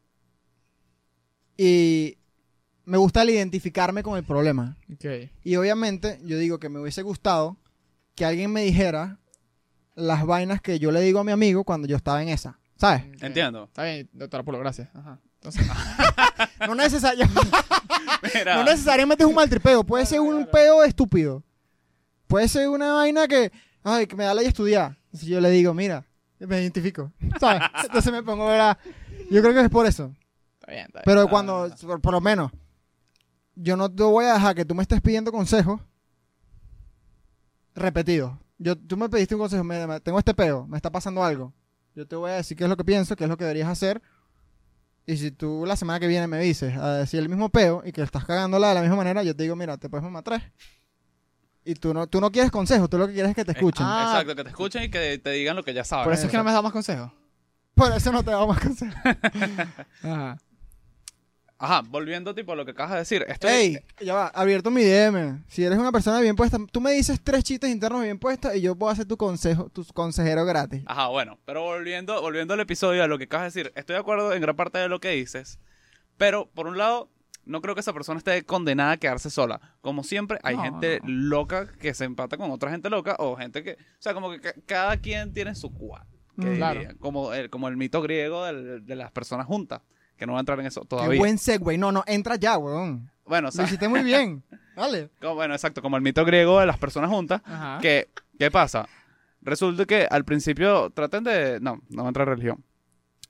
Y 1.57 2.17
me 2.87 2.97
gusta 2.99 3.23
el 3.23 3.31
identificarme 3.31 4.03
con 4.03 4.17
el 4.17 4.25
problema. 4.25 4.77
Ok. 4.93 5.05
Y 5.45 5.57
obviamente 5.57 6.19
yo 6.25 6.39
digo 6.39 6.59
que 6.59 6.69
me 6.71 6.81
hubiese 6.81 7.03
gustado 7.03 7.57
que 8.15 8.25
alguien 8.25 8.53
me 8.53 8.63
dijera 8.65 9.19
las 9.95 10.25
vainas 10.27 10.61
que 10.63 10.79
yo 10.79 10.91
le 10.93 11.01
digo 11.03 11.21
a 11.21 11.25
mi 11.25 11.33
amigo 11.33 11.65
cuando 11.65 11.87
yo 11.87 11.97
estaba 11.97 12.23
en 12.23 12.29
esa. 12.31 12.59
¿Sabes? 12.81 13.03
Ok. 13.17 13.23
Entiendo. 13.23 13.65
Está 13.65 13.85
bien, 13.85 14.09
doctora 14.13 14.43
Polo, 14.43 14.59
gracias. 14.59 14.89
Ajá. 14.95 15.19
Entonces, 15.35 15.67
No, 16.67 16.75
necesaria- 16.75 17.29
Mira, 18.35 18.57
no 18.57 18.65
necesariamente 18.65 19.23
es 19.25 19.29
un 19.29 19.35
mal 19.35 19.49
tripeo. 19.51 19.85
Puede 19.85 20.07
ser 20.07 20.21
un 20.21 20.47
peo 20.47 20.83
estúpido. 20.85 21.43
Puede 22.27 22.49
ser 22.49 22.69
una 22.69 22.93
vaina 22.95 23.27
que, 23.29 23.53
ay, 23.83 24.07
que 24.07 24.17
me 24.17 24.25
da 24.25 24.33
la 24.35 24.43
de 24.43 24.49
estudiar. 24.49 24.97
Si 25.13 25.27
yo 25.27 25.41
le 25.41 25.51
digo, 25.51 25.75
mira, 25.75 26.07
me 26.39 26.61
identifico. 26.61 27.13
¿Sabes? 27.39 27.63
Entonces 27.85 28.13
me 28.13 28.23
pongo 28.23 28.49
a 28.49 28.53
ver 28.53 28.61
a- 28.61 28.79
Yo 29.31 29.43
creo 29.43 29.53
que 29.53 29.61
es 29.63 29.69
por 29.71 29.85
eso. 29.87 30.15
está 30.61 30.73
bien, 30.73 30.87
está 30.87 31.01
bien. 31.01 31.03
Pero 31.05 31.23
Ah. 31.23 31.29
cuando, 31.29 31.71
por, 31.83 32.01
por 32.01 32.13
lo 32.13 32.21
menos, 32.21 32.51
yo 33.57 33.77
no 33.77 33.91
te 33.93 34.03
voy 34.03 34.25
a 34.25 34.35
dejar 34.35 34.55
que 34.55 34.65
tú 34.65 34.75
me 34.75 34.83
estés 34.83 35.01
pidiendo 35.03 35.33
consejos 35.33 35.81
repetidos. 37.75 38.33
Yo, 38.59 38.77
tú 38.77 38.97
me 38.97 39.09
pediste 39.09 39.35
un 39.35 39.41
consejo, 39.41 39.65
me- 39.65 39.87
me- 39.87 40.01
tengo 40.01 40.19
este 40.19 40.35
peo, 40.35 40.67
me 40.67 40.77
está 40.77 40.91
pasando 40.91 41.23
algo. 41.25 41.53
Yo 41.95 42.07
te 42.07 42.17
voy 42.17 42.31
a 42.31 42.35
decir 42.35 42.57
qué 42.57 42.65
es 42.65 42.71
lo 42.71 42.77
que 42.77 42.85
pienso, 42.85 43.17
qué 43.17 43.25
es 43.25 43.31
lo 43.31 43.37
que 43.37 43.45
deberías 43.45 43.69
hacer. 43.69 44.01
Y 45.07 45.17
si 45.17 45.31
tú 45.31 45.65
la 45.67 45.77
semana 45.77 45.99
que 45.99 46.07
viene 46.07 46.27
me 46.27 46.39
dices 46.39 46.77
a 46.77 46.99
decir 46.99 47.21
el 47.21 47.29
mismo 47.29 47.49
peo 47.49 47.83
y 47.85 47.93
que 47.93 48.03
estás 48.03 48.25
cagándola 48.25 48.69
de 48.69 48.75
la 48.75 48.81
misma 48.83 48.97
manera, 48.97 49.23
yo 49.23 49.35
te 49.35 49.43
digo, 49.43 49.57
mira, 49.57 49.77
te 49.77 49.89
puedes 49.89 50.05
mamar 50.05 50.23
tres. 50.23 50.43
Y 51.65 51.75
tú 51.75 51.93
no, 51.93 52.07
tú 52.07 52.21
no 52.21 52.31
quieres 52.31 52.51
consejos, 52.51 52.89
tú 52.89 52.97
lo 52.97 53.07
que 53.07 53.15
quieres 53.15 53.31
es 53.31 53.37
que 53.37 53.45
te 53.45 53.53
escuchen. 53.53 53.85
Ah. 53.89 54.11
Exacto, 54.13 54.37
que 54.37 54.45
te 54.45 54.51
escuchen 54.51 54.83
y 54.85 54.91
que 54.91 55.19
te 55.19 55.31
digan 55.31 55.57
lo 55.57 55.63
que 55.63 55.75
ya 55.75 55.85
sabes. 55.85 56.05
Por 56.05 56.13
eso 56.15 56.27
es 56.27 56.31
que 56.31 56.37
no 56.37 56.45
me 56.45 56.51
has 56.51 56.55
dado 56.55 56.63
más 56.63 56.73
consejos. 56.73 57.11
Por 57.75 57.93
eso 57.93 58.13
no 58.13 58.23
te 58.23 58.31
damos 58.31 58.49
más 58.49 58.61
consejos. 58.61 58.95
Ajá. 60.03 60.39
Ajá, 61.63 61.83
volviendo 61.87 62.35
tipo 62.35 62.53
a 62.53 62.57
lo 62.57 62.65
que 62.65 62.71
acabas 62.71 62.93
de 62.93 62.99
decir. 63.01 63.23
Estoy, 63.29 63.51
Ey, 63.51 63.79
ya 64.01 64.15
va, 64.15 64.27
abierto 64.29 64.71
mi 64.71 64.83
DM. 64.83 65.45
Si 65.47 65.63
eres 65.63 65.79
una 65.79 65.93
persona 65.93 66.19
bien 66.21 66.35
puesta, 66.35 66.57
tú 66.73 66.81
me 66.81 66.91
dices 66.93 67.21
tres 67.23 67.45
chistes 67.45 67.69
internos 67.71 68.03
bien 68.03 68.19
puestos 68.19 68.55
y 68.55 68.63
yo 68.63 68.75
puedo 68.77 68.91
hacer 68.91 69.05
tu 69.05 69.19
consejo, 69.19 69.69
tu 69.69 69.85
consejero 69.93 70.47
gratis. 70.47 70.83
Ajá, 70.87 71.09
bueno, 71.09 71.39
pero 71.45 71.63
volviendo, 71.63 72.19
volviendo 72.23 72.55
al 72.55 72.61
episodio, 72.61 73.05
a 73.05 73.07
lo 73.07 73.19
que 73.19 73.25
acabas 73.25 73.53
de 73.53 73.61
decir, 73.63 73.73
estoy 73.77 73.93
de 73.93 74.01
acuerdo 74.01 74.33
en 74.33 74.41
gran 74.41 74.57
parte 74.57 74.79
de 74.79 74.89
lo 74.89 75.01
que 75.01 75.11
dices, 75.11 75.59
pero 76.17 76.47
por 76.49 76.67
un 76.67 76.79
lado, 76.79 77.11
no 77.45 77.61
creo 77.61 77.75
que 77.75 77.83
esa 77.83 77.93
persona 77.93 78.17
esté 78.17 78.43
condenada 78.45 78.93
a 78.93 78.97
quedarse 78.97 79.29
sola. 79.29 79.61
Como 79.83 80.03
siempre, 80.03 80.39
hay 80.43 80.57
No, 80.57 80.63
gente 80.63 81.01
no. 81.03 81.09
loca 81.11 81.67
que 81.79 81.93
se 81.93 82.05
empata 82.05 82.39
con 82.39 82.51
otra 82.51 82.71
gente 82.71 82.89
loca 82.89 83.17
o 83.19 83.37
gente 83.37 83.63
que, 83.63 83.73
o 83.73 83.77
sea, 83.99 84.15
como 84.15 84.31
que 84.31 84.41
ca- 84.41 84.55
cada 84.65 84.97
quien 84.97 85.35
tiene 85.35 85.55
su 85.55 85.71
cual, 85.75 86.05
que 86.41 86.47
Mm. 86.47 86.57
Claro. 86.57 86.81
como, 87.01 87.35
el, 87.35 87.51
como 87.51 87.69
el 87.69 87.77
mito 87.77 88.01
griego 88.01 88.45
del- 88.47 88.87
de 88.87 88.97
las 88.97 89.11
personas 89.13 89.47
juntas, 89.47 89.83
que 90.21 90.27
no 90.27 90.35
va 90.35 90.39
a 90.39 90.41
entrar 90.41 90.61
en 90.61 90.67
eso 90.67 90.83
Qué 90.83 90.87
todavía. 90.89 91.19
buen 91.19 91.39
segue. 91.39 91.79
No, 91.79 91.91
no, 91.91 92.05
entra 92.07 92.37
ya, 92.37 92.59
weón. 92.59 93.11
Bueno, 93.25 93.49
o 93.49 93.57
Lo 93.57 93.63
hiciste 93.65 93.89
muy 93.89 94.03
bien. 94.03 94.45
Dale. 94.77 95.09
como- 95.21 95.35
bueno, 95.35 95.55
exacto, 95.55 95.81
como 95.83 95.97
el 95.97 96.03
mito 96.03 96.25
griego 96.25 96.61
de 96.61 96.67
las 96.67 96.79
personas 96.79 97.11
juntas, 97.11 97.41
Ajá. 97.45 97.79
que, 97.81 98.11
¿qué 98.39 98.51
pasa? 98.51 98.87
Resulta 99.41 99.87
que 99.87 100.07
al 100.11 100.25
principio, 100.27 100.91
traten 100.91 101.25
de, 101.25 101.59
no, 101.61 101.81
no 101.89 102.03
va 102.03 102.09
a 102.09 102.11
entrar 102.11 102.29
en 102.29 102.35
religión. 102.35 102.65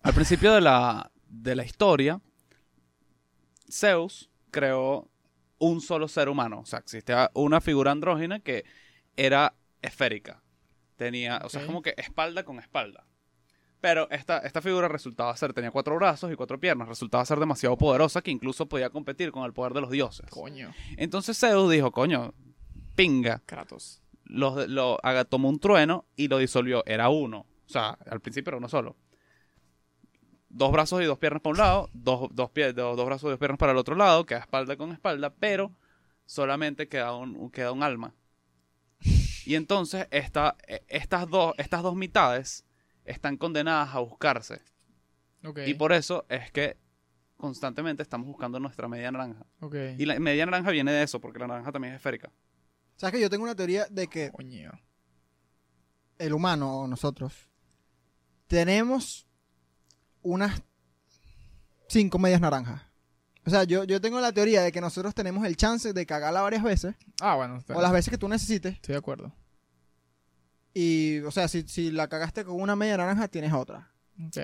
Al 0.03 0.12
principio 0.14 0.53
de 0.53 0.61
la, 0.61 1.11
de 1.29 1.55
la 1.55 1.64
historia, 1.64 2.20
Zeus 3.70 4.29
creó 4.50 5.09
un 5.59 5.81
solo 5.81 6.09
ser 6.09 6.29
humano. 6.29 6.61
O 6.61 6.66
sea, 6.66 6.81
existía 6.81 7.31
una 7.35 7.61
figura 7.61 7.92
andrógina 7.92 8.40
que 8.40 8.64
era 9.16 9.55
esférica. 9.83 10.42
Tenía, 10.96 11.40
o 11.44 11.48
sea, 11.48 11.61
es 11.61 11.66
como 11.66 11.83
que 11.83 11.94
espalda 11.96 12.42
con 12.44 12.59
espalda. 12.59 13.07
Pero 13.81 14.11
esta, 14.11 14.38
esta 14.38 14.61
figura 14.61 14.88
resultaba 14.88 15.35
ser, 15.37 15.55
tenía 15.55 15.71
cuatro 15.71 15.97
brazos 15.97 16.31
y 16.31 16.37
cuatro 16.37 16.61
piernas, 16.61 16.87
resultaba 16.88 17.25
ser 17.25 17.38
demasiado 17.40 17.79
poderosa 17.79 18.21
que 18.21 18.31
incluso 18.31 18.66
podía 18.66 18.90
competir 18.90 19.33
con 19.33 19.45
el 19.45 19.53
poder 19.55 19.73
de 19.73 19.81
los 19.81 19.90
dioses. 19.90 20.29
Coño. 20.31 20.73
Entonces 20.99 21.38
Zeus 21.38 21.71
dijo, 21.71 21.90
coño, 21.90 22.35
pinga, 22.95 23.40
Kratos. 23.47 24.03
lo, 24.25 24.99
haga- 25.03 25.25
tomó 25.25 25.49
un 25.49 25.59
trueno 25.59 26.05
y 26.14 26.29
lo 26.29 26.37
disolvió. 26.38 26.85
Era 26.85 27.09
uno. 27.09 27.47
O 27.66 27.73
sea, 27.73 27.90
al 28.11 28.21
principio 28.21 28.51
era 28.51 28.59
uno 28.59 28.69
solo. 28.69 28.97
Dos 30.51 30.73
brazos 30.73 31.01
y 31.01 31.05
dos 31.05 31.19
piernas 31.19 31.40
para 31.43 31.53
un 31.53 31.59
lado, 31.59 31.90
dos, 31.95 32.29
dos, 32.33 32.51
pie- 32.51 32.73
dos, 32.75 32.97
dos 32.97 33.07
brazos 33.07 33.29
y 33.29 33.31
dos 33.31 33.38
piernas 33.38 33.59
para 33.59 33.73
el 33.73 33.79
otro 33.79 33.95
lado, 33.95 34.27
queda 34.27 34.40
espalda 34.40 34.77
con 34.77 34.90
espalda, 34.93 35.33
pero 35.33 35.73
solamente 36.27 36.88
queda 36.88 37.14
un, 37.14 37.51
queda 37.51 37.71
un 37.73 37.83
alma. 37.85 38.12
Y 39.47 39.55
entonces 39.55 40.07
esta, 40.11 40.57
eh, 40.66 40.83
estas, 40.88 41.29
dos, 41.31 41.55
estas 41.57 41.83
dos 41.83 41.95
mitades 41.95 42.64
están 43.11 43.37
condenadas 43.37 43.94
a 43.94 43.99
buscarse. 44.01 44.61
Y 45.66 45.75
por 45.75 45.92
eso 45.92 46.27
es 46.29 46.51
que 46.53 46.77
constantemente 47.37 48.03
estamos 48.03 48.27
buscando 48.27 48.61
nuestra 48.61 48.88
media 48.88 49.11
naranja. 49.11 49.46
Y 49.99 50.05
la 50.07 50.18
media 50.20 50.44
naranja 50.46 50.70
viene 50.70 50.92
de 50.92 51.03
eso, 51.03 51.20
porque 51.20 51.38
la 51.38 51.46
naranja 51.46 51.73
también 51.73 51.94
es 51.94 51.99
esférica. 51.99 52.31
¿Sabes 52.96 53.14
que 53.14 53.20
yo 53.20 53.31
tengo 53.31 53.44
una 53.44 53.55
teoría 53.55 53.87
de 53.90 54.07
que 54.09 54.31
Coño. 54.31 54.73
el 56.18 56.33
humano 56.35 56.81
o 56.81 56.87
nosotros 56.87 57.49
tenemos 58.46 59.27
unas 60.23 60.62
cinco 61.88 62.18
medias 62.18 62.40
naranjas 62.42 62.83
O 63.46 63.51
sea, 63.51 63.64
yo, 63.64 63.85
yo 63.85 64.01
tengo 64.03 64.20
la 64.20 64.33
teoría 64.33 64.61
de 64.62 64.70
que 64.70 64.81
nosotros 64.83 65.14
tenemos 65.14 65.46
el 65.46 65.57
chance 65.57 65.92
de 65.94 66.05
cagarla 66.07 66.42
varias 66.42 66.62
veces, 66.62 66.94
Ah, 67.23 67.37
bueno, 67.37 67.57
está- 67.57 67.75
o 67.77 67.81
las 67.81 67.92
veces 67.92 68.11
que 68.11 68.18
tú 68.18 68.29
necesites, 68.29 68.75
estoy 68.75 68.92
de 68.92 68.99
acuerdo. 68.99 69.33
Y, 70.75 71.19
o 71.21 71.31
sea, 71.31 71.49
si, 71.49 71.63
si 71.69 71.91
la 71.91 72.09
cagaste 72.09 72.45
con 72.45 72.61
una 72.61 72.77
media 72.77 72.97
naranja, 72.97 73.29
tienes 73.29 73.53
otra. 73.53 73.91
Ok. 74.27 74.39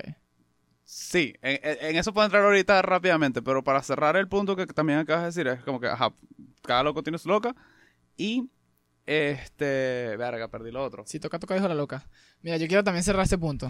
Sí, 0.85 1.35
en, 1.43 1.59
en- 1.63 1.79
en 1.91 1.97
eso 1.97 2.13
puedo 2.13 2.25
entrar 2.27 2.45
ahorita 2.45 2.81
rápidamente, 2.83 3.43
pero 3.43 3.65
para 3.65 3.83
cerrar 3.83 4.17
el 4.17 4.29
punto 4.29 4.55
que 4.55 4.67
también 4.67 5.01
acabas 5.01 5.23
de 5.23 5.27
decir, 5.43 5.47
es 5.49 5.65
como 5.65 5.81
que, 5.81 5.89
ajá, 5.89 6.13
cada 6.63 6.83
loco 6.85 7.03
tiene 7.03 7.19
su 7.19 7.29
loca. 7.29 7.55
Y, 8.17 8.49
este, 9.05 10.17
verga, 10.17 10.49
perdí 10.49 10.71
lo 10.71 10.85
otro. 10.85 11.05
Si 11.07 11.19
toca, 11.21 11.39
toca, 11.39 11.55
dijo 11.55 11.69
la 11.69 11.75
loca. 11.75 12.09
Mira, 12.43 12.57
yo 12.57 12.67
quiero 12.69 12.85
también 12.85 13.03
cerrar 13.05 13.25
ese 13.25 13.39
punto. 13.39 13.69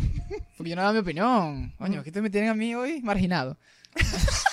Porque 0.57 0.71
yo 0.71 0.77
no 0.77 0.83
he 0.83 0.85
dado 0.85 0.95
mi 0.95 1.01
opinión. 1.01 1.73
Coño, 1.79 2.03
¿qué 2.03 2.12
te 2.12 2.21
me 2.21 2.31
tienen 2.31 2.51
a 2.51 2.55
mí 2.55 2.75
hoy? 2.75 3.01
Marginado. 3.03 3.57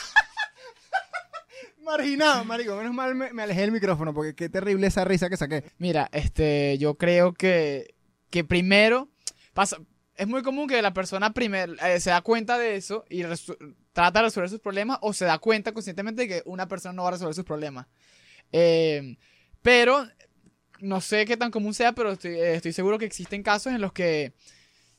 Marginado, 1.84 2.46
marico. 2.46 2.76
Menos 2.76 2.94
mal 2.94 3.16
me, 3.16 3.34
me 3.34 3.44
alejé 3.44 3.62
del 3.62 3.72
micrófono, 3.72 4.14
porque 4.14 4.36
qué 4.36 4.50
terrible 4.50 4.88
esa 4.88 5.04
risa 5.06 5.30
que 5.30 5.38
saqué. 5.38 5.64
Mira, 5.78 6.10
este, 6.12 6.78
yo 6.78 6.96
creo 6.96 7.34
que, 7.34 7.96
que 8.30 8.44
primero 8.44 9.10
pasa, 9.54 9.78
es 10.16 10.28
muy 10.28 10.44
común 10.44 10.68
que 10.68 10.82
la 10.82 10.94
persona 10.94 11.34
primero 11.34 11.74
eh, 11.86 12.00
se 12.00 12.10
da 12.10 12.22
cuenta 12.22 12.58
de 12.58 12.76
eso 12.76 13.06
y 13.10 13.24
trata 13.94 14.20
de 14.20 14.26
resolver 14.26 14.50
sus 14.50 14.60
problemas 14.60 14.98
o 15.02 15.14
se 15.14 15.26
da 15.26 15.38
cuenta 15.40 15.72
conscientemente 15.72 16.24
de 16.24 16.28
que 16.28 16.44
una 16.46 16.68
persona 16.68 16.94
no 16.94 17.04
va 17.04 17.10
a 17.10 17.12
resolver 17.14 17.36
sus 17.36 17.46
problemas. 17.46 17.88
Eh, 18.52 19.18
pero 19.62 20.08
no 20.80 21.02
sé 21.02 21.26
qué 21.26 21.38
tan 21.38 21.52
común 21.52 21.74
sea, 21.74 21.94
pero 21.94 22.12
estoy, 22.12 22.32
eh, 22.32 22.56
estoy 22.56 22.74
seguro 22.74 23.00
que 23.00 23.06
existen 23.06 23.42
casos 23.42 23.74
en 23.74 23.82
los 23.82 23.94
que 23.94 24.34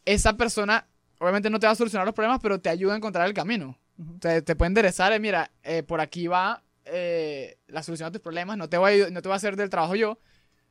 esa 0.05 0.37
persona 0.37 0.87
obviamente 1.19 1.51
no 1.51 1.59
te 1.59 1.67
va 1.67 1.73
a 1.73 1.77
solucionar 1.77 2.07
los 2.07 2.15
problemas, 2.15 2.41
pero 2.43 2.61
te 2.61 2.69
ayuda 2.69 2.95
a 2.95 2.97
encontrar 2.97 3.27
el 3.27 3.35
camino. 3.35 3.79
Ujú. 3.97 4.19
te, 4.19 4.43
te 4.43 4.57
puede 4.57 4.69
enderezar, 4.69 5.13
eh, 5.13 5.21
mira, 5.21 5.53
eh, 5.63 5.85
por 5.85 6.01
aquí 6.01 6.27
va 6.27 6.64
eh, 6.87 7.59
la 7.67 7.83
solución 7.83 8.09
a 8.09 8.13
tus 8.13 8.21
problemas, 8.21 8.57
no 8.57 8.69
te, 8.69 8.77
voy 8.79 9.03
a, 9.03 9.11
no 9.11 9.23
te 9.23 9.29
voy 9.29 9.35
a 9.35 9.37
hacer 9.37 9.57
del 9.57 9.71
trabajo 9.71 9.95
yo, 9.95 10.19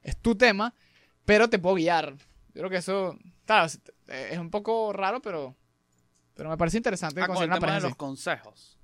es 0.02 0.18
tu 0.18 0.36
tema, 0.36 0.74
pero 1.26 1.50
te 1.50 1.60
puedo 1.60 1.76
guiar. 1.76 2.14
Yo 2.54 2.62
creo 2.62 2.70
que 2.70 2.78
eso, 2.78 3.18
claro, 3.46 3.66
es, 4.08 4.38
un 4.38 4.50
poco 4.52 4.94
raro, 4.94 5.22
pero, 5.22 5.56
pero 6.36 6.50
me 6.50 6.58
parece 6.58 6.78
interesante 6.78 7.22
Ah, 7.22 7.28
con 7.28 7.38
el 7.38 7.46
una 7.46 7.60
tema 7.60 7.76
de 7.76 7.82
los 7.82 7.96
consejos. 7.96 8.78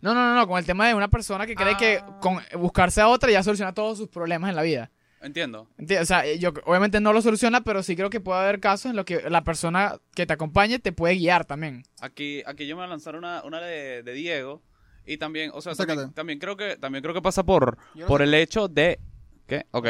No, 0.00 0.14
no, 0.14 0.20
no, 0.28 0.34
no, 0.34 0.48
con 0.48 0.58
el 0.58 0.64
tema 0.66 0.88
de 0.88 0.94
una 0.94 1.08
persona 1.08 1.46
que 1.46 1.54
cree 1.54 1.76
que 1.76 1.98
Ah. 2.02 2.18
con 2.20 2.40
buscarse 2.58 3.00
a 3.00 3.08
otra 3.08 3.30
ya 3.30 3.42
soluciona 3.42 3.72
todos 3.72 3.98
sus 3.98 4.08
problemas 4.08 4.50
en 4.50 4.56
la 4.56 4.62
vida. 4.62 4.90
Entiendo. 5.20 5.68
¿Entiendes? 5.78 6.02
O 6.02 6.06
sea, 6.06 6.34
yo 6.34 6.52
obviamente 6.64 7.00
no 7.00 7.12
lo 7.12 7.22
soluciona, 7.22 7.60
pero 7.60 7.84
sí 7.84 7.94
creo 7.94 8.10
que 8.10 8.18
puede 8.20 8.40
haber 8.40 8.58
casos 8.58 8.86
en 8.90 8.96
los 8.96 9.04
que 9.04 9.30
la 9.30 9.44
persona 9.44 10.00
que 10.16 10.26
te 10.26 10.32
acompañe 10.32 10.80
te 10.80 10.90
puede 10.90 11.14
guiar 11.14 11.44
también. 11.44 11.84
Aquí, 12.00 12.42
aquí 12.44 12.66
yo 12.66 12.74
me 12.74 12.80
voy 12.82 12.86
a 12.86 12.90
lanzar 12.90 13.14
una, 13.14 13.44
una 13.44 13.60
de, 13.60 14.02
de 14.02 14.12
Diego. 14.14 14.60
Y 15.06 15.16
también, 15.16 15.50
o 15.54 15.60
sea, 15.60 15.74
también, 15.74 16.12
también 16.12 16.38
creo 16.38 16.56
que 16.56 16.76
también 16.76 17.02
creo 17.02 17.14
que 17.14 17.22
pasa 17.22 17.42
por, 17.44 17.76
no 17.94 18.06
por 18.06 18.20
sé. 18.20 18.24
el 18.24 18.34
hecho 18.34 18.68
de. 18.68 19.00
¿Qué? 19.46 19.66
Ok. 19.72 19.88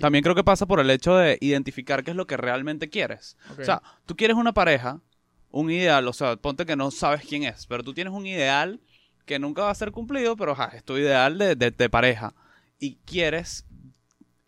También 0.00 0.22
creo 0.22 0.34
que 0.34 0.44
pasa 0.44 0.66
por 0.66 0.78
el 0.80 0.88
hecho 0.88 1.16
de 1.16 1.36
identificar 1.40 2.04
qué 2.04 2.12
es 2.12 2.16
lo 2.16 2.26
que 2.26 2.36
realmente 2.36 2.88
quieres. 2.88 3.36
O 3.58 3.64
sea, 3.64 3.82
tú 4.06 4.14
quieres 4.16 4.36
una 4.36 4.52
pareja, 4.54 5.00
un 5.50 5.70
ideal, 5.70 6.06
o 6.06 6.12
sea, 6.12 6.36
ponte 6.36 6.64
que 6.64 6.76
no 6.76 6.90
sabes 6.90 7.22
quién 7.26 7.42
es, 7.42 7.66
pero 7.66 7.82
tú 7.82 7.92
tienes 7.92 8.12
un 8.14 8.26
ideal 8.26 8.80
que 9.26 9.38
nunca 9.38 9.62
va 9.62 9.70
a 9.70 9.74
ser 9.74 9.90
cumplido, 9.90 10.36
pero 10.36 10.52
ajá, 10.52 10.70
es 10.74 10.84
tu 10.84 10.96
ideal 10.96 11.36
de, 11.38 11.56
de- 11.56 11.70
de 11.72 11.90
pareja. 11.90 12.34
Y 12.78 12.96
quieres 13.04 13.66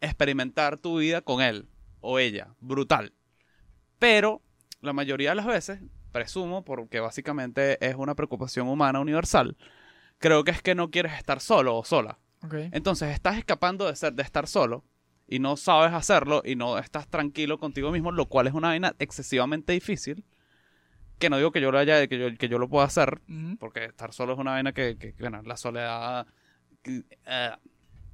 experimentar 0.00 0.78
tu 0.78 0.98
vida 0.98 1.20
con 1.20 1.42
él 1.42 1.68
o 2.00 2.18
ella. 2.18 2.54
Brutal. 2.60 3.12
Pero 3.98 4.42
la 4.80 4.92
mayoría 4.92 5.30
de 5.30 5.36
las 5.36 5.46
veces, 5.46 5.80
presumo, 6.12 6.64
porque 6.64 7.00
básicamente 7.00 7.84
es 7.86 7.94
una 7.96 8.14
preocupación 8.14 8.68
humana 8.68 9.00
universal, 9.00 9.56
creo 10.18 10.44
que 10.44 10.50
es 10.50 10.62
que 10.62 10.74
no 10.74 10.90
quieres 10.90 11.12
estar 11.14 11.40
solo 11.40 11.76
o 11.76 11.84
sola. 11.84 12.18
Ok. 12.42 12.54
Entonces 12.72 13.10
estás 13.12 13.38
escapando 13.38 13.86
de, 13.86 13.96
ser, 13.96 14.12
de 14.14 14.22
estar 14.22 14.46
solo 14.46 14.84
y 15.26 15.38
no 15.38 15.56
sabes 15.56 15.92
hacerlo 15.92 16.42
y 16.44 16.56
no 16.56 16.78
estás 16.78 17.08
tranquilo 17.08 17.58
contigo 17.58 17.90
mismo, 17.90 18.12
lo 18.12 18.26
cual 18.26 18.46
es 18.46 18.52
una 18.54 18.68
vaina 18.68 18.94
excesivamente 18.98 19.72
difícil. 19.72 20.24
Que 21.18 21.30
no 21.30 21.36
digo 21.36 21.52
que 21.52 21.60
yo 21.60 21.70
lo 21.70 21.78
haya, 21.78 22.06
que 22.08 22.18
yo, 22.18 22.26
que 22.36 22.48
yo 22.48 22.58
lo 22.58 22.68
pueda 22.68 22.84
hacer, 22.86 23.20
porque 23.58 23.84
estar 23.84 24.12
solo 24.12 24.32
es 24.34 24.38
una 24.38 24.50
vaina 24.50 24.72
que, 24.72 24.98
que, 24.98 25.14
bueno, 25.20 25.40
la 25.42 25.56
soledad 25.56 26.26
que, 26.82 27.04
eh, 27.24 27.50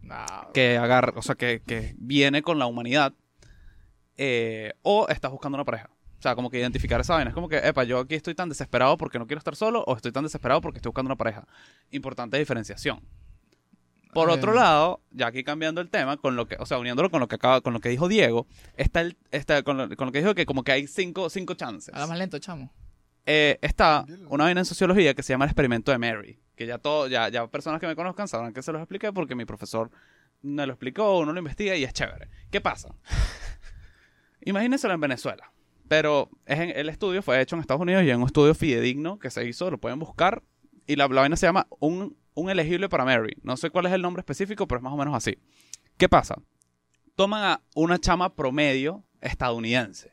No, 0.03 0.17
que 0.53 0.77
agarra, 0.77 1.15
o 1.17 1.23
sea, 1.23 1.35
que, 1.35 1.63
que 1.67 1.95
viene 1.99 2.43
con 2.43 2.59
la 2.59 2.67
humanidad. 2.67 3.15
eh, 4.17 4.75
o 4.83 5.09
estás 5.09 5.31
buscando 5.31 5.57
una 5.57 5.65
pareja. 5.65 5.89
O 6.21 6.23
sea, 6.23 6.35
como 6.35 6.51
que 6.51 6.59
identificar 6.59 7.01
esa 7.01 7.15
vaina. 7.15 7.31
Es 7.31 7.35
como 7.35 7.49
que, 7.49 7.57
epa, 7.57 7.83
yo 7.85 7.99
aquí 7.99 8.15
estoy 8.15 8.35
tan 8.35 8.51
desesperado 8.51 8.99
porque 8.99 9.19
no 9.19 9.27
quiero 9.27 9.39
estar 9.39 9.57
solo 9.57 9.83
o 9.87 9.97
estoy 9.97 10.13
tan 10.13 10.23
desesperado 10.23 10.61
porque 10.61 10.77
estoy 10.77 10.91
buscando 10.91 11.09
una 11.09 11.17
pareja. 11.17 11.47
Importante 11.91 12.37
diferenciación. 12.39 13.01
Por 14.13 14.29
Eh. 14.29 14.33
otro 14.33 14.53
lado, 14.53 15.01
ya 15.13 15.29
aquí 15.29 15.43
cambiando 15.45 15.81
el 15.81 15.89
tema, 15.89 16.19
con 16.19 16.37
lo 16.37 16.47
que, 16.47 16.57
o 16.59 16.67
sea, 16.67 16.79
uniéndolo 16.79 17.11
con 17.11 17.21
lo 17.21 17.29
que 17.29 17.37
acaba, 17.37 17.63
con 17.63 17.73
lo 17.73 17.81
que 17.81 17.89
dijo 17.89 18.07
Diego, 18.07 18.47
está 18.77 19.01
el, 19.01 19.17
está 19.31 19.63
con, 19.63 19.79
lo, 19.79 19.89
con 19.97 20.07
lo 20.09 20.13
que 20.13 20.19
dijo 20.21 20.35
que 20.35 20.45
como 20.45 20.63
que 20.63 20.73
hay 20.73 20.87
cinco, 20.87 21.31
cinco 21.31 21.55
chances. 21.55 21.95
habla 21.95 22.07
más 22.09 22.19
lento, 22.19 22.39
chamo. 22.39 22.71
Eh, 23.25 23.59
está 23.63 24.05
una 24.29 24.45
vaina 24.45 24.61
en 24.61 24.65
sociología 24.67 25.15
que 25.15 25.23
se 25.23 25.33
llama 25.33 25.47
el 25.47 25.51
experimento 25.51 25.91
de 25.91 25.97
Mary. 25.99 26.39
Que 26.55 26.67
ya 26.67 26.77
todo, 26.77 27.07
ya, 27.09 27.31
ya 27.31 27.47
personas 27.47 27.81
que 27.81 27.87
me 27.87 27.97
conozcan 27.97 28.29
sabrán 28.29 28.53
que 28.53 28.61
se 28.63 28.73
los 28.73 28.83
expliqué 28.83 29.11
porque 29.13 29.35
mi 29.35 29.47
profesor 29.47 29.91
me 30.43 30.67
lo 30.67 30.73
explicó, 30.75 31.19
uno 31.21 31.33
lo 31.33 31.39
investiga 31.39 31.77
y 31.77 31.85
es 31.85 31.95
chévere. 31.95 32.29
¿Qué 32.51 32.61
pasa? 32.61 32.95
Imagínenselo 34.43 34.93
en 34.95 35.01
Venezuela. 35.01 35.53
Pero 35.91 36.31
es 36.47 36.57
en- 36.61 36.71
el 36.71 36.89
estudio 36.89 37.21
fue 37.21 37.41
hecho 37.41 37.57
en 37.57 37.61
Estados 37.63 37.83
Unidos 37.83 38.05
y 38.05 38.11
es 38.11 38.17
un 38.17 38.23
estudio 38.23 38.55
fidedigno 38.55 39.19
que 39.19 39.29
se 39.29 39.45
hizo, 39.45 39.69
lo 39.73 39.79
pueden 39.79 39.99
buscar. 39.99 40.41
Y 40.87 40.95
la, 40.95 41.09
la 41.09 41.21
vaina 41.23 41.35
se 41.35 41.47
llama 41.47 41.67
un, 41.81 42.17
un 42.35 42.49
elegible 42.49 42.89
para 42.89 43.05
Mary. 43.05 43.37
No 43.43 43.57
sé 43.57 43.71
cuál 43.71 43.87
es 43.87 43.93
el 43.93 44.01
nombre 44.01 44.21
específico, 44.21 44.69
pero 44.69 44.79
es 44.79 44.85
más 44.85 44.93
o 44.93 44.97
menos 44.97 45.13
así. 45.17 45.37
¿Qué 45.97 46.09
pasa? 46.09 46.37
Toman 47.17 47.43
a 47.43 47.61
una 47.75 47.99
chama 47.99 48.37
promedio 48.37 49.03
estadounidense 49.21 50.13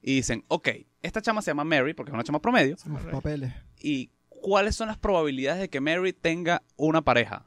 y 0.00 0.14
dicen, 0.14 0.44
ok, 0.46 0.68
esta 1.02 1.20
chama 1.20 1.42
se 1.42 1.50
llama 1.50 1.64
Mary 1.64 1.92
porque 1.92 2.10
es 2.10 2.14
una 2.14 2.22
chama 2.22 2.40
promedio. 2.40 2.76
Papeles. 3.10 3.52
¿Y 3.80 4.12
cuáles 4.28 4.76
son 4.76 4.86
las 4.86 4.96
probabilidades 4.96 5.60
de 5.60 5.68
que 5.68 5.80
Mary 5.80 6.12
tenga 6.12 6.62
una 6.76 7.02
pareja? 7.02 7.46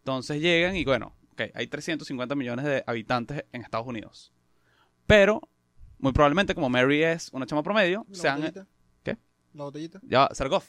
Entonces 0.00 0.40
llegan 0.42 0.74
y 0.74 0.84
bueno, 0.84 1.14
ok, 1.30 1.42
hay 1.54 1.68
350 1.68 2.34
millones 2.34 2.64
de 2.64 2.82
habitantes 2.88 3.44
en 3.52 3.62
Estados 3.62 3.86
Unidos. 3.86 4.32
Pero, 5.06 5.42
muy 5.98 6.12
probablemente, 6.12 6.54
como 6.54 6.68
Mary 6.68 7.02
es 7.02 7.30
una 7.32 7.46
chama 7.46 7.62
promedio, 7.62 8.06
¿La 8.08 8.14
sean... 8.14 8.36
botellita? 8.36 8.66
¿Qué? 9.02 9.16
¿La 9.54 9.64
botellita? 9.64 10.00
Ya, 10.02 10.28
Sergov. 10.32 10.64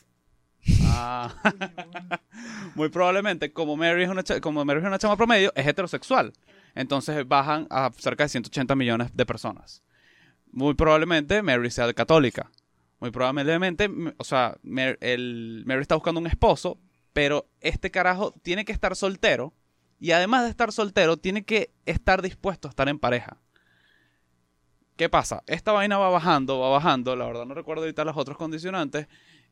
Ah, 0.83 1.33
muy 2.75 2.89
probablemente, 2.89 3.51
como 3.53 3.77
Mary, 3.77 4.03
es 4.03 4.09
una 4.09 4.23
como 4.41 4.65
Mary 4.65 4.79
es 4.79 4.85
una 4.85 4.99
chama 4.99 5.15
promedio, 5.15 5.51
es 5.55 5.65
heterosexual. 5.65 6.33
Entonces 6.75 7.27
bajan 7.27 7.67
a 7.69 7.91
cerca 7.97 8.23
de 8.23 8.29
180 8.29 8.75
millones 8.75 9.15
de 9.15 9.25
personas. 9.25 9.83
Muy 10.51 10.73
probablemente 10.73 11.41
Mary 11.41 11.71
sea 11.71 11.91
católica. 11.93 12.51
Muy 12.99 13.11
probablemente, 13.11 13.89
o 14.17 14.23
sea, 14.23 14.57
el, 14.99 15.63
Mary 15.65 15.81
está 15.81 15.95
buscando 15.95 16.19
un 16.19 16.27
esposo, 16.27 16.77
pero 17.13 17.47
este 17.61 17.91
carajo 17.91 18.33
tiene 18.41 18.65
que 18.65 18.73
estar 18.73 18.95
soltero. 18.95 19.53
Y 20.01 20.11
además 20.11 20.43
de 20.43 20.49
estar 20.49 20.71
soltero, 20.71 21.17
tiene 21.17 21.43
que 21.43 21.71
estar 21.85 22.21
dispuesto 22.21 22.67
a 22.67 22.71
estar 22.71 22.87
en 22.87 22.99
pareja. 22.99 23.37
¿Qué 24.99 25.07
pasa? 25.07 25.43
Esta 25.47 25.71
vaina 25.71 25.97
va 25.97 26.09
bajando, 26.09 26.59
va 26.59 26.67
bajando. 26.71 27.15
La 27.15 27.25
verdad 27.25 27.45
no 27.45 27.53
recuerdo 27.53 27.83
ahorita 27.83 28.03
los 28.03 28.17
otros 28.17 28.35
condicionantes. 28.35 29.07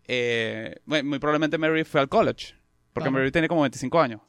Eh, 0.06 0.76
muy 0.86 1.20
probablemente 1.20 1.58
Mary 1.58 1.86
fue 1.86 2.02
al 2.02 2.10
college. 2.10 2.54
Porque 2.92 3.08
Claro. 3.08 3.12
Mary 3.20 3.32
tiene 3.32 3.48
como 3.48 3.62
25 3.62 3.98
años. 4.02 4.20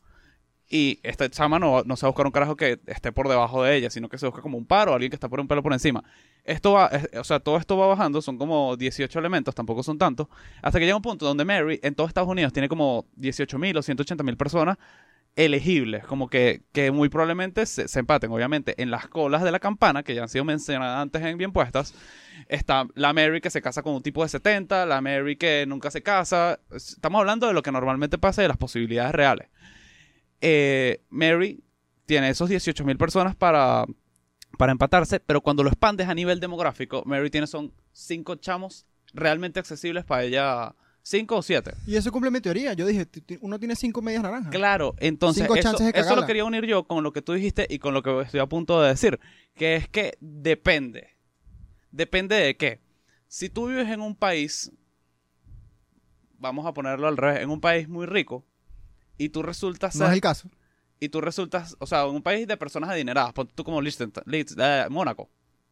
Y 0.70 1.00
esta 1.02 1.28
chama 1.28 1.59
no, 1.59 1.83
no 1.83 1.96
se 1.96 2.07
va 2.07 2.09
a 2.09 2.11
buscar 2.11 2.24
un 2.26 2.31
carajo 2.31 2.54
que 2.54 2.78
esté 2.87 3.11
por 3.11 3.26
debajo 3.28 3.64
de 3.64 3.74
ella, 3.74 3.90
sino 3.90 4.09
que 4.09 4.16
se 4.16 4.26
busca 4.26 4.42
como 4.42 4.57
un 4.59 4.64
paro, 4.64 4.92
alguien 4.94 5.11
que 5.11 5.16
está 5.16 5.28
por 5.28 5.40
un 5.40 5.48
pelo 5.48 5.61
por 5.61 5.72
encima. 5.72 6.04
Esto 6.44 6.74
va, 6.74 6.87
es- 6.87 7.09
o 7.18 7.24
sea, 7.24 7.40
todo 7.40 7.57
esto 7.57 7.76
va 7.76 7.88
bajando, 7.88 8.22
son 8.22 8.38
como 8.38 8.76
18 8.76 9.18
elementos, 9.18 9.57
tampoco 9.57 9.83
son 9.83 9.98
tantos, 9.98 10.28
hasta 10.62 10.78
que 10.78 10.85
llega 10.85 10.94
un 10.96 11.02
punto 11.02 11.26
donde 11.26 11.44
Mary 11.44 11.81
en 11.83 11.96
todo 11.96 12.07
Estados 12.07 12.28
Unidos 12.28 12.52
tiene 12.52 12.68
como 12.68 13.07
18 13.16 13.59
mil 13.59 13.76
o 13.76 13.83
180 13.83 14.22
mil 14.22 14.37
personas 14.37 14.76
elegibles, 15.38 16.05
como 16.05 16.29
que, 16.29 16.62
que 16.72 16.90
muy 16.90 17.09
probablemente 17.09 17.64
se, 17.64 17.87
empaten. 17.96 18.33
Obviamente, 18.33 18.74
en 18.83 18.90
las 18.90 19.07
colas 19.07 19.44
de 19.44 19.53
la 19.53 19.61
campana, 19.61 20.03
que 20.03 20.12
ya 20.12 20.22
han 20.22 20.29
sido 20.29 20.44
mencionadas 20.44 21.01
antes 21.01 21.22
en 21.22 21.38
Bien 21.38 21.53
Puestas, 21.53 21.94
está 22.48 22.88
la 22.96 23.12
Mary 23.12 23.40
que 23.40 23.48
se 23.48 23.62
casa 23.62 23.85
con 23.85 23.94
un 23.94 24.03
tipo 24.03 24.24
de 24.24 24.31
70, 24.31 24.85
la 24.85 25.01
Mary 25.01 25.37
que 25.37 25.64
nunca 25.68 25.92
se 25.92 26.03
casa. 26.03 26.59
Estamos 26.74 27.20
hablando 27.20 27.46
de 27.46 27.53
lo 27.53 27.62
que 27.62 27.70
normalmente 27.70 28.18
pasa 28.18 28.42
y 28.42 28.44
de 28.44 28.48
las 28.48 28.57
posibilidades 28.57 29.14
reales. 29.14 29.48
Eh, 30.40 31.03
Mary 31.09 31.62
tiene 32.05 32.31
esos 32.31 32.48
18 32.48 32.85
mil 32.85 32.98
personas 32.98 33.37
para, 33.37 33.87
para 34.59 34.72
empatarse, 34.72 35.20
pero 35.20 35.40
cuando 35.40 35.62
lo 35.62 35.68
expandes 35.68 36.09
a 36.09 36.14
nivel 36.16 36.40
demográfico, 36.40 37.05
Mary 37.07 37.31
tiene 37.31 37.46
son 37.46 37.72
cinco 37.92 38.35
chamos 38.35 38.87
realmente 39.14 39.61
accesibles 39.61 40.05
para 40.05 40.24
ella, 40.24 40.74
cinco 41.08 41.36
o 41.36 41.42
siete. 41.42 41.72
Y 41.86 41.96
eso 41.96 42.12
cumple 42.12 42.30
mi 42.30 42.40
teoría. 42.40 42.74
Yo 42.74 42.86
dije, 42.86 43.06
uno 43.40 43.58
tiene 43.58 43.74
cinco 43.76 44.02
medias 44.02 44.22
naranjas. 44.22 44.52
Claro, 44.52 44.94
entonces 44.98 45.42
Cinco 45.44 45.54
eso, 45.56 45.62
chances 45.70 45.92
de 45.92 45.98
eso 46.00 46.14
lo 46.16 46.26
quería 46.26 46.44
unir 46.44 46.66
yo 46.66 46.84
con 46.84 47.02
lo 47.02 47.12
que 47.12 47.22
tú 47.22 47.32
dijiste 47.32 47.66
y 47.70 47.78
con 47.78 47.94
lo 47.94 48.02
que 48.02 48.20
estoy 48.20 48.40
a 48.40 48.46
punto 48.46 48.80
de 48.82 48.88
decir, 48.90 49.18
que 49.54 49.76
es 49.76 49.88
que 49.88 50.16
depende. 50.20 51.16
Depende 51.90 52.36
de 52.36 52.56
qué. 52.56 52.80
Si 53.26 53.48
tú 53.48 53.68
vives 53.68 53.88
en 53.88 54.00
un 54.00 54.14
país, 54.14 54.70
vamos 56.38 56.66
a 56.66 56.72
ponerlo 56.72 57.08
al 57.08 57.16
revés, 57.16 57.40
en 57.42 57.50
un 57.50 57.60
país 57.60 57.88
muy 57.88 58.06
rico, 58.06 58.44
y 59.16 59.30
tú 59.30 59.42
resultas 59.42 59.96
No 59.96 60.04
es 60.04 60.08
ser- 60.10 60.14
el 60.14 60.20
caso. 60.20 60.50
y 61.00 61.08
tú 61.08 61.20
resultas, 61.20 61.76
o 61.78 61.86
sea, 61.86 62.04
en 62.04 62.14
un 62.14 62.22
país 62.22 62.46
de 62.46 62.56
personas 62.56 62.90
adineradas, 62.90 63.32
ponte 63.32 63.52
tú 63.54 63.64
como 63.64 63.80
Liechtenstein, 63.80 64.24
Liech- 64.26 64.54
eh, 64.58 64.88
Mónaco, 64.90 65.28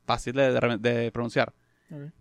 fácil 0.07 0.33
de, 0.35 0.53
de- 0.53 0.79
de 0.79 1.13
pronunciar, 1.13 1.53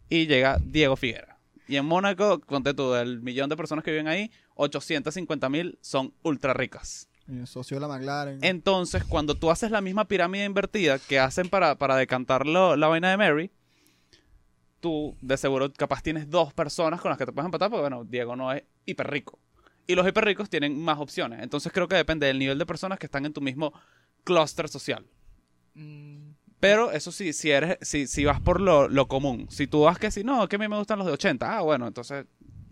y 0.09 0.27
llega 0.27 0.59
Diego 0.63 0.95
Figuera. 0.95 1.34
Y 1.67 1.77
en 1.77 1.85
Mónaco, 1.85 2.39
ponte 2.41 2.73
tú, 2.73 2.91
del 2.91 3.21
millón 3.21 3.49
de 3.49 3.57
personas 3.57 3.83
que 3.83 3.91
viven 3.91 4.07
ahí, 4.07 4.31
850 4.55 5.49
mil 5.49 5.77
son 5.81 6.13
ultra 6.23 6.53
ricas. 6.53 7.09
Eh, 7.27 7.45
Socio 7.47 7.77
de 7.77 7.81
la 7.81 7.87
McLaren. 7.87 8.37
Entonces, 8.43 9.03
cuando 9.03 9.35
tú 9.35 9.49
haces 9.49 9.71
la 9.71 9.81
misma 9.81 10.05
pirámide 10.07 10.45
invertida 10.45 10.99
que 10.99 11.19
hacen 11.19 11.49
para, 11.49 11.75
para 11.75 11.95
decantar 11.95 12.45
lo- 12.45 12.75
la 12.75 12.87
vaina 12.87 13.09
de 13.09 13.17
Mary, 13.17 13.51
tú 14.79 15.15
de 15.21 15.37
seguro 15.37 15.71
capaz 15.73 16.01
tienes 16.03 16.29
dos 16.29 16.53
personas 16.53 17.01
con 17.01 17.09
las 17.09 17.17
que 17.17 17.25
te 17.25 17.31
puedes 17.31 17.45
empatar, 17.47 17.69
porque 17.69 17.81
bueno, 17.81 18.03
Diego 18.03 18.35
no 18.35 18.51
es 18.53 18.63
hiper 18.85 19.09
rico. 19.09 19.39
Y 19.87 19.95
los 19.95 20.07
hiper 20.07 20.25
ricos 20.25 20.49
tienen 20.49 20.79
más 20.79 20.99
opciones. 20.99 21.41
Entonces 21.41 21.71
creo 21.71 21.87
que 21.87 21.95
depende 21.95 22.27
del 22.27 22.39
nivel 22.39 22.57
de 22.57 22.65
personas 22.65 22.99
que 22.99 23.05
están 23.07 23.25
en 23.25 23.33
tu 23.33 23.41
mismo 23.41 23.73
clúster 24.23 24.67
social. 24.69 25.05
Mm, 25.73 26.31
Pero 26.59 26.91
eso 26.91 27.11
sí, 27.11 27.33
si 27.33 27.51
eres, 27.51 27.77
si, 27.81 28.07
si 28.07 28.25
vas 28.25 28.39
por 28.39 28.61
lo, 28.61 28.87
lo 28.87 29.07
común. 29.07 29.47
Si 29.49 29.67
tú 29.67 29.81
vas 29.81 29.99
que 29.99 30.11
si 30.11 30.23
no, 30.23 30.47
que 30.47 30.55
a 30.55 30.59
mí 30.59 30.67
me 30.67 30.77
gustan 30.77 30.97
los 30.99 31.07
de 31.07 31.13
80. 31.13 31.57
Ah, 31.57 31.61
bueno, 31.61 31.87
entonces 31.87 32.25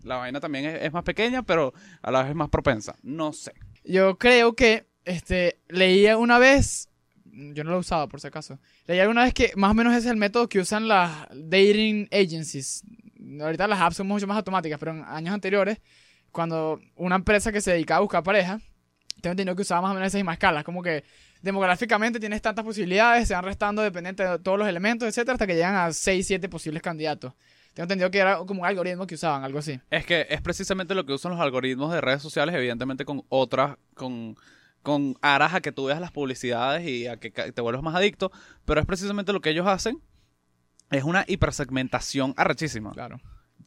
la 0.04 0.16
vaina 0.16 0.40
también 0.40 0.66
es, 0.66 0.92
más 0.92 1.02
pequeña, 1.02 1.42
pero 1.42 1.72
a 2.02 2.10
la 2.10 2.22
vez 2.22 2.30
es 2.30 2.36
más 2.36 2.50
propensa. 2.50 2.96
No 3.02 3.32
sé. 3.32 3.52
Yo 3.84 4.18
creo 4.18 4.54
que 4.54 4.86
este 5.04 5.60
leía 5.68 6.16
una 6.16 6.38
vez, 6.38 6.88
yo 7.24 7.64
no 7.64 7.72
lo 7.72 7.78
usado 7.78 8.08
por 8.08 8.20
si 8.20 8.28
acaso. 8.28 8.58
Leí 8.86 9.00
alguna 9.00 9.24
vez 9.24 9.34
que 9.34 9.52
más 9.56 9.70
o 9.70 9.74
menos 9.74 9.94
es 9.94 10.06
el 10.06 10.16
método 10.16 10.48
que 10.48 10.60
usan 10.60 10.88
las 10.88 11.26
dating 11.34 12.08
agencies. 12.12 12.82
Ahorita 13.40 13.66
las 13.66 13.80
apps 13.80 13.96
son 13.96 14.06
mucho 14.06 14.26
más 14.26 14.36
automáticas, 14.36 14.78
pero 14.78 14.92
en 14.92 15.04
años 15.04 15.34
anteriores, 15.34 15.80
cuando 16.30 16.80
una 16.96 17.16
empresa 17.16 17.52
que 17.52 17.60
se 17.60 17.72
dedicaba 17.72 17.98
a 17.98 18.02
buscar 18.02 18.22
pareja, 18.22 18.60
tengo 19.20 19.32
entendido 19.32 19.56
que 19.56 19.62
usaba 19.62 19.82
más 19.82 19.92
o 19.92 19.94
menos 19.94 20.08
esa 20.08 20.18
misma 20.18 20.34
escala. 20.34 20.64
Como 20.64 20.82
que 20.82 21.04
demográficamente 21.44 22.18
tienes 22.18 22.42
tantas 22.42 22.64
posibilidades, 22.64 23.28
se 23.28 23.34
van 23.34 23.44
restando 23.44 23.82
dependiente 23.82 24.26
de 24.26 24.38
todos 24.38 24.58
los 24.58 24.66
elementos, 24.66 25.06
etcétera, 25.08 25.34
hasta 25.34 25.46
que 25.46 25.54
llegan 25.54 25.76
a 25.76 25.92
6, 25.92 26.26
7 26.26 26.48
posibles 26.48 26.82
candidatos. 26.82 27.34
Tengo 27.74 27.84
entendido 27.84 28.10
que 28.10 28.18
era 28.18 28.38
como 28.38 28.62
un 28.62 28.66
algoritmo 28.66 29.06
que 29.06 29.14
usaban, 29.16 29.44
algo 29.44 29.58
así. 29.58 29.80
Es 29.90 30.06
que 30.06 30.26
es 30.30 30.40
precisamente 30.40 30.94
lo 30.94 31.04
que 31.04 31.12
usan 31.12 31.32
los 31.32 31.40
algoritmos 31.40 31.92
de 31.92 32.00
redes 32.00 32.22
sociales, 32.22 32.54
evidentemente 32.54 33.04
con 33.04 33.22
otras, 33.28 33.76
con, 33.94 34.36
con 34.82 35.16
aras 35.22 35.54
a 35.54 35.60
que 35.60 35.72
tú 35.72 35.84
veas 35.86 36.00
las 36.00 36.12
publicidades 36.12 36.86
y 36.88 37.06
a 37.08 37.18
que 37.18 37.30
te 37.30 37.60
vuelvas 37.60 37.82
más 37.82 37.94
adicto, 37.94 38.30
pero 38.64 38.80
es 38.80 38.86
precisamente 38.86 39.32
lo 39.32 39.40
que 39.40 39.50
ellos 39.50 39.66
hacen. 39.66 40.00
Es 40.90 41.04
una 41.04 41.24
hipersegmentación 41.26 42.34
arrechísima. 42.36 42.92
Claro. 42.92 43.20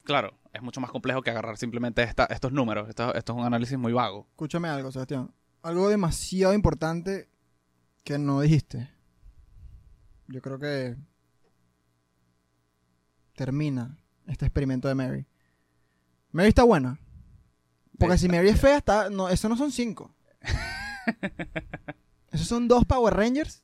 Claro, 0.04 0.38
es 0.54 0.62
mucho 0.62 0.80
más 0.80 0.90
complejo 0.90 1.22
que 1.22 1.30
agarrar 1.30 1.58
simplemente 1.58 2.02
esta- 2.02 2.26
estos 2.26 2.54
números. 2.54 2.88
Esto, 2.88 3.14
esto 3.14 3.34
es 3.34 3.38
un 3.40 3.46
análisis 3.46 3.78
muy 3.78 3.92
vago. 3.92 4.26
Escúchame 4.32 4.70
algo, 4.70 4.90
Sebastián. 4.92 5.32
Algo 5.64 5.90
demasiado 5.90 6.54
importante 6.54 7.28
que 8.08 8.18
no 8.18 8.40
dijiste. 8.40 8.90
Yo 10.30 10.42
creo 10.42 10.58
que 10.58 10.96
termina 13.36 13.98
este 14.28 14.46
experimento 14.46 14.88
de 14.88 14.96
Mary. 14.96 15.28
Mary 16.32 16.48
está 16.48 16.64
buena. 16.64 17.02
Porque 18.00 18.18
si 18.18 18.30
Mary 18.30 18.48
es 18.48 18.62
fea, 18.62 18.78
está, 18.78 19.10
no, 19.10 19.28
eso 19.28 19.50
no 19.50 19.58
son 19.58 19.74
cinco. 19.74 20.16
Esos 22.32 22.48
son 22.48 22.70
dos 22.70 22.86
Power 22.86 23.14
Rangers. 23.14 23.62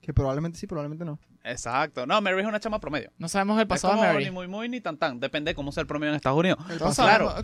Que 0.00 0.12
probablemente 0.12 0.58
sí, 0.58 0.66
probablemente 0.66 1.04
no. 1.04 1.20
Exacto. 1.44 2.06
No, 2.06 2.20
Mary 2.20 2.40
es 2.40 2.46
una 2.46 2.60
chama 2.60 2.78
promedio. 2.80 3.10
No 3.18 3.28
sabemos 3.28 3.56
el 3.56 3.62
Es 3.62 3.68
pasado 3.68 3.94
como 3.94 4.04
de 4.06 4.12
Mary. 4.12 4.24
ni 4.26 4.30
muy 4.30 4.46
muy 4.48 4.68
ni 4.68 4.80
tan 4.80 4.96
tan. 4.96 5.18
Depende 5.20 5.50
de 5.50 5.54
cómo 5.54 5.72
sea 5.72 5.80
el 5.82 5.86
promedio 5.86 6.10
en 6.12 6.16
Estados 6.16 6.38
Unidos. 6.38 6.58
El 6.70 6.78
pasado. 6.78 7.08
Claro. 7.08 7.34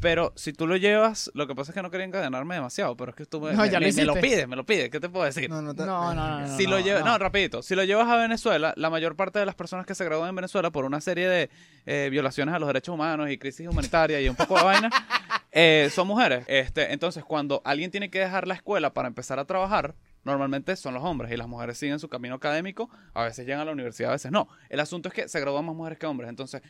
Pero 0.00 0.32
si 0.36 0.52
tú 0.52 0.66
lo 0.66 0.76
llevas, 0.76 1.30
lo 1.34 1.46
que 1.46 1.54
pasa 1.54 1.70
es 1.70 1.74
que 1.74 1.82
no 1.82 1.90
quería 1.90 2.06
encadenarme 2.06 2.54
demasiado, 2.56 2.96
pero 2.96 3.10
es 3.10 3.16
que 3.16 3.26
tú 3.26 3.40
me, 3.40 3.52
No, 3.52 3.62
me- 3.62 3.70
ya 3.70 3.80
lo 3.80 3.86
me- 3.86 3.92
me 3.92 4.04
lo 4.04 4.14
pides, 4.14 4.48
me 4.48 4.56
lo 4.56 4.64
pides. 4.66 4.90
¿Qué 4.90 5.00
te 5.00 5.08
puedo 5.08 5.24
decir? 5.24 5.48
No, 5.48 5.62
no, 5.62 5.74
te- 5.74 5.84
No, 5.86 6.14
no, 6.14 6.28
no, 6.40 6.40
no. 6.46 6.56
si 6.56 6.66
lo 6.66 6.80
llevas, 6.80 7.04
no, 7.04 7.12
no. 7.12 7.18
rapidito, 7.18 7.62
si 7.62 7.74
lo 7.74 7.84
llevas 7.84 8.08
a 8.08 8.16
Venezuela, 8.16 8.72
la 8.76 8.90
mayor 8.90 9.16
parte 9.16 9.38
de 9.38 9.46
las 9.46 9.54
personas 9.54 9.86
que 9.86 9.94
se 9.94 10.04
gradúan 10.04 10.28
en 10.30 10.36
Venezuela 10.36 10.70
por 10.70 10.84
una 10.84 11.00
serie 11.00 11.28
de 11.28 11.50
eh, 11.86 12.08
violaciones 12.10 12.54
a 12.54 12.58
los 12.58 12.66
derechos 12.66 12.94
humanos 12.94 13.30
y 13.30 13.38
crisis 13.38 13.66
humanitaria 13.68 14.20
y 14.20 14.28
un 14.28 14.36
poco 14.36 14.56
de 14.58 14.64
vaina, 14.64 14.90
eh, 15.52 15.90
son 15.94 16.06
mujeres. 16.06 16.44
Este, 16.48 16.92
entonces, 16.92 17.24
cuando 17.24 17.62
alguien 17.64 17.90
tiene 17.90 18.10
que 18.10 18.18
dejar 18.18 18.46
la 18.46 18.54
escuela 18.54 18.92
para 18.92 19.08
empezar 19.08 19.38
a 19.38 19.44
trabajar, 19.44 19.94
normalmente 20.28 20.76
son 20.76 20.94
los 20.94 21.02
hombres 21.02 21.32
y 21.32 21.36
las 21.36 21.48
mujeres 21.48 21.78
siguen 21.78 21.98
su 21.98 22.08
camino 22.08 22.36
académico, 22.36 22.88
a 23.14 23.24
veces 23.24 23.44
llegan 23.46 23.60
a 23.60 23.64
la 23.64 23.72
universidad, 23.72 24.10
a 24.10 24.12
veces 24.12 24.30
no. 24.30 24.48
El 24.68 24.80
asunto 24.80 25.08
es 25.08 25.14
que 25.14 25.28
se 25.28 25.40
gradúan 25.40 25.64
más 25.64 25.74
mujeres 25.74 25.98
que 25.98 26.06
hombres, 26.06 26.28
entonces 26.28 26.62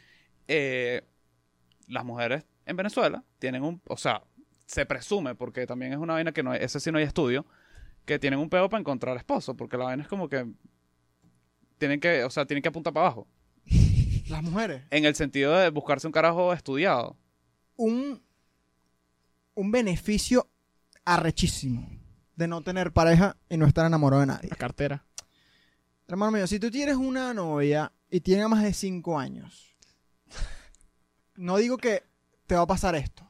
eh, 0.46 1.02
las 1.86 2.04
mujeres 2.04 2.46
en 2.64 2.76
Venezuela 2.76 3.24
tienen 3.38 3.62
un, 3.62 3.82
o 3.86 3.96
sea, 3.96 4.22
se 4.66 4.86
presume, 4.86 5.34
porque 5.34 5.66
también 5.66 5.92
es 5.92 5.98
una 5.98 6.14
vaina 6.14 6.32
que 6.32 6.42
no 6.42 6.52
hay, 6.52 6.60
ese 6.62 6.80
sí 6.80 6.90
no 6.90 6.98
hay 6.98 7.04
estudio, 7.04 7.44
que 8.04 8.18
tienen 8.18 8.38
un 8.38 8.48
pedo 8.48 8.68
para 8.68 8.80
encontrar 8.80 9.16
esposo, 9.16 9.54
porque 9.56 9.76
la 9.76 9.84
vaina 9.84 10.02
es 10.02 10.08
como 10.08 10.28
que 10.28 10.46
tienen 11.78 12.00
que, 12.00 12.24
o 12.24 12.30
sea, 12.30 12.46
tienen 12.46 12.62
que 12.62 12.68
apuntar 12.68 12.92
para 12.92 13.06
abajo, 13.06 13.28
Las 14.28 14.42
mujeres. 14.42 14.82
en 14.90 15.04
el 15.04 15.14
sentido 15.14 15.56
de 15.56 15.70
buscarse 15.70 16.06
un 16.06 16.12
carajo 16.12 16.52
estudiado. 16.52 17.16
un, 17.76 18.22
un 19.54 19.70
beneficio 19.70 20.48
arrechísimo 21.04 21.97
de 22.38 22.46
no 22.46 22.62
tener 22.62 22.92
pareja 22.92 23.36
y 23.48 23.56
no 23.56 23.66
estar 23.66 23.84
enamorado 23.84 24.20
de 24.20 24.28
nadie. 24.28 24.48
La 24.48 24.54
cartera. 24.54 25.04
Hermano 26.06 26.30
mío, 26.30 26.46
si 26.46 26.60
tú 26.60 26.70
tienes 26.70 26.94
una 26.94 27.34
novia 27.34 27.92
y 28.08 28.20
tiene 28.20 28.46
más 28.46 28.62
de 28.62 28.72
5 28.72 29.18
años, 29.18 29.76
no 31.34 31.56
digo 31.56 31.76
que 31.78 32.04
te 32.46 32.54
va 32.54 32.62
a 32.62 32.66
pasar 32.66 32.94
esto, 32.94 33.28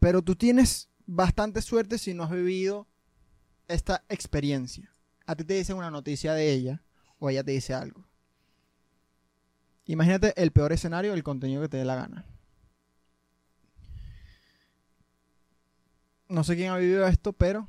pero 0.00 0.22
tú 0.22 0.34
tienes 0.34 0.88
bastante 1.04 1.60
suerte 1.60 1.98
si 1.98 2.14
no 2.14 2.24
has 2.24 2.30
vivido 2.30 2.88
esta 3.68 4.02
experiencia. 4.08 4.90
A 5.26 5.36
ti 5.36 5.44
te 5.44 5.52
dicen 5.52 5.76
una 5.76 5.90
noticia 5.90 6.32
de 6.32 6.52
ella 6.52 6.82
o 7.18 7.28
ella 7.28 7.44
te 7.44 7.52
dice 7.52 7.74
algo. 7.74 8.08
Imagínate 9.84 10.32
el 10.42 10.52
peor 10.52 10.72
escenario, 10.72 11.12
el 11.12 11.22
contenido 11.22 11.60
que 11.60 11.68
te 11.68 11.76
dé 11.76 11.84
la 11.84 11.96
gana. 11.96 12.24
No 16.30 16.42
sé 16.44 16.56
quién 16.56 16.72
ha 16.72 16.78
vivido 16.78 17.06
esto, 17.06 17.34
pero 17.34 17.68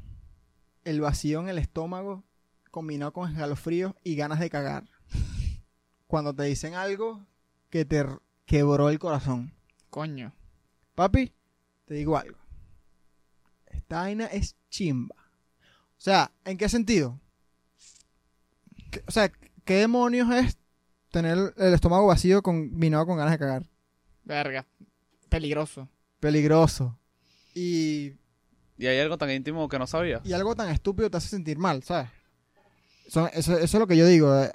el 0.86 1.02
vacío 1.02 1.42
en 1.42 1.50
el 1.50 1.58
estómago 1.58 2.24
combinado 2.72 3.12
con 3.14 3.30
escalofríos 3.32 3.94
y 4.04 4.16
ganas 4.16 4.40
de 4.40 4.50
cagar. 4.50 4.86
Cuando 6.08 6.34
te 6.34 6.44
dicen 6.44 6.74
algo 6.76 7.26
que 7.70 7.84
te 7.86 8.06
quebró 8.46 8.90
el 8.90 9.00
corazón. 9.00 9.54
Coño. 9.90 10.34
Papi, 10.94 11.34
te 11.86 11.94
digo 11.96 12.18
algo. 12.18 12.38
Esta 13.68 14.02
vaina 14.02 14.26
es 14.28 14.56
chimba. 14.70 15.16
O 15.18 16.02
sea, 16.02 16.32
¿en 16.46 16.58
qué 16.58 16.70
sentido? 16.70 17.20
¿Qué- 18.92 19.04
o 19.08 19.12
sea, 19.12 19.30
¿qué 19.64 19.76
demonios 19.76 20.30
es 20.32 20.58
tener 21.12 21.54
el 21.58 21.74
estómago 21.74 22.08
vacío 22.08 22.42
combinado 22.42 23.06
con 23.06 23.18
ganas 23.18 23.32
de 23.34 23.40
cagar? 23.40 23.66
Verga. 24.24 24.66
Peligroso. 25.30 25.90
Peligroso. 26.20 26.98
Y, 27.54 28.14
Y 28.78 28.88
hay 28.88 29.00
algo 29.00 29.18
tan 29.18 29.30
íntimo 29.32 29.68
que 29.70 29.80
no 29.80 29.88
sabía. 29.88 30.22
y 30.24 30.34
algo 30.34 30.56
tan 30.56 30.70
estúpido 30.70 31.10
te 31.10 31.18
hace 31.18 31.30
sentir 31.30 31.58
mal, 31.58 31.84
¿sabes? 31.84 32.10
Eso, 33.08 33.28
eso- 33.34 33.54
eso 33.58 33.64
es 33.64 33.74
lo 33.80 33.88
que 33.88 33.98
yo 33.98 34.06
digo. 34.08 34.36
eh. 34.42 34.52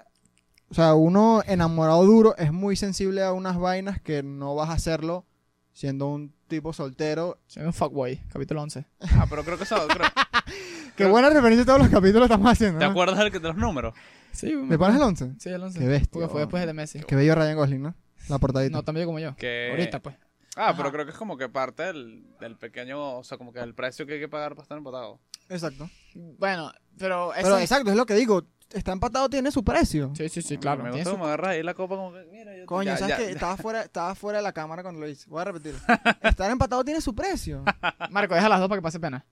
O 0.70 0.74
sea, 0.74 0.94
uno 0.94 1.42
enamorado 1.46 2.04
duro 2.04 2.36
es 2.36 2.52
muy 2.52 2.76
sensible 2.76 3.22
a 3.22 3.32
unas 3.32 3.58
vainas 3.58 4.00
que 4.00 4.22
no 4.22 4.54
vas 4.54 4.68
a 4.70 4.74
hacerlo 4.74 5.24
siendo 5.72 6.06
un 6.08 6.32
tipo 6.48 6.72
soltero. 6.72 7.38
Soy 7.46 7.64
un 7.64 7.72
fuckboy. 7.72 8.20
Capítulo 8.32 8.62
11. 8.62 8.84
Ah, 9.16 9.26
pero 9.28 9.42
creo 9.44 9.56
que 9.56 9.64
eso, 9.64 9.76
creo- 9.88 10.08
Qué 10.96 11.06
buena 11.06 11.30
referencia 11.30 11.62
a 11.62 11.66
todos 11.66 11.78
los 11.78 11.88
capítulos 11.88 12.24
estamos 12.24 12.52
haciendo. 12.52 12.78
¿te 12.78 12.84
¿no? 12.84 12.90
acuerdas 12.90 13.18
del 13.18 13.32
que- 13.32 13.38
de 13.40 13.48
los 13.48 13.56
números? 13.56 13.94
Sí, 14.32 14.54
¿Me 14.54 14.76
pones 14.78 14.96
el 14.96 15.02
11? 15.02 15.32
Sí, 15.38 15.48
el 15.48 15.62
11. 15.62 15.78
Qué 15.78 15.86
bestia, 15.86 16.10
Porque 16.12 16.28
fue 16.28 16.40
después 16.42 16.64
de 16.66 16.72
Messi. 16.72 17.00
Qué 17.00 17.16
bello 17.16 17.34
Ryan 17.34 17.56
Gosling, 17.56 17.82
¿no? 17.82 17.94
La 18.28 18.38
portadita. 18.38 18.76
No 18.76 18.82
tan 18.84 18.94
bello 18.94 19.06
como 19.06 19.18
yo. 19.18 19.34
Que... 19.34 19.68
Ahorita, 19.70 20.00
pues. 20.00 20.14
Ah, 20.62 20.74
pero 20.76 20.92
creo 20.92 21.04
que 21.06 21.12
es 21.12 21.16
como 21.16 21.36
que 21.36 21.48
parte 21.48 21.84
del, 21.84 22.24
del 22.38 22.56
pequeño, 22.56 23.18
o 23.18 23.24
sea, 23.24 23.38
como 23.38 23.52
que 23.52 23.60
el 23.60 23.74
precio 23.74 24.06
que 24.06 24.14
hay 24.14 24.20
que 24.20 24.28
pagar 24.28 24.50
para 24.54 24.62
estar 24.62 24.76
empatado. 24.78 25.18
Exacto. 25.48 25.88
Bueno, 26.14 26.70
pero 26.98 27.32
eso... 27.34 27.42
Pero 27.42 27.58
exacto, 27.58 27.90
es 27.90 27.96
lo 27.96 28.06
que 28.06 28.14
digo. 28.14 28.44
Está 28.72 28.92
empatado, 28.92 29.28
tiene 29.28 29.50
su 29.50 29.64
precio. 29.64 30.12
Sí, 30.16 30.28
sí, 30.28 30.42
sí, 30.42 30.56
claro. 30.56 30.84
Me 30.84 30.90
gusta 30.90 31.04
su- 31.06 31.10
cómo 31.12 31.24
agarras 31.26 31.48
ahí 31.50 31.62
la 31.64 31.74
copa 31.74 31.96
como 31.96 32.12
que, 32.12 32.24
mira, 32.30 32.56
yo 32.56 32.66
Coño, 32.66 32.84
ya- 32.92 32.96
¿sabes 32.98 33.08
ya- 33.08 33.16
qué? 33.16 33.24
ya- 33.24 33.30
Estaba 33.32 33.56
fuera, 33.56 33.82
estaba 33.82 34.14
fuera 34.14 34.38
de 34.38 34.42
la 34.44 34.52
cámara 34.52 34.82
cuando 34.82 35.00
lo 35.00 35.08
hice. 35.08 35.28
Voy 35.28 35.40
a 35.40 35.44
repetir. 35.46 35.74
Estar 36.22 36.48
empatado 36.50 36.84
tiene 36.84 37.00
su 37.00 37.12
precio. 37.14 37.64
Marco, 38.10 38.34
deja 38.36 38.48
las 38.48 38.60
dos 38.60 38.68
para 38.68 38.78
que 38.80 38.82
pase 38.84 39.00
pena. 39.00 39.24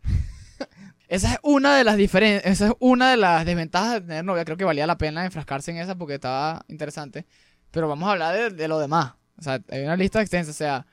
Esa 1.06 1.34
es 1.34 1.38
una 1.42 1.76
de 1.76 1.84
las 1.84 1.96
diferencias, 1.96 2.52
esa 2.52 2.66
es 2.68 2.72
una 2.80 3.10
de 3.12 3.16
las 3.16 3.46
desventajas 3.46 3.94
de 3.94 4.00
tener 4.02 4.24
novia. 4.24 4.44
Creo 4.44 4.56
que 4.56 4.64
valía 4.64 4.86
la 4.86 4.98
pena 4.98 5.24
enfrascarse 5.24 5.70
en 5.70 5.78
esa 5.78 5.94
porque 5.94 6.14
estaba 6.14 6.64
interesante. 6.68 7.24
Pero 7.70 7.88
vamos 7.88 8.08
a 8.08 8.12
hablar 8.12 8.34
de, 8.34 8.50
de 8.50 8.68
lo 8.68 8.78
demás. 8.78 9.12
O 9.38 9.42
sea, 9.42 9.60
hay 9.70 9.84
una 9.84 9.96
lista 9.96 10.20
extensa. 10.20 10.50
O 10.50 10.54
sea, 10.54 10.84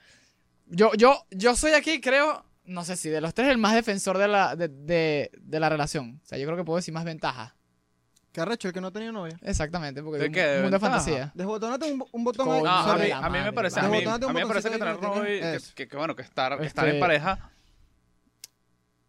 yo, 0.67 0.91
yo, 0.95 1.25
yo 1.31 1.55
soy 1.55 1.71
aquí, 1.73 2.01
creo, 2.01 2.45
no 2.65 2.83
sé 2.83 2.95
si 2.95 3.09
de 3.09 3.21
los 3.21 3.33
tres 3.33 3.49
el 3.49 3.57
más 3.57 3.73
defensor 3.73 4.17
de 4.17 4.27
la, 4.27 4.55
de, 4.55 4.67
de, 4.67 5.31
de 5.39 5.59
la 5.59 5.69
relación. 5.69 6.19
O 6.23 6.27
sea, 6.27 6.37
yo 6.37 6.45
creo 6.45 6.57
que 6.57 6.63
puedo 6.63 6.77
decir 6.77 6.93
más 6.93 7.03
ventajas. 7.05 7.53
Qué 8.31 8.41
arrecho 8.41 8.67
el 8.67 8.73
que 8.73 8.81
no 8.81 8.91
tenía 8.91 9.11
novia. 9.13 9.37
Exactamente, 9.43 10.03
porque 10.03 10.17
¿De 10.19 10.25
es 10.25 10.29
un 10.29 10.33
qué? 10.33 10.41
¿De 10.41 10.61
mundo 10.63 10.65
de 10.65 10.71
ventaja? 10.71 10.91
fantasía. 10.99 11.31
Desbotonate 11.35 11.91
un, 11.93 12.05
un 12.11 12.23
botón 12.25 12.45
Coño, 12.47 12.57
ahí. 12.57 12.63
No, 12.63 12.69
a 12.91 12.97
mí, 12.97 13.11
a 13.11 13.15
mí 13.17 13.23
me 13.31 13.39
madre, 13.39 13.53
parece, 13.53 13.79
a 13.79 13.83
mí, 13.83 13.89
Desbotónate 13.97 14.25
a 14.25 14.27
mí 14.33 14.41
me 14.41 14.47
parece 14.47 14.69
que 14.71 14.77
tener 14.77 15.01
novio, 15.01 15.23
que, 15.23 15.55
eso. 15.55 15.71
que- 15.73 15.87
que 15.87 15.95
bueno, 15.97 16.15
que 16.17 16.21
estar, 16.23 16.49
que 16.51 16.55
Este- 16.65 16.67
estar 16.67 16.87
en 16.89 16.99
pareja 16.99 17.51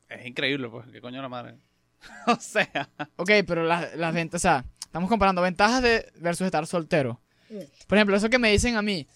Es 0.09 0.25
increíble, 0.27 0.69
pues. 0.69 0.87
¿Qué 0.93 1.01
coño 1.01 1.21
la 1.21 1.29
madre? 1.29 1.57
o 2.29 2.37
sea, 2.37 2.89
Ok, 3.17 3.31
pero 3.47 3.65
las, 3.65 3.97
las 3.97 4.15
ventas, 4.15 4.41
o 4.41 4.43
sea, 4.43 4.65
estamos 4.81 5.09
comparando 5.09 5.43
ventajas 5.43 5.83
de 5.83 6.13
versus 6.21 6.45
estar 6.45 6.65
soltero. 6.67 7.21
Por 7.89 7.99
ejemplo, 7.99 8.17
eso 8.17 8.29
que 8.31 8.39
me 8.39 8.51
dicen 8.53 8.77
a 8.77 8.83
mí, 8.83 9.09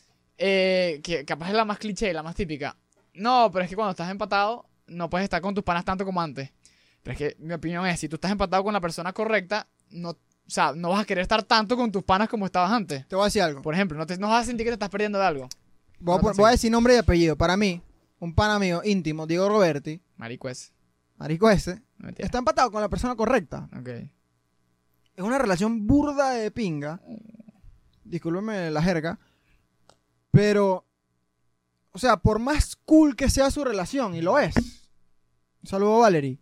eh, 0.43 1.01
que 1.03 1.27
capaz 1.27 1.49
es 1.49 1.55
la 1.55 1.67
más 1.67 1.79
cliché, 1.79 2.13
la 2.15 2.23
más 2.23 2.35
típica. 2.35 2.75
No, 3.13 3.51
pero 3.53 3.65
es 3.65 3.69
que 3.69 3.77
cuando 3.77 3.91
estás 3.91 4.11
empatado, 4.11 4.67
no 4.87 5.11
puedes 5.11 5.25
estar 5.25 5.43
con 5.43 5.55
tus 5.55 5.63
panas 5.63 5.85
tanto 5.85 6.05
como 6.07 6.21
antes. 6.23 6.51
Pero 7.03 7.13
es 7.13 7.19
que 7.19 7.37
mi 7.39 7.53
opinión 7.53 7.87
es, 7.87 8.01
si 8.01 8.09
tú 8.09 8.17
estás 8.17 8.33
empatado 8.33 8.65
con 8.65 8.73
la 8.73 8.81
persona 8.81 9.13
correcta, 9.13 9.69
no, 9.91 10.11
o 10.11 10.17
sea, 10.47 10.73
no 10.75 10.89
vas 10.89 11.01
a 11.01 11.05
querer 11.05 11.23
estar 11.23 11.43
tanto 11.43 11.77
con 11.77 11.93
tus 11.93 12.03
panas 12.03 12.29
como 12.29 12.47
estabas 12.47 12.73
antes. 12.73 13.07
Te 13.07 13.17
voy 13.17 13.25
a 13.25 13.27
decir 13.27 13.43
algo. 13.43 13.61
Por 13.61 13.75
ejemplo, 13.75 13.99
no, 13.99 14.07
te, 14.07 14.17
no 14.17 14.29
vas 14.29 14.43
a 14.43 14.47
sentir 14.47 14.65
que 14.65 14.71
te 14.71 14.75
estás 14.75 14.89
perdiendo 14.89 15.19
de 15.19 15.27
algo. 15.27 15.49
Voy 15.99 16.19
no 16.23 16.33
voy 16.33 16.49
a 16.49 16.53
decir 16.53 16.73
nombre 16.73 16.95
y 16.95 16.97
apellido. 16.97 17.37
Para 17.37 17.59
mí, 17.59 17.83
un 18.19 18.35
pana 18.35 18.59
mío 18.59 18.81
íntimo, 18.83 19.27
Diego 19.27 19.47
Roberti, 19.49 20.01
Marico 20.17 20.49
es. 20.49 20.73
marico 21.19 21.51
ese, 21.51 21.83
No 21.99 22.09
está 22.17 22.39
empatado 22.39 22.71
con 22.71 22.81
la 22.81 22.89
persona 22.89 23.15
correcta. 23.15 23.69
Ok. 23.79 23.89
Es 23.89 25.25
una 25.25 25.39
relación 25.39 25.87
burda 25.87 26.31
de 26.31 26.51
pinga. 26.51 27.01
Discúlpeme 28.05 28.71
la 28.71 28.83
jerga. 28.83 29.19
Pero, 30.31 30.87
o 31.93 31.99
sea, 31.99 32.17
por 32.19 32.39
más 32.39 32.77
cool 32.85 33.17
que 33.17 33.29
sea 33.31 33.51
su 33.51 33.65
relación, 33.65 34.15
y 34.15 34.21
lo 34.21 34.39
es. 34.39 34.55
Un 34.57 35.69
saludo 35.69 35.97
a 35.97 36.01
Valerie. 36.01 36.39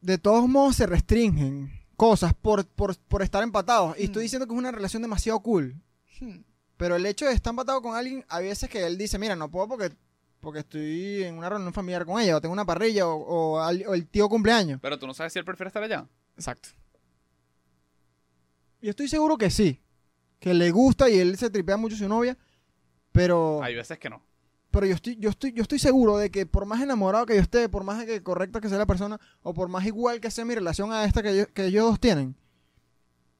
De 0.00 0.18
todos 0.18 0.48
modos 0.48 0.76
se 0.76 0.86
restringen 0.86 1.72
cosas 1.96 2.34
por, 2.34 2.66
por, 2.66 2.96
por 2.98 3.22
estar 3.22 3.42
empatados. 3.42 3.96
Y 3.98 4.04
estoy 4.04 4.24
diciendo 4.24 4.46
que 4.46 4.52
es 4.52 4.58
una 4.58 4.72
relación 4.72 5.02
demasiado 5.02 5.40
cool. 5.40 5.76
Hmm. 6.20 6.38
Pero 6.76 6.96
el 6.96 7.06
hecho 7.06 7.24
de 7.26 7.32
estar 7.32 7.50
empatado 7.52 7.80
con 7.80 7.94
alguien, 7.96 8.24
hay 8.28 8.46
veces 8.46 8.68
que 8.68 8.84
él 8.84 8.98
dice, 8.98 9.18
mira, 9.18 9.36
no 9.36 9.50
puedo 9.50 9.68
porque, 9.68 9.94
porque 10.40 10.58
estoy 10.60 11.22
en 11.22 11.38
una 11.38 11.48
reunión 11.48 11.72
familiar 11.72 12.04
con 12.04 12.20
ella, 12.20 12.36
o 12.36 12.40
tengo 12.40 12.52
una 12.52 12.64
parrilla, 12.66 13.06
o, 13.06 13.14
o 13.14 13.60
al- 13.60 13.84
o 13.86 13.94
el 13.94 14.08
tío 14.08 14.28
cumpleaños. 14.28 14.80
pero 14.82 14.98
tú 14.98 15.06
no 15.06 15.14
sabes 15.14 15.32
si 15.32 15.38
él 15.38 15.44
prefiere 15.44 15.68
estar 15.68 15.82
allá. 15.82 16.06
Exacto. 16.36 16.70
Yo 18.82 18.90
estoy 18.90 19.08
seguro 19.08 19.38
que 19.38 19.50
sí. 19.50 19.80
Que 20.44 20.52
le 20.52 20.70
gusta 20.72 21.08
y 21.08 21.18
él 21.18 21.38
se 21.38 21.48
tripea 21.48 21.78
mucho 21.78 21.94
a 21.94 21.98
su 21.98 22.06
novia. 22.06 22.36
Pero, 23.12 23.62
Hay 23.62 23.74
veces 23.74 23.98
que 23.98 24.10
no. 24.10 24.22
pero 24.70 24.84
yo 24.84 24.94
estoy, 24.94 25.16
yo 25.16 25.30
estoy, 25.30 25.52
yo 25.52 25.62
estoy 25.62 25.78
seguro 25.78 26.18
de 26.18 26.30
que 26.30 26.44
por 26.44 26.66
más 26.66 26.82
enamorado 26.82 27.24
que 27.24 27.34
yo 27.34 27.40
esté, 27.40 27.68
por 27.70 27.82
más 27.82 28.04
que 28.04 28.22
correcta 28.22 28.60
que 28.60 28.68
sea 28.68 28.76
la 28.76 28.84
persona, 28.84 29.18
o 29.42 29.54
por 29.54 29.68
más 29.70 29.86
igual 29.86 30.20
que 30.20 30.30
sea 30.30 30.44
mi 30.44 30.54
relación 30.54 30.92
a 30.92 31.04
esta 31.04 31.22
que, 31.22 31.34
yo- 31.34 31.46
que 31.54 31.64
ellos 31.66 31.84
dos 31.86 31.98
tienen, 31.98 32.36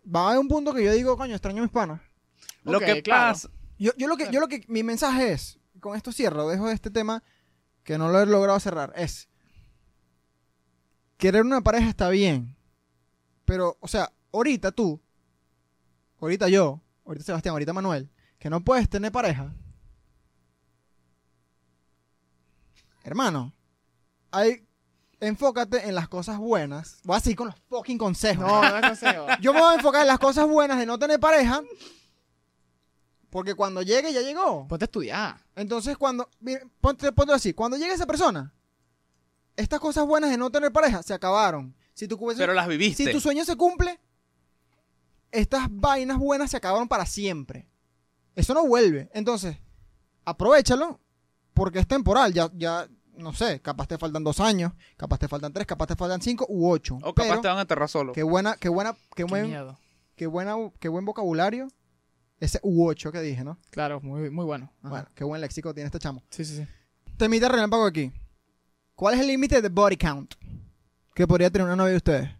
va 0.07 0.21
a 0.23 0.27
haber 0.29 0.39
un 0.39 0.49
punto 0.49 0.73
que 0.73 0.83
yo 0.83 0.93
digo, 0.93 1.15
coño, 1.19 1.35
extraño 1.35 1.59
a 1.59 1.63
mis 1.67 1.73
panas. 1.73 2.01
Lo 2.63 2.81
que 2.81 3.03
claro. 3.03 3.33
pasa. 3.35 3.51
Yo, 3.79 3.93
yo 3.99 4.09
lo 4.09 4.17
que, 4.17 4.31
yo 4.31 4.41
lo 4.41 4.49
que, 4.49 4.65
mi 4.69 4.83
mensaje 4.83 5.33
es, 5.33 5.59
con 5.81 5.95
esto 5.97 6.11
cierro, 6.11 6.49
dejo 6.49 6.71
este 6.71 6.91
tema 6.91 7.23
que 7.83 7.99
no 7.99 8.09
lo 8.09 8.19
he 8.23 8.25
logrado 8.27 8.59
cerrar, 8.61 8.95
es 8.97 9.29
querer 11.19 11.43
una 11.43 11.61
pareja 11.61 11.89
está 11.89 12.09
bien, 12.09 12.57
pero, 13.45 13.77
o 13.81 13.89
sea, 13.89 14.11
ahorita 14.33 14.73
tú, 14.73 15.01
ahorita 16.21 16.49
yo, 16.49 16.81
ahorita 17.05 17.25
Sebastián, 17.25 17.53
ahorita 17.53 17.73
Manuel, 17.73 18.11
que 18.39 18.51
no 18.51 18.63
puedes 18.63 18.89
tener 18.89 19.13
pareja, 19.13 19.55
hermano, 23.03 23.53
hay, 24.31 24.67
enfócate 25.21 25.89
en 25.89 25.95
las 25.95 26.09
cosas 26.09 26.39
buenas, 26.39 27.01
voy 27.05 27.17
a 27.17 27.21
seguir 27.21 27.37
con 27.37 27.47
los 27.49 27.57
fucking 27.69 27.99
consejos. 27.99 28.45
No, 28.45 28.63
no 28.63 28.77
es 28.77 28.83
consejo. 28.83 29.27
Yo 29.41 29.53
me 29.53 29.61
voy 29.61 29.73
a 29.73 29.77
enfocar 29.77 30.03
en 30.03 30.09
las 30.09 30.19
cosas 30.19 30.47
buenas 30.49 30.79
de 30.79 30.87
no 30.87 30.99
tener 30.99 31.21
pareja. 31.21 31.63
Porque 33.31 33.55
cuando 33.55 33.83
llegue, 33.83 34.13
ya 34.13 34.21
llegó. 34.21 34.69
Ponte 34.69 34.85
a 34.85 34.87
estudiar. 34.87 35.37
Entonces, 35.57 35.97
cuando. 35.97 36.29
mire, 36.39 36.69
Ponte, 36.81 37.11
ponte 37.11 37.33
así. 37.33 37.53
Cuando 37.53 37.77
llegue 37.77 37.93
esa 37.93 38.07
persona, 38.07 38.55
estas 39.57 39.81
cosas 39.81 40.07
buenas 40.07 40.31
de 40.31 40.39
no 40.39 40.51
tener 40.51 40.73
pareja 40.73 41.03
se 41.03 41.15
acabaron. 41.15 41.75
Si 41.95 42.07
tu, 42.07 42.19
Pero 42.37 42.55
las 42.55 42.69
viviste. 42.69 43.05
si 43.05 43.11
tu 43.13 43.21
sueño 43.21 43.45
se 43.45 43.57
cumple, 43.57 44.01
estas 45.35 45.69
vainas 45.71 46.19
buenas 46.19 46.51
se 46.51 46.57
acabaron 46.57 46.89
para 46.89 47.07
siempre. 47.07 47.67
Eso 48.35 48.55
no 48.55 48.67
vuelve. 48.67 49.11
Entonces, 49.13 49.57
aprovechalo 50.25 51.01
porque 51.53 51.79
es 51.79 51.87
temporal. 51.87 52.33
Ya, 52.33 52.51
ya, 52.55 52.89
no 53.17 53.33
sé, 53.33 53.61
capaz 53.61 53.87
te 53.87 53.99
faltan 53.99 54.25
dos 54.25 54.41
años, 54.41 54.73
capaz 54.97 55.19
te 55.19 55.29
faltan 55.29 55.53
tres, 55.53 55.67
capaz 55.67 55.87
te 55.87 55.97
faltan 55.97 56.21
cinco 56.21 56.47
u 56.49 56.69
ocho. 56.71 56.97
o 57.03 57.15
capaz 57.15 57.29
Pero, 57.31 57.41
te 57.43 57.49
van 57.49 57.59
a 57.59 57.63
enterrar 57.63 57.89
solo. 57.89 58.13
qué 58.13 58.23
buena, 58.23 58.57
qué 58.57 58.69
buena, 58.69 58.93
qué 58.95 58.99
Qué 59.17 59.25
buen, 59.25 59.47
miedo. 59.47 59.79
qué 60.17 60.27
buena, 60.27 60.55
qué 60.81 60.89
buen 60.89 61.05
vocabulario. 61.05 61.69
Ese 62.41 62.61
U8 62.63 63.13
que 63.13 63.21
dije, 63.21 63.45
¿no? 63.45 63.59
Claro, 63.71 64.01
muy, 64.01 64.29
muy 64.29 64.45
bueno. 64.45 64.71
Ajá. 64.81 64.89
Bueno, 64.89 65.09
qué 65.15 65.25
buen 65.25 65.41
léxico 65.41 65.73
tiene 65.73 65.87
este 65.87 66.01
chamo. 66.01 66.23
Sí, 66.31 66.45
sí, 66.45 66.57
sí. 66.57 66.67
Temita 67.17 67.49
relámpago 67.49 67.87
aquí. 67.87 68.13
¿Cuál 68.97 69.15
es 69.15 69.21
el 69.21 69.29
límite 69.29 69.63
de 69.63 69.69
body 69.69 69.97
count 69.97 70.35
que 71.15 71.27
podría 71.27 71.49
tener 71.51 71.65
una 71.67 71.77
novia 71.77 71.93
de 71.93 71.97
ustedes? 71.99 72.31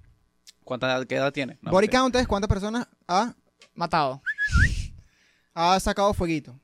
¿Cuánta 0.65 1.05
qué 1.07 1.17
edad 1.17 1.33
tiene? 1.33 1.59
No, 1.61 1.71
body 1.71 1.85
mentira. 1.85 2.01
count 2.01 2.17
es 2.17 2.27
cuántas 2.27 2.49
personas 2.49 2.89
ha, 3.07 3.35
Matado. 3.75 4.23
ha 5.55 5.79
sacado 5.81 6.15
fueguito. 6.15 6.59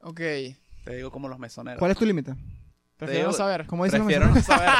Ok. 0.00 0.20
Te 0.84 0.96
digo 0.96 1.10
como 1.10 1.28
los 1.28 1.38
mesoneros. 1.38 1.78
¿Cuál 1.78 1.90
es 1.90 1.98
tu 1.98 2.06
límite? 2.06 2.34
Prefiero 2.96 3.28
no 3.28 3.32
saber. 3.32 3.66
¿Cómo 3.66 3.84
dicen 3.84 4.00
los 4.00 4.06
Prefiero 4.06 4.34
no 4.34 4.42
saber. 4.42 4.70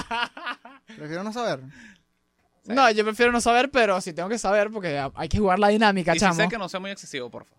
Prefiero 0.96 1.23
no 1.25 1.33
saber. 1.33 1.61
Sí. 2.66 2.73
No, 2.73 2.90
yo 2.90 3.05
prefiero 3.05 3.33
no 3.33 3.40
saber, 3.40 3.70
pero 3.70 4.01
sí 4.01 4.12
tengo 4.12 4.29
que 4.29 4.38
saber 4.38 4.70
porque 4.70 5.03
hay 5.14 5.29
que 5.29 5.38
jugar 5.38 5.59
la 5.59 5.68
dinámica, 5.68 6.12
y 6.12 6.18
si 6.18 6.20
chamo. 6.20 6.35
sé 6.35 6.49
que 6.49 6.59
no 6.59 6.68
sea 6.68 6.79
muy 6.79 6.90
excesivo, 6.90 7.31
por 7.31 7.44
favor. 7.44 7.59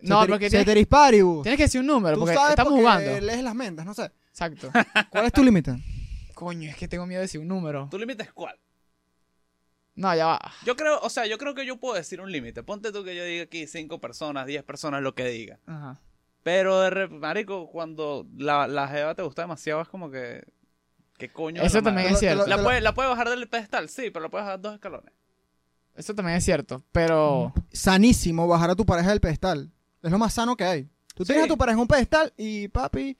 No, 0.00 0.20
porque 0.26 0.48
tienes, 0.48 0.64
Ceteris 0.64 0.86
paribus. 0.86 1.42
tienes 1.42 1.58
que 1.58 1.64
decir 1.64 1.80
un 1.80 1.86
número, 1.86 2.14
Tú 2.14 2.20
porque 2.20 2.34
sabes 2.34 2.50
estamos 2.50 2.70
porque 2.72 2.82
jugando. 2.82 3.20
lees 3.20 3.42
las 3.42 3.54
mentes, 3.54 3.84
no 3.84 3.92
sé. 3.92 4.10
Exacto. 4.30 4.70
¿Cuál 5.10 5.26
es 5.26 5.32
tu 5.32 5.42
límite? 5.42 5.76
Coño, 6.34 6.70
es 6.70 6.76
que 6.76 6.88
tengo 6.88 7.04
miedo 7.04 7.18
de 7.18 7.24
decir 7.24 7.40
un 7.40 7.48
número. 7.48 7.88
¿Tu 7.90 7.98
límite 7.98 8.22
es 8.22 8.32
cuál? 8.32 8.56
No, 9.98 10.14
ya 10.14 10.26
va. 10.26 10.40
Yo 10.64 10.76
creo, 10.76 11.00
o 11.00 11.10
sea, 11.10 11.26
yo 11.26 11.38
creo 11.38 11.54
que 11.54 11.66
yo 11.66 11.76
puedo 11.78 11.94
decir 11.94 12.20
un 12.20 12.30
límite. 12.30 12.62
Ponte 12.62 12.92
tú 12.92 13.02
que 13.04 13.16
yo 13.16 13.24
diga 13.24 13.42
aquí 13.44 13.66
cinco 13.66 14.00
personas, 14.00 14.46
10 14.46 14.62
personas, 14.64 15.02
lo 15.02 15.14
que 15.14 15.24
diga. 15.26 15.58
Ajá. 15.66 16.00
Pero 16.44 16.80
de 16.80 16.90
repente, 16.90 17.20
marico, 17.20 17.68
cuando 17.70 18.26
la, 18.36 18.68
la 18.68 18.86
jeva 18.88 19.14
te 19.14 19.22
gusta 19.22 19.42
demasiado, 19.42 19.82
es 19.82 19.88
como 19.88 20.10
que... 20.10 20.44
¿Qué 21.18 21.28
coño? 21.30 21.60
de 21.60 21.66
Eso 21.66 21.82
también 21.82 22.04
madre? 22.04 22.14
es 22.14 22.20
cierto. 22.20 22.46
La 22.46 22.56
lo- 22.58 22.62
puede, 22.62 22.80
la 22.80 22.94
puede 22.94 23.08
bajar 23.08 23.28
del 23.28 23.48
pedestal, 23.48 23.88
sí, 23.88 24.10
pero 24.10 24.22
la 24.22 24.28
puedes 24.30 24.44
bajar 24.46 24.60
dos 24.60 24.74
escalones. 24.74 25.12
Eso 25.96 26.14
también 26.14 26.38
es 26.38 26.44
cierto, 26.44 26.84
pero... 26.92 27.52
Sanísimo 27.72 28.46
bajar 28.46 28.70
a 28.70 28.76
tu 28.76 28.86
pareja 28.86 29.10
del 29.10 29.20
pedestal. 29.20 29.72
Es 30.00 30.12
lo 30.12 30.18
más 30.18 30.32
sano 30.32 30.56
que 30.56 30.62
hay. 30.64 30.88
Tú 31.16 31.24
tienes 31.24 31.42
Sí. 31.42 31.48
a 31.48 31.52
tu 31.52 31.58
pareja 31.58 31.74
en 31.74 31.80
un 31.80 31.88
pedestal 31.88 32.32
y 32.36 32.68
papi, 32.68 33.18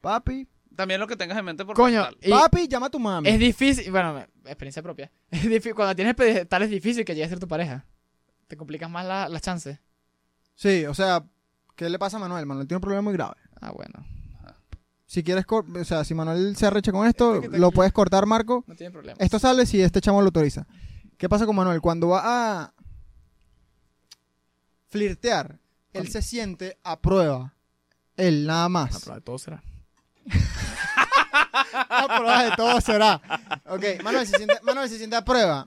papi, 0.00 0.48
También 0.76 1.00
lo 1.00 1.06
que 1.06 1.16
tengas 1.16 1.38
en 1.38 1.44
mente 1.44 1.64
por 1.64 1.76
Coño, 1.76 2.06
y 2.20 2.30
papi, 2.30 2.66
llama 2.68 2.86
a 2.86 2.90
tu 2.90 2.98
mami. 2.98 3.28
es 3.28 3.38
difícil... 3.38 3.90
Bueno, 3.90 4.18
experiencia 4.44 4.82
propia. 4.82 5.10
Es 5.30 5.42
difícil, 5.42 5.74
cuando 5.74 5.94
tienes 5.94 6.14
pedestal 6.14 6.62
es 6.62 6.70
difícil 6.70 7.04
que 7.04 7.14
llegue 7.14 7.24
a 7.26 7.28
ser 7.28 7.38
tu 7.38 7.48
pareja. 7.48 7.84
Te 8.48 8.56
complicas 8.56 8.90
más 8.90 9.04
la- 9.06 9.28
las 9.28 9.42
chances. 9.42 9.78
Sí, 10.54 10.84
o 10.86 10.94
sea, 10.94 11.24
¿qué 11.76 11.88
le 11.88 11.98
pasa 11.98 12.16
a 12.16 12.20
Manuel? 12.20 12.46
Manuel 12.46 12.66
tiene 12.66 12.76
un 12.78 12.82
problema 12.82 13.02
muy 13.02 13.12
grave. 13.12 13.34
Ah, 13.60 13.70
bueno. 13.72 14.04
Si 15.06 15.22
quieres, 15.22 15.44
o 15.48 15.84
sea, 15.84 16.02
si 16.04 16.12
Manuel 16.14 16.56
se 16.56 16.66
arrecha 16.66 16.90
con 16.90 17.06
esto, 17.06 17.36
Este 17.36 17.58
lo 17.58 17.70
puedes 17.70 17.92
cortar, 17.92 18.26
Marco. 18.26 18.64
No 18.66 18.74
tiene 18.74 18.90
problema. 18.90 19.16
Esto 19.20 19.38
sale 19.38 19.64
si 19.66 19.80
este 19.80 20.00
chamo 20.00 20.20
lo 20.20 20.26
autoriza. 20.26 20.66
¿Qué 21.16 21.28
pasa 21.28 21.46
con 21.46 21.54
Manuel? 21.54 21.80
Cuando 21.80 22.08
va 22.08 22.22
a 22.62 22.74
flirtear, 24.88 25.58
él 25.92 26.08
se 26.08 26.22
siente 26.22 26.78
a 26.82 27.00
prueba. 27.00 27.54
Él 28.16 28.46
nada 28.46 28.64
A 28.64 28.68
más. 28.68 29.00
prueba 29.02 29.16
de 29.16 29.20
todo 29.24 29.38
será. 29.38 29.62
A 31.88 32.06
prueba 32.18 32.44
de 32.44 32.56
todo 32.56 32.80
será. 32.80 33.20
Ok, 33.66 34.02
Manuel 34.02 34.26
se, 34.26 34.36
siente, 34.36 34.58
Manuel 34.62 34.88
se 34.88 34.98
siente 34.98 35.16
a 35.16 35.24
prueba. 35.24 35.66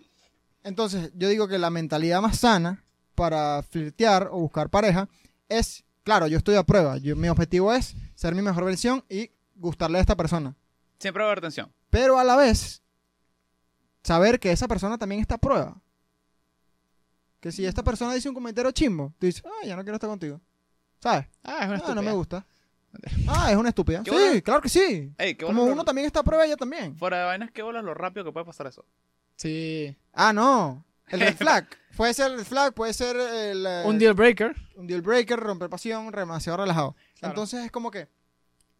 Entonces, 0.63 1.11
yo 1.15 1.29
digo 1.29 1.47
que 1.47 1.57
la 1.57 1.69
mentalidad 1.69 2.21
más 2.21 2.39
sana 2.39 2.83
para 3.15 3.63
flirtear 3.63 4.29
o 4.31 4.39
buscar 4.39 4.69
pareja 4.69 5.07
es, 5.49 5.83
claro, 6.03 6.27
yo 6.27 6.37
estoy 6.37 6.55
a 6.55 6.63
prueba. 6.63 6.97
Yo- 6.97 7.15
mi 7.15 7.29
objetivo 7.29 7.71
es 7.73 7.95
ser 8.15 8.35
mi 8.35 8.41
mejor 8.41 8.65
versión 8.65 9.03
y 9.09 9.31
gustarle 9.55 9.97
a 9.97 10.01
esta 10.01 10.15
persona. 10.15 10.55
Siempre 10.99 11.23
haber 11.23 11.41
tensión. 11.41 11.71
Pero 11.89 12.19
a 12.19 12.23
la 12.23 12.35
vez, 12.35 12.81
saber 14.03 14.39
que 14.39 14.51
esa 14.51 14.67
persona 14.67 14.97
también 14.97 15.21
está 15.21 15.35
a 15.35 15.39
prueba. 15.39 15.79
Que 17.39 17.51
si 17.51 17.65
esta 17.65 17.83
persona 17.83 18.13
dice 18.13 18.27
un 18.29 18.35
comentario 18.35 18.71
chimbo, 18.71 19.13
tú 19.19 19.25
dices, 19.27 19.43
ah, 19.45 19.65
ya 19.65 19.75
no 19.75 19.83
quiero 19.83 19.95
estar 19.95 20.09
contigo. 20.09 20.41
¿Sabes? 20.99 21.27
Ah, 21.43 21.59
es 21.61 21.67
una 21.67 21.75
Ah, 21.85 21.95
no 21.95 22.01
me 22.01 22.11
gusta. 22.11 22.45
Ah, 23.27 23.51
es 23.51 23.57
una 23.57 23.69
estúpida. 23.69 24.01
¿Qué 24.03 24.11
Sí, 24.33 24.41
claro 24.41 24.61
que 24.61 24.69
sí. 24.69 25.13
Ey, 25.17 25.35
qué 25.35 25.45
Como 25.45 25.61
bolas 25.61 25.73
uno 25.73 25.81
lo- 25.81 25.85
también 25.85 26.07
está 26.07 26.21
a 26.21 26.23
prueba, 26.23 26.45
ella 26.45 26.57
también. 26.57 26.95
Fuera 26.97 27.19
de 27.19 27.25
vainas, 27.25 27.51
qué 27.51 27.61
bolas 27.61 27.83
lo 27.83 27.93
rápido 27.93 28.25
que 28.25 28.31
puede 28.31 28.45
pasar 28.45 28.67
eso. 28.67 28.85
Sí. 29.35 29.95
Ah, 30.13 30.33
no. 30.33 30.83
El 31.09 31.19
red 31.19 31.35
flag. 31.37 31.67
Puede 31.95 32.13
ser 32.13 32.31
el 32.31 32.37
red 32.39 32.45
flag, 32.45 32.73
puede 32.73 32.93
ser 32.93 33.15
el, 33.15 33.65
eh, 33.65 33.83
Un 33.85 33.97
deal 33.99 34.13
breaker. 34.13 34.55
un 34.75 34.87
deal 34.87 35.01
breaker, 35.01 35.39
romper 35.39 35.69
pasión, 35.69 36.09
demasiado 36.11 36.57
relajado. 36.57 36.95
Claro. 37.19 37.33
Entonces 37.33 37.65
es 37.65 37.71
como 37.71 37.91
que. 37.91 38.07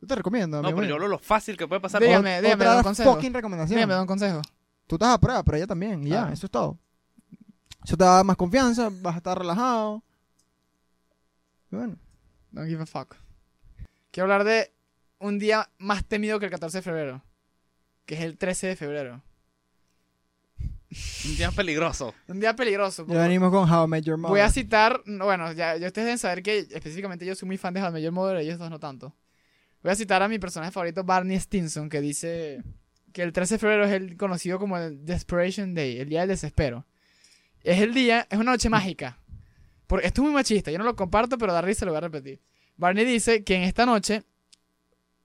Yo 0.02 0.08
te 0.08 0.16
recomiendo. 0.16 0.62
No, 0.62 0.68
amigo 0.68 0.78
pero 0.78 0.90
yo 0.90 0.96
hablo 0.96 1.08
lo 1.08 1.20
fácil 1.20 1.58
que 1.58 1.68
puede 1.68 1.82
pasar. 1.82 2.02
Dígame, 2.02 2.42
dígame, 2.42 2.66
don 2.66 2.84
consejo. 2.84 3.14
fucking 3.14 3.34
recomendación. 3.34 3.78
Dígame, 3.78 4.00
un 4.00 4.08
consejo. 4.08 4.42
Tú 4.88 4.96
estás 4.96 5.10
a 5.16 5.20
prueba, 5.20 5.44
pero 5.44 5.58
ella 5.58 5.68
también. 5.68 6.06
Y 6.06 6.12
ya, 6.12 6.32
eso 6.32 6.46
es 6.48 6.52
todo. 6.52 6.78
Eso 7.84 7.98
te 7.98 8.04
da 8.04 8.24
más 8.24 8.36
confianza, 8.38 8.90
vas 9.02 9.16
a 9.16 9.18
estar 9.18 9.38
relajado. 9.38 10.04
Y 11.72 11.76
bueno. 11.76 11.98
Don't 12.52 12.68
give 12.70 12.82
a 12.82 12.86
fuck. 12.86 13.16
Quiero 14.18 14.34
hablar 14.34 14.48
de 14.48 14.74
un 15.20 15.38
día 15.38 15.70
más 15.78 16.04
temido 16.04 16.40
que 16.40 16.46
el 16.46 16.52
14 16.52 16.80
de 16.80 16.82
febrero, 16.82 17.24
que 18.08 18.16
es 18.16 18.22
el 18.22 18.36
13 18.36 18.66
de 18.66 18.76
febrero. 18.76 19.22
Un 21.26 21.38
día 21.38 21.52
peligroso. 21.52 22.16
Un 22.28 22.40
día 22.40 22.56
peligroso. 22.56 23.06
Ya 23.08 23.22
venimos 23.22 23.52
con 23.52 23.72
How 23.72 23.86
I 23.86 23.88
Met 23.88 24.04
Your 24.06 24.18
Mother. 24.18 24.32
Voy 24.32 24.40
a 24.40 24.50
citar, 24.50 25.04
no, 25.06 25.26
bueno, 25.26 25.52
ya, 25.52 25.78
ya 25.78 25.86
ustedes 25.86 26.08
deben 26.08 26.18
saber 26.18 26.42
que 26.42 26.58
específicamente 26.58 27.28
yo 27.28 27.36
soy 27.36 27.46
muy 27.46 27.58
fan 27.58 27.76
de 27.76 27.84
How 27.84 27.90
I 27.90 27.92
Met 27.92 28.04
Your 28.06 28.12
Mother, 28.12 28.38
ellos 28.38 28.58
dos 28.58 28.72
no 28.72 28.80
tanto. 28.80 29.16
Voy 29.84 29.92
a 29.92 29.96
citar 29.96 30.24
a 30.24 30.28
mi 30.28 30.40
personaje 30.40 30.72
favorito, 30.72 31.04
Barney 31.04 31.40
Stinson, 31.40 31.88
que 31.88 32.02
dice 32.02 32.64
que 33.14 33.22
el 33.22 33.32
13 33.32 33.54
de 33.54 33.60
febrero 33.60 33.86
es 33.86 33.92
el 33.92 34.18
conocido 34.18 34.58
como 34.58 34.80
el 34.80 35.06
Desperation 35.06 35.76
Day, 35.76 36.00
el 36.00 36.10
día 36.10 36.22
del 36.22 36.30
desespero. 36.30 36.88
Es 37.62 37.80
el 37.82 37.94
día, 37.94 38.26
es 38.32 38.40
una 38.40 38.54
noche 38.54 38.68
mágica. 38.68 39.20
Porque 39.86 40.08
esto 40.08 40.22
es 40.22 40.26
muy 40.26 40.34
machista, 40.34 40.72
yo 40.72 40.80
no 40.80 40.86
lo 40.86 40.96
comparto, 40.96 41.38
pero 41.38 41.54
da 41.54 41.62
risa, 41.62 41.86
lo 41.86 41.92
voy 41.92 42.00
a 42.00 42.02
repetir. 42.02 42.42
Barney 42.78 43.06
dice 43.06 43.44
que 43.44 43.56
en 43.56 43.64
esta 43.64 43.86
noche, 43.86 44.24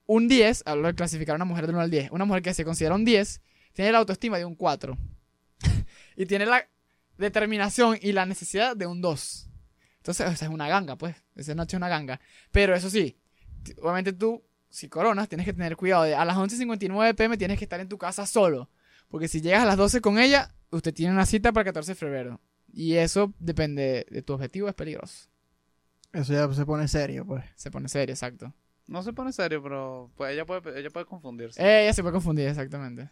un 0.06 0.26
10, 0.26 0.64
hablo 0.66 0.88
de 0.88 0.94
clasificar 0.94 1.34
a 1.34 1.36
una 1.36 1.44
mujer 1.44 1.66
del 1.66 1.76
1 1.76 1.84
al 1.84 1.90
10, 1.90 2.10
una 2.10 2.24
mujer 2.24 2.42
que 2.42 2.54
se 2.54 2.64
considera 2.64 2.94
un 2.94 3.04
10, 3.04 3.40
tiene 3.72 3.92
la 3.92 3.98
autoestima 3.98 4.38
de 4.38 4.44
un 4.44 4.54
4. 4.54 4.96
y 6.16 6.26
tiene 6.26 6.46
la 6.46 6.66
determinación 7.18 7.98
y 8.00 8.12
la 8.12 8.26
necesidad 8.26 8.76
de 8.76 8.86
un 8.86 9.00
2. 9.00 9.48
Entonces, 9.98 10.26
o 10.26 10.36
sea, 10.36 10.48
es 10.48 10.52
una 10.52 10.68
ganga, 10.68 10.96
pues. 10.96 11.14
Esa 11.36 11.54
noche 11.54 11.76
es 11.76 11.78
una 11.78 11.88
ganga. 11.88 12.20
Pero 12.50 12.74
eso 12.74 12.90
sí, 12.90 13.16
obviamente 13.80 14.12
tú, 14.12 14.42
si 14.68 14.88
coronas, 14.88 15.28
tienes 15.28 15.46
que 15.46 15.52
tener 15.52 15.76
cuidado. 15.76 16.04
A 16.04 16.24
las 16.24 16.36
11.59 16.36 17.14
pm 17.14 17.36
tienes 17.36 17.58
que 17.58 17.64
estar 17.64 17.78
en 17.78 17.88
tu 17.88 17.98
casa 17.98 18.26
solo. 18.26 18.68
Porque 19.08 19.28
si 19.28 19.40
llegas 19.40 19.62
a 19.62 19.66
las 19.66 19.76
12 19.76 20.00
con 20.00 20.18
ella, 20.18 20.54
usted 20.70 20.92
tiene 20.92 21.12
una 21.12 21.26
cita 21.26 21.52
para 21.52 21.62
el 21.62 21.66
14 21.66 21.92
de 21.92 21.96
febrero. 21.96 22.40
Y 22.72 22.94
eso 22.94 23.32
depende 23.38 24.06
de 24.10 24.22
tu 24.22 24.32
objetivo, 24.32 24.68
es 24.68 24.74
peligroso. 24.74 25.28
Eso 26.12 26.32
ya 26.32 26.52
se 26.52 26.66
pone 26.66 26.88
serio, 26.88 27.24
pues. 27.26 27.44
Se 27.56 27.70
pone 27.70 27.88
serio, 27.88 28.12
exacto. 28.12 28.52
No 28.86 29.02
se 29.02 29.12
pone 29.12 29.32
serio, 29.32 29.62
pero 29.62 30.10
pues 30.16 30.32
ella 30.32 30.44
puede, 30.44 30.78
ella 30.78 30.90
puede 30.90 31.06
confundirse. 31.06 31.60
Ella 31.62 31.92
se 31.92 32.02
puede 32.02 32.12
confundir, 32.12 32.48
exactamente. 32.48 33.02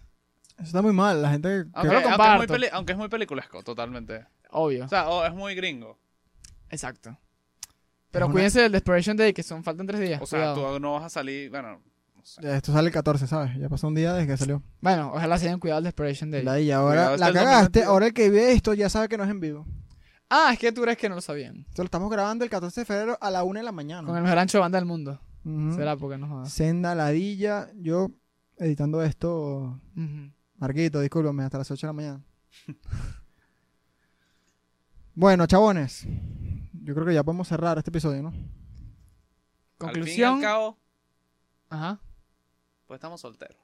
Eso 0.56 0.64
está 0.66 0.82
muy 0.82 0.92
mal. 0.92 1.22
La 1.22 1.30
gente... 1.30 1.48
que- 1.48 1.70
aunque, 1.72 1.88
lo 1.88 1.94
aunque 1.94 1.96
es 1.96 2.04
muy 2.04 2.10
comparto. 2.18 2.52
peli- 2.54 2.68
aunque 2.72 2.92
es 2.92 2.98
muy 2.98 3.08
peliculesco, 3.08 3.62
totalmente. 3.62 4.26
Obvio. 4.50 4.84
O 4.84 4.88
sea, 4.88 5.08
o 5.08 5.24
es 5.24 5.32
muy 5.32 5.54
gringo. 5.54 5.98
Exacto. 6.68 7.16
Pero 8.10 8.26
una- 8.26 8.32
cuídense 8.32 8.60
del 8.60 8.72
Desperation 8.72 9.16
Day, 9.16 9.32
que 9.32 9.42
son 9.42 9.62
faltan 9.64 9.86
tres 9.86 10.00
días. 10.00 10.20
O 10.20 10.26
sea, 10.26 10.52
cuidado. 10.52 10.74
tú 10.74 10.80
no 10.80 10.92
vas 10.94 11.04
a 11.04 11.08
salir, 11.08 11.48
bueno, 11.50 11.80
no 12.16 12.24
sé. 12.24 12.42
Ya, 12.42 12.56
Esto 12.56 12.72
sale 12.72 12.88
el 12.88 12.92
14, 12.92 13.26
¿sabes? 13.26 13.56
Ya 13.56 13.68
pasó 13.68 13.86
un 13.88 13.94
día 13.94 14.12
desde 14.12 14.26
que 14.26 14.36
salió. 14.36 14.62
Bueno, 14.80 15.12
ojalá 15.14 15.38
se 15.38 15.46
hayan 15.46 15.60
cuidado 15.60 15.80
del 15.80 15.84
Desperation 15.84 16.30
Day. 16.30 16.42
La- 16.42 16.60
y 16.60 16.70
ahora 16.72 17.14
Cuidado, 17.14 17.16
la 17.16 17.26
este 17.26 17.26
es 17.26 17.28
el 17.28 17.34
cagaste. 17.44 17.60
2022. 17.80 17.88
Ahora 17.88 18.06
el 18.08 18.12
que 18.14 18.30
ve 18.30 18.52
esto 18.52 18.74
ya 18.74 18.88
sabe 18.90 19.08
que 19.08 19.16
no 19.16 19.24
es 19.24 19.30
en 19.30 19.40
vivo. 19.40 19.66
Ah, 20.30 20.50
es 20.52 20.58
que 20.60 20.70
tú 20.72 20.84
eres 20.84 20.96
que 20.96 21.08
no 21.08 21.16
lo 21.16 21.20
sabían. 21.20 21.66
Lo 21.76 21.84
estamos 21.84 22.08
grabando 22.10 22.44
el 22.44 22.50
14 22.50 22.82
de 22.82 22.84
febrero 22.84 23.18
a 23.20 23.30
la 23.30 23.42
1 23.42 23.58
de 23.60 23.64
la 23.64 23.72
mañana. 23.72 24.06
Con 24.06 24.16
el 24.16 24.22
mejor 24.22 24.38
ancho 24.38 24.58
de 24.58 24.62
banda 24.62 24.78
del 24.78 24.86
mundo. 24.86 25.20
Será 25.74 25.96
porque 25.96 26.18
no 26.18 26.28
jodas. 26.28 26.52
Senda 26.52 26.94
ladilla. 26.94 27.68
Yo 27.74 28.10
editando 28.58 29.02
esto. 29.02 29.80
Ujú. 29.96 30.30
Marquito, 30.56 31.00
discúlpame, 31.00 31.42
hasta 31.42 31.58
las 31.58 31.70
8 31.70 31.86
de 31.86 31.88
la 31.88 31.92
mañana. 31.92 32.24
bueno, 35.14 35.46
chabones. 35.46 36.06
Yo 36.82 36.94
creo 36.94 37.06
que 37.06 37.14
ya 37.14 37.22
podemos 37.24 37.48
cerrar 37.48 37.78
este 37.78 37.90
episodio, 37.90 38.22
¿no? 38.22 38.28
Al 38.28 38.34
fin 38.34 38.44
y 38.44 39.76
Conclusión. 39.78 40.34
al 40.36 40.40
cabo, 40.42 40.78
Ajá. 41.70 42.00
pues 42.86 42.98
estamos 42.98 43.20
solteros. 43.20 43.56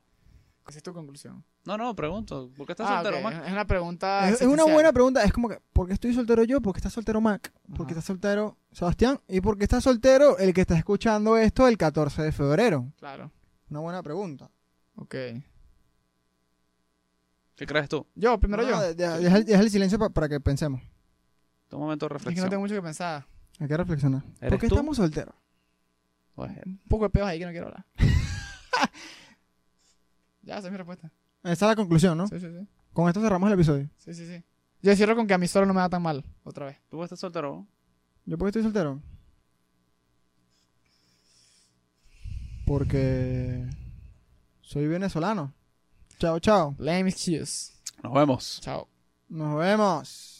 Esa 0.68 0.78
es 0.78 0.82
tu 0.82 0.92
conclusión. 0.92 1.44
No, 1.64 1.76
no, 1.78 1.94
pregunto. 1.94 2.50
¿Por 2.56 2.66
qué 2.66 2.72
estás 2.72 2.88
Ah, 2.90 3.02
soltero. 3.02 3.22
Mac? 3.22 3.44
Es 3.46 3.52
una 3.52 3.66
pregunta. 3.66 4.28
Es, 4.28 4.40
es 4.40 4.46
una 4.48 4.64
buena 4.64 4.92
pregunta. 4.92 5.22
Es 5.22 5.32
como 5.32 5.48
que, 5.48 5.60
¿por 5.72 5.86
qué 5.86 5.92
estoy 5.94 6.12
soltero 6.12 6.42
yo? 6.42 6.60
¿Por 6.60 6.72
qué 6.72 6.78
está 6.78 6.90
soltero 6.90 7.20
Mac? 7.20 7.52
¿Por 7.76 7.86
qué 7.86 7.92
está 7.92 8.02
soltero 8.02 8.56
Sebastián? 8.72 9.20
¿Y 9.28 9.40
por 9.40 9.56
qué 9.58 9.64
está 9.64 9.80
soltero 9.80 10.38
el 10.38 10.52
que 10.52 10.62
está 10.62 10.76
escuchando 10.76 11.36
esto 11.36 11.68
el 11.68 11.76
14 11.78 12.20
de 12.22 12.32
febrero? 12.32 12.92
Claro. 12.98 13.30
Una 13.70 13.80
buena 13.80 14.02
pregunta. 14.02 14.50
Ok. 14.96 15.14
¿Qué 17.54 17.66
crees 17.66 17.88
tú? 17.88 18.06
Yo, 18.14 18.38
primero 18.38 18.62
No, 18.64 18.68
yo. 18.68 18.80
de- 18.80 18.94
de- 18.94 19.18
Deja, 19.20 19.36
el- 19.38 19.44
deja 19.44 19.60
el 19.62 19.70
silencio 19.70 19.98
pa- 19.98 20.10
para 20.10 20.28
que 20.28 20.40
pensemos. 20.40 20.82
Un 21.72 21.78
momento 21.80 22.06
de 22.08 22.08
Es 22.08 22.10
que 22.10 22.14
no 22.14 22.18
reflexión. 22.18 22.50
tengo 22.50 22.60
mucho 22.62 22.74
que 22.74 22.82
pensar. 22.82 23.26
Hay 23.60 23.68
que 23.68 23.76
reflexionar. 23.76 24.22
¿Por 24.22 24.44
¿Eres 24.44 24.60
qué 24.60 24.68
tú? 24.68 24.74
estamos 24.74 24.96
solteros? 24.96 25.34
Pues, 26.34 26.50
Un 26.66 26.78
poco 26.88 27.04
de 27.04 27.10
peos 27.10 27.26
ahí 27.28 27.38
que 27.38 27.46
no 27.46 27.50
quiero 27.52 27.66
hablar. 27.68 27.86
ya, 30.47 30.59
esa 30.59 30.68
es 30.68 30.72
mi 30.72 30.78
respuesta. 30.78 31.12
Esa 31.42 31.53
es 31.53 31.61
la 31.61 31.76
conclusión, 31.76 32.16
¿no? 32.16 32.28
Sí, 32.28 32.38
sí, 32.38 32.47
sí. 32.47 32.66
Con 32.92 33.09
esto 33.09 33.20
cerramos 33.20 33.49
el 33.49 33.55
episodio. 33.55 33.90
Sí, 33.99 34.14
sí, 34.14 34.26
sí. 34.26 34.42
Yo 34.80 34.94
cierro 34.94 35.16
con 35.16 35.26
que 35.26 35.34
a 35.34 35.38
mí 35.38 35.49
solo 35.49 35.66
no 35.66 35.74
me 35.74 35.80
da 35.80 35.88
tan 35.88 36.01
mal. 36.03 36.24
Otra 36.44 36.66
vez. 36.66 36.78
¿Tú 36.88 37.03
estás 37.03 37.18
soltero? 37.18 37.66
¿Yo 38.24 38.38
por 38.38 38.47
qué 38.47 38.51
estoy 38.51 38.62
soltero? 38.62 39.03
Porque 42.64 43.68
soy 44.61 44.86
venezolano. 44.86 45.53
Chao, 46.18 46.38
chao. 46.38 46.74
Lame 46.78 47.11
excuse. 47.11 47.72
Nos 48.03 48.14
vemos. 48.14 48.61
Chao. 48.62 48.88
Nos 49.28 49.59
vemos. 49.59 50.36